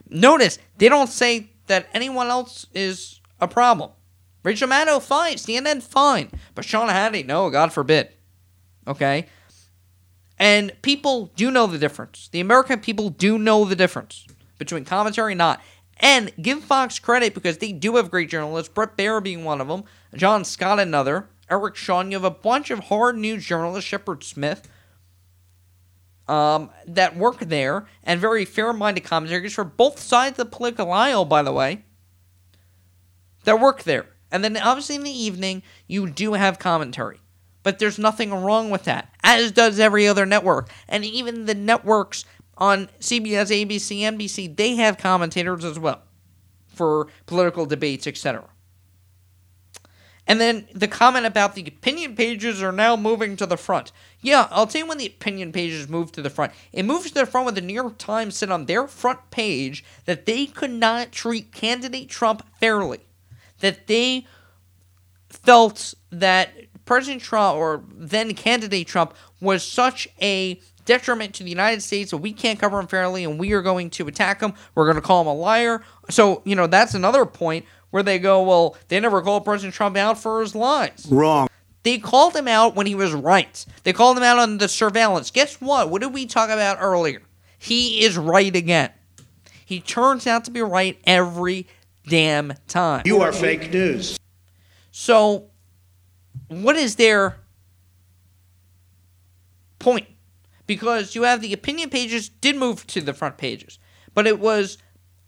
Notice 0.08 0.58
they 0.76 0.88
don't 0.88 1.08
say 1.08 1.50
that 1.66 1.88
anyone 1.94 2.28
else 2.28 2.66
is 2.74 3.20
a 3.40 3.48
problem. 3.48 3.90
Rachel 4.42 4.68
Maddow, 4.68 5.02
fine. 5.02 5.36
CNN, 5.36 5.82
fine. 5.82 6.30
But 6.54 6.64
Sean 6.64 6.88
Hannity, 6.88 7.26
no, 7.26 7.50
God 7.50 7.72
forbid. 7.72 8.10
Okay? 8.86 9.26
And 10.38 10.72
people 10.82 11.30
do 11.36 11.50
know 11.50 11.66
the 11.66 11.78
difference. 11.78 12.28
The 12.28 12.40
American 12.40 12.80
people 12.80 13.08
do 13.08 13.38
know 13.38 13.64
the 13.64 13.76
difference 13.76 14.26
between 14.58 14.84
commentary 14.84 15.32
and 15.32 15.38
not. 15.38 15.62
And 15.98 16.30
give 16.40 16.62
Fox 16.62 16.98
credit 16.98 17.32
because 17.32 17.58
they 17.58 17.72
do 17.72 17.96
have 17.96 18.10
great 18.10 18.28
journalists, 18.28 18.72
Bret 18.72 18.96
Baier 18.96 19.22
being 19.22 19.44
one 19.44 19.62
of 19.62 19.68
them, 19.68 19.84
John 20.14 20.44
Scott 20.44 20.78
another, 20.78 21.28
Eric 21.50 21.74
Shawn. 21.74 22.10
You 22.10 22.18
have 22.18 22.24
a 22.24 22.30
bunch 22.30 22.70
of 22.70 22.80
hard 22.80 23.16
news 23.16 23.46
journalists, 23.46 23.88
Shepard 23.88 24.22
Smith, 24.22 24.68
um, 26.28 26.70
that 26.86 27.16
work 27.16 27.38
there, 27.38 27.86
and 28.02 28.20
very 28.20 28.44
fair 28.44 28.74
minded 28.74 29.04
commentators 29.04 29.54
for 29.54 29.64
both 29.64 29.98
sides 29.98 30.38
of 30.38 30.50
the 30.50 30.56
political 30.56 30.92
aisle, 30.92 31.24
by 31.24 31.42
the 31.42 31.52
way, 31.52 31.84
that 33.44 33.58
work 33.58 33.84
there. 33.84 34.06
And 34.30 34.44
then 34.44 34.56
obviously 34.58 34.96
in 34.96 35.02
the 35.02 35.10
evening, 35.10 35.62
you 35.86 36.10
do 36.10 36.34
have 36.34 36.58
commentary. 36.58 37.20
But 37.66 37.80
there's 37.80 37.98
nothing 37.98 38.32
wrong 38.32 38.70
with 38.70 38.84
that, 38.84 39.12
as 39.24 39.50
does 39.50 39.80
every 39.80 40.06
other 40.06 40.24
network. 40.24 40.70
And 40.88 41.04
even 41.04 41.46
the 41.46 41.54
networks 41.54 42.24
on 42.56 42.86
CBS, 43.00 43.50
ABC, 43.50 44.02
NBC, 44.02 44.56
they 44.56 44.76
have 44.76 44.98
commentators 44.98 45.64
as 45.64 45.76
well 45.76 46.02
for 46.68 47.08
political 47.26 47.66
debates, 47.66 48.06
etc. 48.06 48.44
And 50.28 50.40
then 50.40 50.68
the 50.76 50.86
comment 50.86 51.26
about 51.26 51.56
the 51.56 51.66
opinion 51.66 52.14
pages 52.14 52.62
are 52.62 52.70
now 52.70 52.94
moving 52.94 53.36
to 53.36 53.46
the 53.46 53.56
front. 53.56 53.90
Yeah, 54.20 54.46
I'll 54.52 54.68
tell 54.68 54.82
you 54.82 54.86
when 54.86 54.98
the 54.98 55.06
opinion 55.06 55.50
pages 55.50 55.88
move 55.88 56.12
to 56.12 56.22
the 56.22 56.30
front. 56.30 56.52
It 56.72 56.84
moves 56.84 57.08
to 57.08 57.14
the 57.14 57.26
front 57.26 57.46
when 57.46 57.56
the 57.56 57.60
New 57.62 57.74
York 57.74 57.98
Times 57.98 58.36
said 58.36 58.52
on 58.52 58.66
their 58.66 58.86
front 58.86 59.32
page 59.32 59.84
that 60.04 60.24
they 60.24 60.46
could 60.46 60.70
not 60.70 61.10
treat 61.10 61.50
candidate 61.50 62.10
Trump 62.10 62.46
fairly. 62.60 63.00
That 63.58 63.88
they 63.88 64.24
felt 65.28 65.94
that 66.10 66.52
President 66.86 67.20
Trump 67.20 67.58
or 67.58 67.84
then 67.94 68.32
candidate 68.34 68.86
Trump 68.86 69.14
was 69.40 69.62
such 69.62 70.08
a 70.22 70.58
detriment 70.86 71.34
to 71.34 71.44
the 71.44 71.50
United 71.50 71.82
States 71.82 72.12
that 72.12 72.18
we 72.18 72.32
can't 72.32 72.58
cover 72.58 72.80
him 72.80 72.86
fairly 72.86 73.24
and 73.24 73.38
we 73.38 73.52
are 73.52 73.60
going 73.60 73.90
to 73.90 74.06
attack 74.08 74.40
him. 74.40 74.54
We're 74.74 74.84
going 74.84 74.96
to 74.96 75.02
call 75.02 75.20
him 75.20 75.26
a 75.26 75.34
liar. 75.34 75.82
So, 76.08 76.40
you 76.44 76.56
know, 76.56 76.66
that's 76.66 76.94
another 76.94 77.26
point 77.26 77.66
where 77.90 78.02
they 78.02 78.18
go, 78.18 78.42
well, 78.42 78.76
they 78.88 78.98
never 79.00 79.20
called 79.20 79.44
President 79.44 79.74
Trump 79.74 79.96
out 79.96 80.18
for 80.18 80.40
his 80.40 80.54
lies. 80.54 81.06
Wrong. 81.10 81.48
They 81.82 81.98
called 81.98 82.34
him 82.34 82.48
out 82.48 82.74
when 82.74 82.86
he 82.86 82.94
was 82.94 83.12
right. 83.12 83.64
They 83.84 83.92
called 83.92 84.16
him 84.16 84.24
out 84.24 84.38
on 84.38 84.58
the 84.58 84.68
surveillance. 84.68 85.30
Guess 85.30 85.60
what? 85.60 85.90
What 85.90 86.02
did 86.02 86.14
we 86.14 86.26
talk 86.26 86.50
about 86.50 86.78
earlier? 86.80 87.22
He 87.58 88.04
is 88.04 88.16
right 88.16 88.54
again. 88.54 88.90
He 89.64 89.80
turns 89.80 90.26
out 90.26 90.44
to 90.44 90.50
be 90.50 90.62
right 90.62 90.98
every 91.04 91.66
damn 92.08 92.54
time. 92.68 93.02
You 93.04 93.20
are 93.20 93.32
fake 93.32 93.72
news. 93.72 94.18
So, 94.90 95.50
what 96.48 96.76
is 96.76 96.96
their 96.96 97.40
point? 99.78 100.06
Because 100.66 101.14
you 101.14 101.22
have 101.22 101.40
the 101.40 101.52
opinion 101.52 101.90
pages 101.90 102.28
did 102.28 102.56
move 102.56 102.86
to 102.88 103.00
the 103.00 103.14
front 103.14 103.36
pages, 103.36 103.78
but 104.14 104.26
it 104.26 104.40
was 104.40 104.78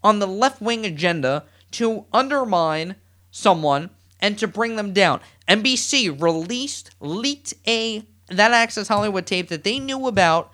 on 0.03 0.19
the 0.19 0.27
left 0.27 0.61
wing 0.61 0.85
agenda 0.85 1.45
to 1.73 2.07
undermine 2.13 2.97
someone 3.31 3.91
and 4.21 4.39
to 4.39 4.49
bring 4.49 4.77
them 4.77 4.93
down. 4.93 5.21
NBC 5.47 6.21
released, 6.21 6.91
leaked 7.01 7.55
a 7.67 8.05
that 8.29 8.53
Access 8.53 8.89
Hollywood 8.89 9.27
tape 9.27 9.49
that 9.49 9.65
they 9.65 9.79
knew 9.79 10.07
about 10.07 10.53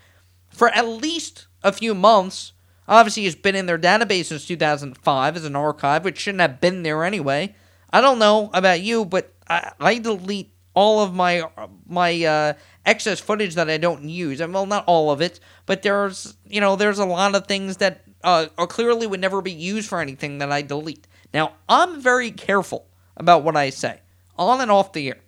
for 0.48 0.68
at 0.68 0.86
least 0.86 1.46
a 1.62 1.72
few 1.72 1.94
months. 1.94 2.52
Obviously, 2.86 3.26
it's 3.26 3.34
been 3.34 3.56
in 3.56 3.66
their 3.66 3.78
database 3.78 4.26
since 4.26 4.46
2005 4.46 5.36
as 5.36 5.44
an 5.44 5.56
archive, 5.56 6.04
which 6.04 6.20
shouldn't 6.20 6.42
have 6.42 6.60
been 6.60 6.82
there 6.82 7.02
anyway. 7.02 7.54
I 7.90 8.00
don't 8.00 8.18
know 8.18 8.50
about 8.52 8.80
you, 8.80 9.04
but 9.04 9.34
I, 9.48 9.72
I 9.80 9.98
delete 9.98 10.53
all 10.74 11.00
of 11.00 11.14
my 11.14 11.44
my 11.86 12.24
uh, 12.24 12.52
excess 12.84 13.20
footage 13.20 13.54
that 13.54 13.70
I 13.70 13.78
don't 13.78 14.08
use. 14.08 14.40
Mean, 14.40 14.52
well, 14.52 14.66
not 14.66 14.84
all 14.86 15.10
of 15.10 15.20
it, 15.20 15.40
but 15.66 15.82
there's 15.82 16.36
you 16.46 16.60
know 16.60 16.76
there's 16.76 16.98
a 16.98 17.06
lot 17.06 17.34
of 17.34 17.46
things 17.46 17.78
that 17.78 18.02
uh, 18.22 18.46
are 18.58 18.66
clearly 18.66 19.06
would 19.06 19.20
never 19.20 19.40
be 19.40 19.52
used 19.52 19.88
for 19.88 20.00
anything 20.00 20.38
that 20.38 20.52
I 20.52 20.62
delete. 20.62 21.06
Now 21.32 21.54
I'm 21.68 22.00
very 22.00 22.30
careful 22.30 22.86
about 23.16 23.44
what 23.44 23.56
I 23.56 23.70
say 23.70 24.00
on 24.36 24.60
and 24.60 24.70
off 24.70 24.92
the 24.92 25.08
air. 25.08 25.18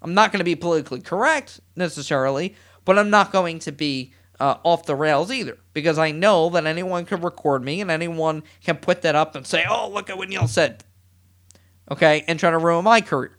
I'm 0.00 0.14
not 0.14 0.32
going 0.32 0.38
to 0.38 0.44
be 0.44 0.56
politically 0.56 1.00
correct 1.00 1.60
necessarily, 1.76 2.56
but 2.84 2.98
I'm 2.98 3.10
not 3.10 3.30
going 3.32 3.60
to 3.60 3.72
be 3.72 4.12
uh, 4.40 4.56
off 4.64 4.86
the 4.86 4.96
rails 4.96 5.30
either 5.30 5.56
because 5.72 5.98
I 5.98 6.10
know 6.10 6.48
that 6.50 6.66
anyone 6.66 7.04
can 7.04 7.20
record 7.20 7.62
me 7.62 7.80
and 7.80 7.90
anyone 7.90 8.42
can 8.64 8.76
put 8.76 9.02
that 9.02 9.14
up 9.14 9.36
and 9.36 9.46
say, 9.46 9.64
"Oh, 9.68 9.88
look 9.88 10.10
at 10.10 10.18
what 10.18 10.28
Neil 10.28 10.48
said," 10.48 10.84
okay, 11.90 12.24
and 12.26 12.38
try 12.38 12.50
to 12.50 12.58
ruin 12.58 12.84
my 12.84 13.00
career. 13.00 13.38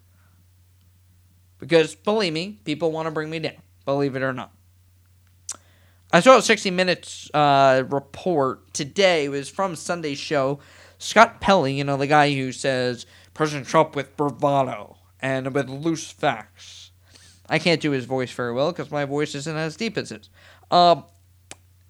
Because 1.64 1.96
believe 1.96 2.34
me, 2.34 2.60
people 2.66 2.92
want 2.92 3.06
to 3.06 3.12
bring 3.12 3.30
me 3.30 3.40
down, 3.40 3.54
believe 3.86 4.18
it 4.18 4.22
or 4.22 4.34
not. 4.34 4.52
I 6.12 6.20
saw 6.20 6.38
a 6.38 6.42
60 6.42 6.70
Minutes 6.72 7.34
uh, 7.34 7.86
report 7.88 8.74
today. 8.74 9.26
It 9.26 9.30
was 9.30 9.50
from 9.50 9.78
Sunday's 9.78 10.20
show. 10.20 10.60
Scott 11.00 11.40
Pelley, 11.40 11.74
you 11.74 11.86
know, 11.86 11.96
the 11.96 12.06
guy 12.06 12.34
who 12.34 12.52
says 12.52 13.06
President 13.34 13.66
Trump 13.68 13.96
with 13.96 14.16
bravado 14.18 14.98
and 15.22 15.54
with 15.56 15.70
loose 15.70 16.12
facts. 16.12 16.92
I 17.50 17.60
can't 17.60 17.82
do 17.82 17.92
his 17.92 18.04
voice 18.04 18.32
very 18.32 18.54
well 18.54 18.74
because 18.74 18.92
my 18.92 19.06
voice 19.06 19.34
isn't 19.34 19.56
as 19.56 19.78
deep 19.78 19.98
as 19.98 20.10
his. 20.10 20.30
Um, 20.70 21.06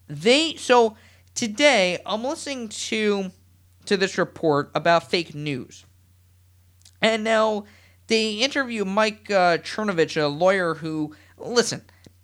they 0.07 0.55
so 0.55 0.95
today 1.33 1.99
I'm 2.05 2.23
listening 2.23 2.69
to 2.69 3.31
to 3.85 3.97
this 3.97 4.17
report 4.17 4.71
about 4.75 5.09
fake 5.09 5.33
news, 5.33 5.85
and 7.01 7.23
now 7.23 7.65
they 8.07 8.33
interview 8.33 8.85
Mike 8.85 9.29
uh, 9.29 9.57
Cernovich, 9.57 10.21
a 10.21 10.27
lawyer 10.27 10.75
who 10.75 11.15
listen. 11.37 11.83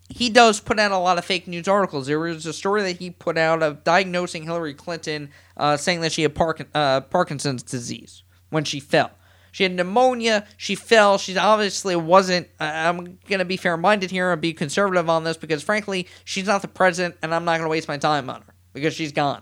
He 0.10 0.30
does 0.30 0.60
put 0.60 0.80
out 0.80 0.92
a 0.92 0.98
lot 0.98 1.20
of 1.20 1.26
fake 1.26 1.48
news 1.48 1.68
articles. 1.68 2.08
There 2.08 2.20
was 2.20 2.46
a 2.46 2.54
story 2.54 2.82
that 2.82 2.98
he 2.98 3.12
put 3.12 3.38
out 3.38 3.62
of 3.62 3.84
diagnosing 3.84 4.44
Hillary 4.44 4.74
Clinton, 4.74 5.30
uh, 5.56 5.78
saying 5.78 6.02
that 6.02 6.12
she 6.12 6.24
had 6.24 6.34
Park- 6.34 6.68
uh, 6.74 7.02
Parkinson's 7.02 7.62
disease 7.62 8.24
when 8.50 8.64
she 8.64 8.80
fell. 8.80 9.12
She 9.52 9.64
had 9.64 9.74
pneumonia. 9.74 10.46
She 10.58 10.76
fell. 10.76 11.18
She 11.18 11.38
obviously 11.38 11.96
wasn't. 11.96 12.48
I'm 12.60 13.20
going 13.28 13.40
to 13.40 13.46
be 13.46 13.58
fair 13.58 13.78
minded 13.78 14.12
here 14.12 14.32
and 14.32 14.42
be 14.42 14.54
conservative 14.54 15.10
on 15.10 15.24
this 15.24 15.38
because, 15.38 15.64
frankly, 15.64 16.08
she's 16.24 16.46
not 16.46 16.62
the 16.62 16.68
president, 16.68 17.16
and 17.22 17.34
I'm 17.34 17.46
not 17.46 17.58
going 17.58 17.68
to 17.68 17.70
waste 17.70 17.88
my 17.88 17.98
time 17.98 18.30
on 18.30 18.42
her 18.42 18.54
because 18.74 18.94
she's 18.94 19.12
gone. 19.12 19.42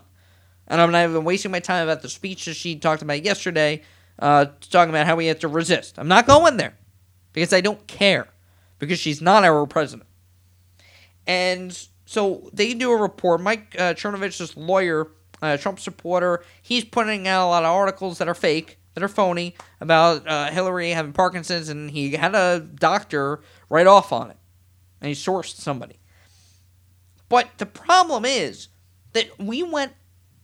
And 0.66 0.80
I'm 0.80 0.92
not 0.92 1.08
even 1.08 1.24
wasting 1.24 1.50
my 1.50 1.60
time 1.60 1.88
about 1.88 2.02
the 2.02 2.08
speech 2.08 2.44
that 2.44 2.54
she 2.54 2.76
talked 2.76 3.02
about 3.02 3.24
yesterday, 3.24 3.82
uh, 4.18 4.46
talking 4.70 4.90
about 4.90 5.06
how 5.06 5.16
we 5.16 5.26
have 5.26 5.40
to 5.40 5.48
resist. 5.48 5.98
I'm 5.98 6.08
not 6.08 6.26
going 6.26 6.56
there 6.56 6.76
because 7.32 7.52
I 7.52 7.60
don't 7.60 7.86
care 7.86 8.28
because 8.78 8.98
she's 8.98 9.22
not 9.22 9.44
our 9.44 9.66
president. 9.66 10.08
And 11.26 11.76
so 12.06 12.48
they 12.52 12.74
do 12.74 12.90
a 12.90 12.96
report. 12.96 13.40
Mike 13.40 13.74
uh, 13.78 13.94
Cernovich, 13.94 14.38
this 14.38 14.56
lawyer, 14.56 15.08
uh, 15.42 15.56
Trump 15.56 15.78
supporter, 15.78 16.42
he's 16.62 16.84
putting 16.84 17.28
out 17.28 17.46
a 17.46 17.50
lot 17.50 17.64
of 17.64 17.70
articles 17.70 18.18
that 18.18 18.28
are 18.28 18.34
fake, 18.34 18.78
that 18.94 19.02
are 19.02 19.08
phony 19.08 19.54
about 19.80 20.26
uh, 20.26 20.50
Hillary 20.50 20.90
having 20.90 21.12
Parkinson's, 21.12 21.68
and 21.68 21.90
he 21.90 22.12
had 22.12 22.34
a 22.34 22.60
doctor 22.60 23.40
write 23.68 23.86
off 23.86 24.12
on 24.12 24.30
it, 24.30 24.36
and 25.00 25.08
he 25.08 25.14
sourced 25.14 25.54
somebody. 25.54 26.00
But 27.28 27.50
the 27.58 27.66
problem 27.66 28.24
is 28.24 28.68
that 29.12 29.38
we 29.38 29.62
went 29.62 29.92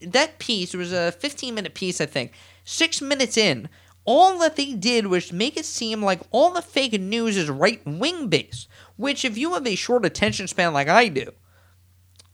that 0.01 0.39
piece 0.39 0.73
was 0.73 0.91
a 0.91 1.11
15 1.11 1.53
minute 1.53 1.73
piece, 1.73 2.01
I 2.01 2.05
think. 2.05 2.33
Six 2.63 3.01
minutes 3.01 3.37
in, 3.37 3.69
all 4.05 4.37
that 4.39 4.55
they 4.55 4.73
did 4.73 5.07
was 5.07 5.33
make 5.33 5.57
it 5.57 5.65
seem 5.65 6.03
like 6.03 6.21
all 6.31 6.51
the 6.51 6.61
fake 6.61 6.99
news 6.99 7.37
is 7.37 7.49
right 7.49 7.81
wing 7.85 8.27
based. 8.27 8.67
Which, 8.97 9.25
if 9.25 9.37
you 9.37 9.53
have 9.53 9.67
a 9.67 9.75
short 9.75 10.05
attention 10.05 10.47
span 10.47 10.73
like 10.73 10.87
I 10.87 11.09
do, 11.09 11.31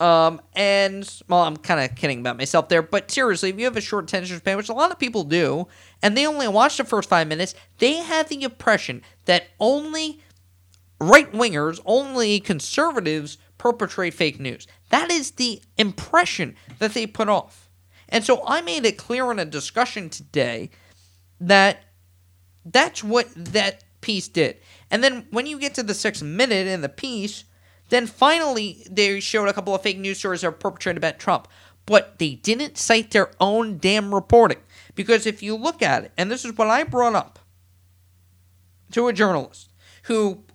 um, 0.02 0.42
and 0.54 1.08
well, 1.28 1.42
I'm 1.42 1.58
kind 1.58 1.80
of 1.80 1.96
kidding 1.96 2.22
about 2.22 2.38
myself 2.38 2.70
there, 2.70 2.82
but 2.82 3.12
seriously, 3.12 3.50
if 3.50 3.60
you 3.60 3.66
have 3.66 3.78
a 3.78 3.82
short 3.82 4.06
attention 4.06 4.38
span, 4.38 4.58
which 4.58 4.70
a 4.70 4.74
lot 4.74 4.92
of 4.92 4.98
people 4.98 5.24
do, 5.24 5.68
and 6.02 6.18
they 6.18 6.26
only 6.26 6.48
watch 6.48 6.78
the 6.78 6.84
first 6.84 7.08
five 7.08 7.28
minutes, 7.28 7.54
they 7.78 7.98
have 7.98 8.28
the 8.28 8.42
impression 8.42 9.04
that 9.26 9.50
only 9.60 10.20
right 11.00 11.32
wingers, 11.32 11.80
only 11.86 12.40
conservatives 12.40 13.38
perpetrate 13.60 14.16
fake 14.16 14.40
news. 14.40 14.66
That 14.92 15.10
is 15.12 15.32
the 15.32 15.62
impression 15.78 16.56
that 16.80 16.94
they 16.94 17.08
put 17.08 17.28
off. 17.28 17.70
And 18.08 18.24
so 18.24 18.44
I 18.46 18.62
made 18.62 18.86
it 18.86 18.98
clear 18.98 19.32
in 19.32 19.40
a 19.40 19.46
discussion 19.46 20.10
today 20.10 20.70
that 21.40 21.86
that's 22.64 23.04
what 23.04 23.28
that 23.36 23.84
piece 24.02 24.28
did. 24.28 24.58
And 24.92 25.04
then 25.04 25.26
when 25.32 25.48
you 25.48 25.58
get 25.60 25.74
to 25.76 25.84
the 25.84 25.94
sixth 25.94 26.22
minute 26.22 26.68
in 26.68 26.82
the 26.82 26.90
piece, 26.90 27.46
Then 27.92 28.08
finally, 28.08 28.88
they 28.90 29.20
showed 29.20 29.50
a 29.50 29.54
couple 29.54 29.76
of 29.76 29.82
fake 29.82 30.00
news 30.00 30.18
stories 30.18 30.42
that 30.42 30.48
were 30.48 30.54
perpetrated 30.54 30.98
about 30.98 31.20
Trump, 31.20 31.50
but 31.86 32.20
they 32.20 32.36
didn't 32.36 32.78
cite 32.78 33.12
their 33.12 33.32
own 33.42 33.80
damn 33.80 34.16
reporting. 34.16 34.60
Because 34.96 35.26
if 35.26 35.44
you 35.44 35.56
look 35.56 35.82
at 35.82 36.06
it, 36.06 36.12
and 36.18 36.32
this 36.32 36.46
is 36.46 36.58
what 36.58 36.70
I 36.70 36.84
brought 36.84 37.16
up 37.16 37.40
to 38.94 39.10
a 39.10 39.14
journalist 39.14 39.74
who, 40.04 40.46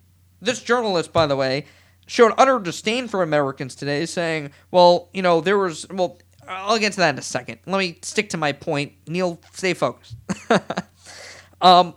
this 0.41 0.63
journalist, 0.63 1.13
by 1.13 1.27
the 1.27 1.35
way, 1.35 1.65
showed 2.07 2.33
utter 2.37 2.59
disdain 2.59 3.07
for 3.07 3.21
Americans 3.21 3.75
today, 3.75 4.05
saying, 4.05 4.51
well, 4.71 5.09
you 5.13 5.21
know, 5.21 5.41
there 5.41 5.57
was, 5.57 5.87
well, 5.89 6.17
I'll 6.47 6.79
get 6.79 6.93
to 6.93 6.99
that 6.99 7.13
in 7.13 7.19
a 7.19 7.23
second. 7.23 7.59
Let 7.65 7.77
me 7.77 7.99
stick 8.01 8.29
to 8.29 8.37
my 8.37 8.53
point. 8.53 8.93
Neil, 9.07 9.39
stay 9.53 9.73
focused. 9.73 10.15
um, 11.61 11.93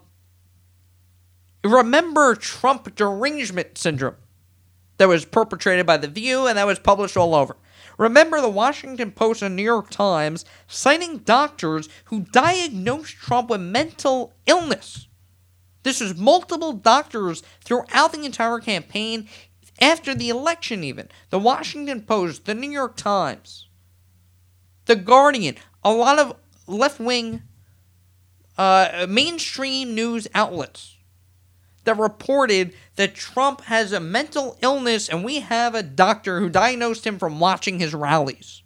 remember 1.64 2.34
Trump 2.34 2.94
derangement 2.96 3.78
syndrome 3.78 4.16
that 4.98 5.08
was 5.08 5.24
perpetrated 5.24 5.86
by 5.86 5.96
The 5.96 6.08
View 6.08 6.46
and 6.46 6.58
that 6.58 6.66
was 6.66 6.78
published 6.78 7.16
all 7.16 7.34
over. 7.34 7.56
Remember 7.96 8.40
the 8.40 8.48
Washington 8.48 9.12
Post 9.12 9.42
and 9.42 9.54
New 9.54 9.62
York 9.62 9.90
Times 9.90 10.44
citing 10.66 11.18
doctors 11.18 11.88
who 12.06 12.20
diagnosed 12.20 13.16
Trump 13.16 13.50
with 13.50 13.60
mental 13.60 14.32
illness. 14.46 15.06
This 15.82 16.00
was 16.00 16.16
multiple 16.16 16.72
doctors 16.72 17.42
throughout 17.64 18.12
the 18.12 18.24
entire 18.24 18.58
campaign, 18.58 19.28
after 19.80 20.14
the 20.14 20.28
election, 20.28 20.84
even. 20.84 21.08
The 21.30 21.38
Washington 21.38 22.02
Post, 22.02 22.44
the 22.44 22.54
New 22.54 22.70
York 22.70 22.96
Times, 22.96 23.68
The 24.86 24.96
Guardian, 24.96 25.56
a 25.82 25.92
lot 25.92 26.18
of 26.18 26.36
left 26.66 27.00
wing 27.00 27.42
uh, 28.58 29.06
mainstream 29.08 29.94
news 29.94 30.28
outlets 30.34 30.96
that 31.84 31.96
reported 31.96 32.74
that 32.96 33.14
Trump 33.14 33.62
has 33.62 33.92
a 33.92 34.00
mental 34.00 34.58
illness 34.60 35.08
and 35.08 35.24
we 35.24 35.40
have 35.40 35.74
a 35.74 35.82
doctor 35.82 36.40
who 36.40 36.50
diagnosed 36.50 37.06
him 37.06 37.18
from 37.18 37.40
watching 37.40 37.78
his 37.78 37.94
rallies. 37.94 38.62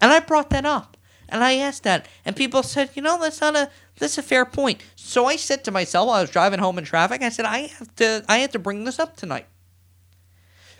And 0.00 0.12
I 0.12 0.20
brought 0.20 0.50
that 0.50 0.66
up. 0.66 0.96
And 1.26 1.42
I 1.42 1.54
asked 1.54 1.84
that, 1.84 2.06
and 2.24 2.36
people 2.36 2.62
said, 2.62 2.90
you 2.94 3.00
know, 3.02 3.18
that's 3.18 3.40
not 3.40 3.56
a 3.56 3.70
that's 3.96 4.18
a 4.18 4.22
fair 4.22 4.44
point. 4.44 4.82
So 4.94 5.24
I 5.24 5.36
said 5.36 5.64
to 5.64 5.70
myself 5.70 6.08
while 6.08 6.18
I 6.18 6.20
was 6.20 6.30
driving 6.30 6.60
home 6.60 6.76
in 6.78 6.84
traffic, 6.84 7.22
I 7.22 7.30
said, 7.30 7.46
I 7.46 7.60
have 7.78 7.94
to 7.96 8.24
I 8.28 8.38
have 8.38 8.52
to 8.52 8.58
bring 8.58 8.84
this 8.84 8.98
up 8.98 9.16
tonight. 9.16 9.46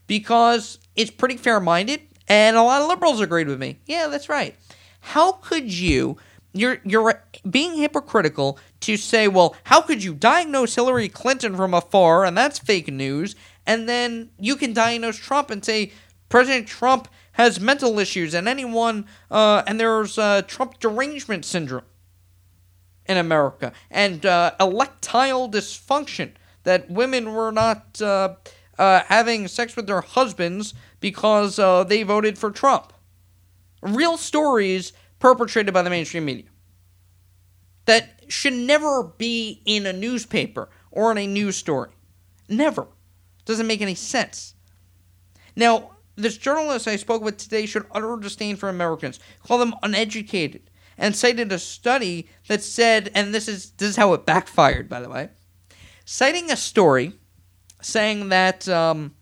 Because 0.06 0.78
it's 0.96 1.10
pretty 1.10 1.36
fair 1.36 1.60
minded, 1.60 2.00
and 2.28 2.56
a 2.56 2.62
lot 2.62 2.82
of 2.82 2.88
liberals 2.88 3.20
agreed 3.20 3.48
with 3.48 3.58
me. 3.58 3.78
Yeah, 3.86 4.08
that's 4.08 4.28
right. 4.28 4.54
How 5.00 5.32
could 5.32 5.72
you 5.72 6.18
you're 6.54 6.78
you're 6.84 7.22
being 7.50 7.76
hypocritical 7.76 8.58
to 8.80 8.96
say, 8.96 9.28
well, 9.28 9.54
how 9.64 9.82
could 9.82 10.02
you 10.02 10.14
diagnose 10.14 10.74
Hillary 10.74 11.08
Clinton 11.08 11.56
from 11.56 11.74
afar 11.74 12.24
and 12.24 12.36
that's 12.36 12.58
fake 12.58 12.90
news, 12.90 13.34
and 13.66 13.88
then 13.88 14.30
you 14.38 14.56
can 14.56 14.72
diagnose 14.72 15.16
Trump 15.16 15.50
and 15.50 15.64
say 15.64 15.92
President 16.28 16.66
Trump 16.66 17.08
has 17.32 17.58
mental 17.60 17.98
issues 17.98 18.32
and 18.32 18.48
anyone 18.48 19.06
uh, 19.30 19.62
and 19.66 19.78
there's 19.78 20.16
uh, 20.16 20.42
Trump 20.42 20.78
derangement 20.78 21.44
syndrome 21.44 21.84
in 23.06 23.16
America 23.16 23.72
and 23.90 24.24
uh, 24.24 24.52
electile 24.60 25.50
dysfunction 25.50 26.30
that 26.62 26.88
women 26.88 27.34
were 27.34 27.50
not 27.50 28.00
uh, 28.78 29.00
having 29.06 29.48
sex 29.48 29.76
with 29.76 29.86
their 29.86 30.00
husbands 30.00 30.74
because 31.00 31.58
uh, 31.58 31.84
they 31.84 32.02
voted 32.02 32.38
for 32.38 32.50
Trump. 32.50 32.92
Real 33.82 34.16
stories 34.16 34.92
perpetrated 35.18 35.72
by 35.72 35.82
the 35.82 35.90
mainstream 35.90 36.24
media 36.24 36.46
that 37.86 38.22
should 38.28 38.54
never 38.54 39.02
be 39.02 39.62
in 39.64 39.86
a 39.86 39.92
newspaper 39.92 40.68
or 40.90 41.12
in 41.12 41.18
a 41.18 41.26
news 41.26 41.56
story. 41.56 41.90
Never. 42.48 42.86
Doesn't 43.44 43.66
make 43.66 43.82
any 43.82 43.94
sense. 43.94 44.54
Now, 45.56 45.90
this 46.16 46.36
journalist 46.36 46.88
I 46.88 46.96
spoke 46.96 47.22
with 47.22 47.36
today 47.36 47.66
showed 47.66 47.86
utter 47.90 48.16
disdain 48.16 48.56
for 48.56 48.68
Americans, 48.68 49.20
called 49.42 49.60
them 49.60 49.74
uneducated, 49.82 50.70
and 50.96 51.14
cited 51.14 51.52
a 51.52 51.58
study 51.58 52.28
that 52.48 52.62
said, 52.62 53.10
and 53.14 53.34
this 53.34 53.48
is 53.48 53.72
this 53.72 53.90
is 53.90 53.96
how 53.96 54.12
it 54.14 54.24
backfired, 54.24 54.88
by 54.88 55.00
the 55.00 55.08
way, 55.08 55.30
citing 56.04 56.50
a 56.50 56.56
story 56.56 57.14
saying 57.84 58.30
that 58.30 58.68
um, 58.68 59.14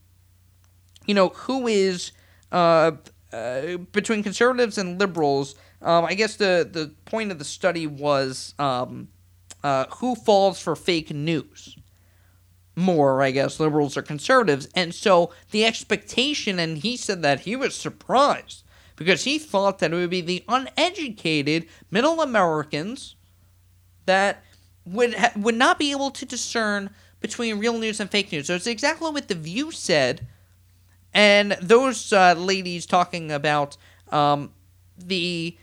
you 1.06 1.14
know 1.14 1.28
who 1.28 1.66
is 1.66 2.12
uh, 2.50 2.92
uh, 3.32 3.76
between 3.92 4.22
conservatives 4.22 4.78
and 4.78 4.98
liberals. 4.98 5.54
Um, 5.80 6.04
I 6.04 6.14
guess 6.14 6.36
the 6.36 6.68
the 6.70 6.94
point 7.04 7.32
of 7.32 7.38
the 7.38 7.44
study 7.44 7.86
was 7.86 8.54
um, 8.58 9.08
uh, 9.62 9.86
who 9.96 10.14
falls 10.14 10.60
for 10.60 10.76
fake 10.76 11.10
news 11.10 11.76
more, 12.74 13.22
I 13.22 13.30
guess, 13.32 13.60
liberals 13.60 13.96
or 13.96 14.02
conservatives. 14.02 14.68
And 14.74 14.94
so 14.94 15.32
the 15.50 15.64
expectation, 15.64 16.58
and 16.58 16.78
he 16.78 16.96
said 16.96 17.22
that 17.22 17.40
he 17.40 17.54
was 17.56 17.74
surprised 17.74 18.64
because 18.96 19.24
he 19.24 19.38
thought 19.38 19.78
that 19.80 19.92
it 19.92 19.96
would 19.96 20.10
be 20.10 20.20
the 20.20 20.44
uneducated 20.48 21.66
middle 21.90 22.20
Americans 22.22 23.16
that 24.06 24.42
would 24.84 25.14
ha- 25.14 25.32
would 25.36 25.54
not 25.54 25.78
be 25.78 25.90
able 25.90 26.10
to 26.10 26.24
discern 26.24 26.90
between 27.22 27.58
real 27.58 27.78
news 27.78 28.00
and 28.00 28.10
fake 28.10 28.32
news. 28.32 28.48
So 28.48 28.54
it's 28.54 28.66
exactly 28.66 29.10
what 29.10 29.28
the 29.28 29.34
View 29.34 29.70
said, 29.70 30.26
and 31.14 31.52
those 31.62 32.12
uh, 32.12 32.34
ladies 32.34 32.84
talking 32.86 33.30
about 33.30 33.76
um, 34.10 34.52
the 34.98 35.56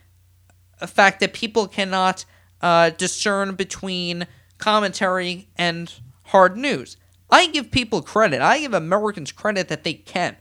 fact 0.87 1.19
that 1.19 1.33
people 1.33 1.67
cannot 1.67 2.25
uh, 2.61 2.89
discern 2.91 3.55
between 3.55 4.27
commentary 4.57 5.49
and 5.57 5.93
hard 6.25 6.57
news. 6.57 6.97
I 7.29 7.47
give 7.47 7.71
people 7.71 8.01
credit. 8.01 8.41
I 8.41 8.59
give 8.59 8.73
Americans 8.73 9.31
credit 9.31 9.67
that 9.67 9.83
they 9.83 9.93
can. 9.93 10.37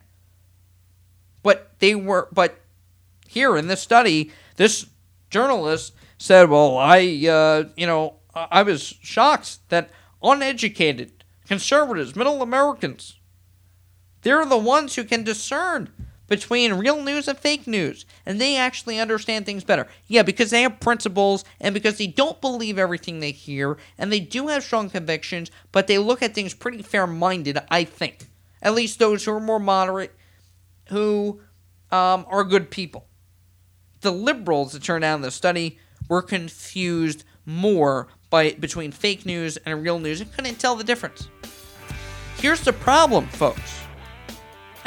But 1.42 1.72
they 1.78 1.94
were 1.94 2.28
but 2.32 2.60
here 3.26 3.56
in 3.56 3.68
this 3.68 3.80
study, 3.80 4.32
this 4.56 4.86
journalist 5.30 5.94
said, 6.18 6.48
"Well, 6.50 6.76
I 6.76 7.26
uh, 7.28 7.64
you 7.76 7.86
know, 7.86 8.14
I 8.34 8.62
was 8.62 8.94
shocked 9.02 9.58
that 9.68 9.90
uneducated 10.22 11.24
conservatives, 11.46 12.16
middle 12.16 12.42
Americans, 12.42 13.18
they're 14.22 14.44
the 14.44 14.58
ones 14.58 14.94
who 14.94 15.04
can 15.04 15.22
discern 15.24 15.90
between 16.26 16.74
real 16.74 17.02
news 17.02 17.26
and 17.26 17.38
fake 17.38 17.66
news, 17.66 18.04
and 18.26 18.40
they 18.40 18.56
actually 18.56 19.00
understand 19.00 19.46
things 19.46 19.64
better. 19.64 19.88
Yeah, 20.06 20.22
because 20.22 20.50
they 20.50 20.62
have 20.62 20.78
principles 20.78 21.44
and 21.60 21.72
because 21.72 21.96
they 21.96 22.06
don't 22.06 22.40
believe 22.40 22.78
everything 22.78 23.20
they 23.20 23.32
hear, 23.32 23.78
and 23.96 24.12
they 24.12 24.20
do 24.20 24.48
have 24.48 24.62
strong 24.62 24.90
convictions, 24.90 25.50
but 25.72 25.86
they 25.86 25.98
look 25.98 26.22
at 26.22 26.34
things 26.34 26.54
pretty 26.54 26.82
fair 26.82 27.06
minded, 27.06 27.58
I 27.70 27.84
think. 27.84 28.28
At 28.60 28.74
least 28.74 28.98
those 28.98 29.24
who 29.24 29.32
are 29.32 29.40
more 29.40 29.60
moderate, 29.60 30.14
who 30.88 31.40
um, 31.90 32.26
are 32.28 32.44
good 32.44 32.70
people. 32.70 33.06
The 34.00 34.12
liberals, 34.12 34.74
it 34.74 34.82
turned 34.82 35.04
out 35.04 35.16
in 35.16 35.22
the 35.22 35.30
study, 35.30 35.78
were 36.08 36.22
confused 36.22 37.24
more 37.46 38.08
by 38.30 38.52
between 38.52 38.92
fake 38.92 39.24
news 39.26 39.56
and 39.58 39.82
real 39.82 39.98
news 39.98 40.20
and 40.20 40.32
couldn't 40.32 40.58
tell 40.58 40.76
the 40.76 40.84
difference. 40.84 41.28
Here's 42.36 42.60
the 42.60 42.72
problem, 42.72 43.26
folks 43.28 43.78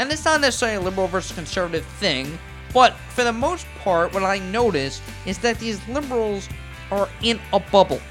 and 0.02 0.12
it's 0.12 0.26
not 0.26 0.42
necessarily 0.42 0.78
a 0.78 0.82
liberal 0.82 1.08
versus 1.08 1.32
conservative 1.36 1.86
thing, 1.86 2.39
but 2.74 2.94
for 3.10 3.24
the 3.24 3.32
most 3.32 3.68
part, 3.84 4.12
what 4.16 4.24
I 4.24 4.39
notice 4.39 5.00
is 5.28 5.38
that 5.39 5.60
these 5.60 5.80
liberals 5.88 6.50
are 6.89 7.08
in 7.22 7.39
a 7.54 7.60
bubble. 7.60 8.02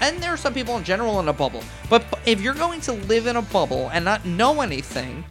And 0.00 0.18
there 0.22 0.32
are 0.32 0.38
some 0.38 0.54
people 0.54 0.78
in 0.78 0.84
general 0.84 1.20
in 1.20 1.28
a 1.28 1.32
bubble. 1.34 1.62
But 1.90 2.06
if 2.24 2.40
you're 2.40 2.54
going 2.54 2.80
to 2.82 2.92
live 2.92 3.26
in 3.26 3.36
a 3.36 3.42
bubble 3.42 3.90
and 3.92 4.02
not 4.02 4.24
know 4.24 4.62
anything, 4.62 5.24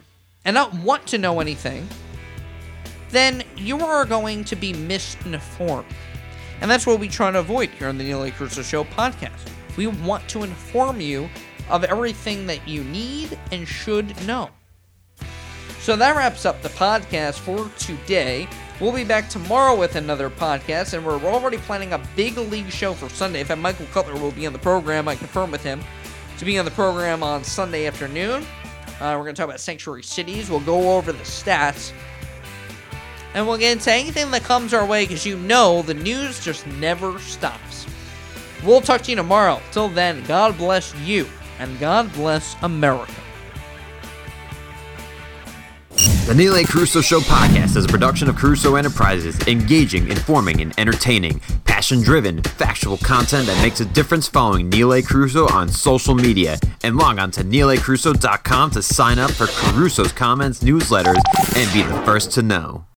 and 0.45 0.53
not 0.53 0.75
want 0.75 1.07
to 1.07 1.17
know 1.17 1.39
anything, 1.39 1.87
then 3.09 3.43
you 3.55 3.79
are 3.79 4.05
going 4.05 4.43
to 4.43 4.55
be 4.55 4.73
misinformed. 4.73 5.87
And 6.61 6.69
that's 6.69 6.87
what 6.87 6.99
we 6.99 7.07
try 7.07 7.31
to 7.31 7.39
avoid 7.39 7.69
here 7.69 7.87
on 7.87 7.97
the 7.97 8.03
Neil 8.03 8.23
A. 8.23 8.31
Carousso 8.31 8.63
Show 8.63 8.83
podcast. 8.83 9.49
We 9.77 9.87
want 9.87 10.27
to 10.29 10.43
inform 10.43 10.99
you 10.99 11.29
of 11.69 11.83
everything 11.83 12.47
that 12.47 12.67
you 12.67 12.83
need 12.83 13.37
and 13.51 13.67
should 13.67 14.25
know. 14.25 14.49
So 15.79 15.95
that 15.95 16.15
wraps 16.15 16.45
up 16.45 16.61
the 16.61 16.69
podcast 16.69 17.39
for 17.39 17.69
today. 17.77 18.47
We'll 18.79 18.91
be 18.91 19.03
back 19.03 19.29
tomorrow 19.29 19.75
with 19.75 19.95
another 19.95 20.29
podcast, 20.29 20.93
and 20.93 21.05
we're 21.05 21.19
already 21.23 21.57
planning 21.57 21.93
a 21.93 22.01
big 22.15 22.37
league 22.37 22.69
show 22.69 22.93
for 22.93 23.09
Sunday. 23.09 23.39
In 23.39 23.45
fact, 23.45 23.61
Michael 23.61 23.85
Cutler 23.87 24.19
will 24.19 24.31
be 24.31 24.45
on 24.45 24.53
the 24.53 24.59
program. 24.59 25.07
I 25.07 25.15
confirmed 25.15 25.51
with 25.51 25.63
him 25.63 25.81
to 26.37 26.45
be 26.45 26.59
on 26.59 26.65
the 26.65 26.71
program 26.71 27.23
on 27.23 27.43
Sunday 27.43 27.87
afternoon. 27.87 28.45
Uh, 28.99 29.15
we're 29.17 29.23
going 29.23 29.35
to 29.35 29.39
talk 29.39 29.47
about 29.47 29.59
sanctuary 29.59 30.03
cities. 30.03 30.49
We'll 30.49 30.59
go 30.59 30.97
over 30.97 31.11
the 31.11 31.23
stats. 31.23 31.91
And 33.37 33.45
we'll 33.45 33.59
get 33.59 33.73
into 33.73 33.93
anything 33.93 34.31
that 34.31 34.41
comes 34.41 34.73
our 34.73 34.83
way 34.83 35.03
because 35.03 35.23
you 35.23 35.37
know 35.37 35.83
the 35.83 35.93
news 35.93 36.43
just 36.43 36.65
never 36.65 37.19
stops. 37.19 37.85
We'll 38.65 38.81
talk 38.81 39.03
to 39.03 39.11
you 39.11 39.15
tomorrow. 39.15 39.61
Till 39.71 39.89
then, 39.89 40.23
God 40.23 40.57
bless 40.57 40.95
you 41.01 41.27
and 41.59 41.79
God 41.79 42.11
bless 42.13 42.55
America. 42.63 43.13
The 46.25 46.33
Neil 46.35 46.55
A. 46.55 46.63
Carousso 46.63 47.03
Show 47.03 47.19
podcast 47.19 47.77
is 47.77 47.85
a 47.85 47.87
production 47.87 48.27
of 48.27 48.35
Carousso 48.37 48.75
Enterprises, 48.75 49.39
engaging, 49.47 50.09
informing, 50.09 50.59
and 50.59 50.73
entertaining. 50.79 51.39
Passion 51.65 52.01
driven, 52.01 52.41
factual 52.41 52.97
content 52.97 53.45
that 53.45 53.61
makes 53.61 53.81
a 53.81 53.85
difference 53.85 54.27
following 54.27 54.67
Neil 54.67 54.93
A. 54.93 55.03
Carousso 55.03 55.47
on 55.51 55.69
social 55.69 56.15
media. 56.15 56.57
And 56.83 56.97
log 56.97 57.19
on 57.19 57.29
to 57.31 57.43
neilacarousso.com 57.43 58.71
to 58.71 58.81
sign 58.81 59.19
up 59.19 59.29
for 59.29 59.45
Carousso's 59.45 60.11
comments, 60.11 60.63
newsletters, 60.63 61.21
and 61.55 61.71
be 61.71 61.83
the 61.83 62.01
first 62.03 62.31
to 62.31 62.41
know. 62.41 62.87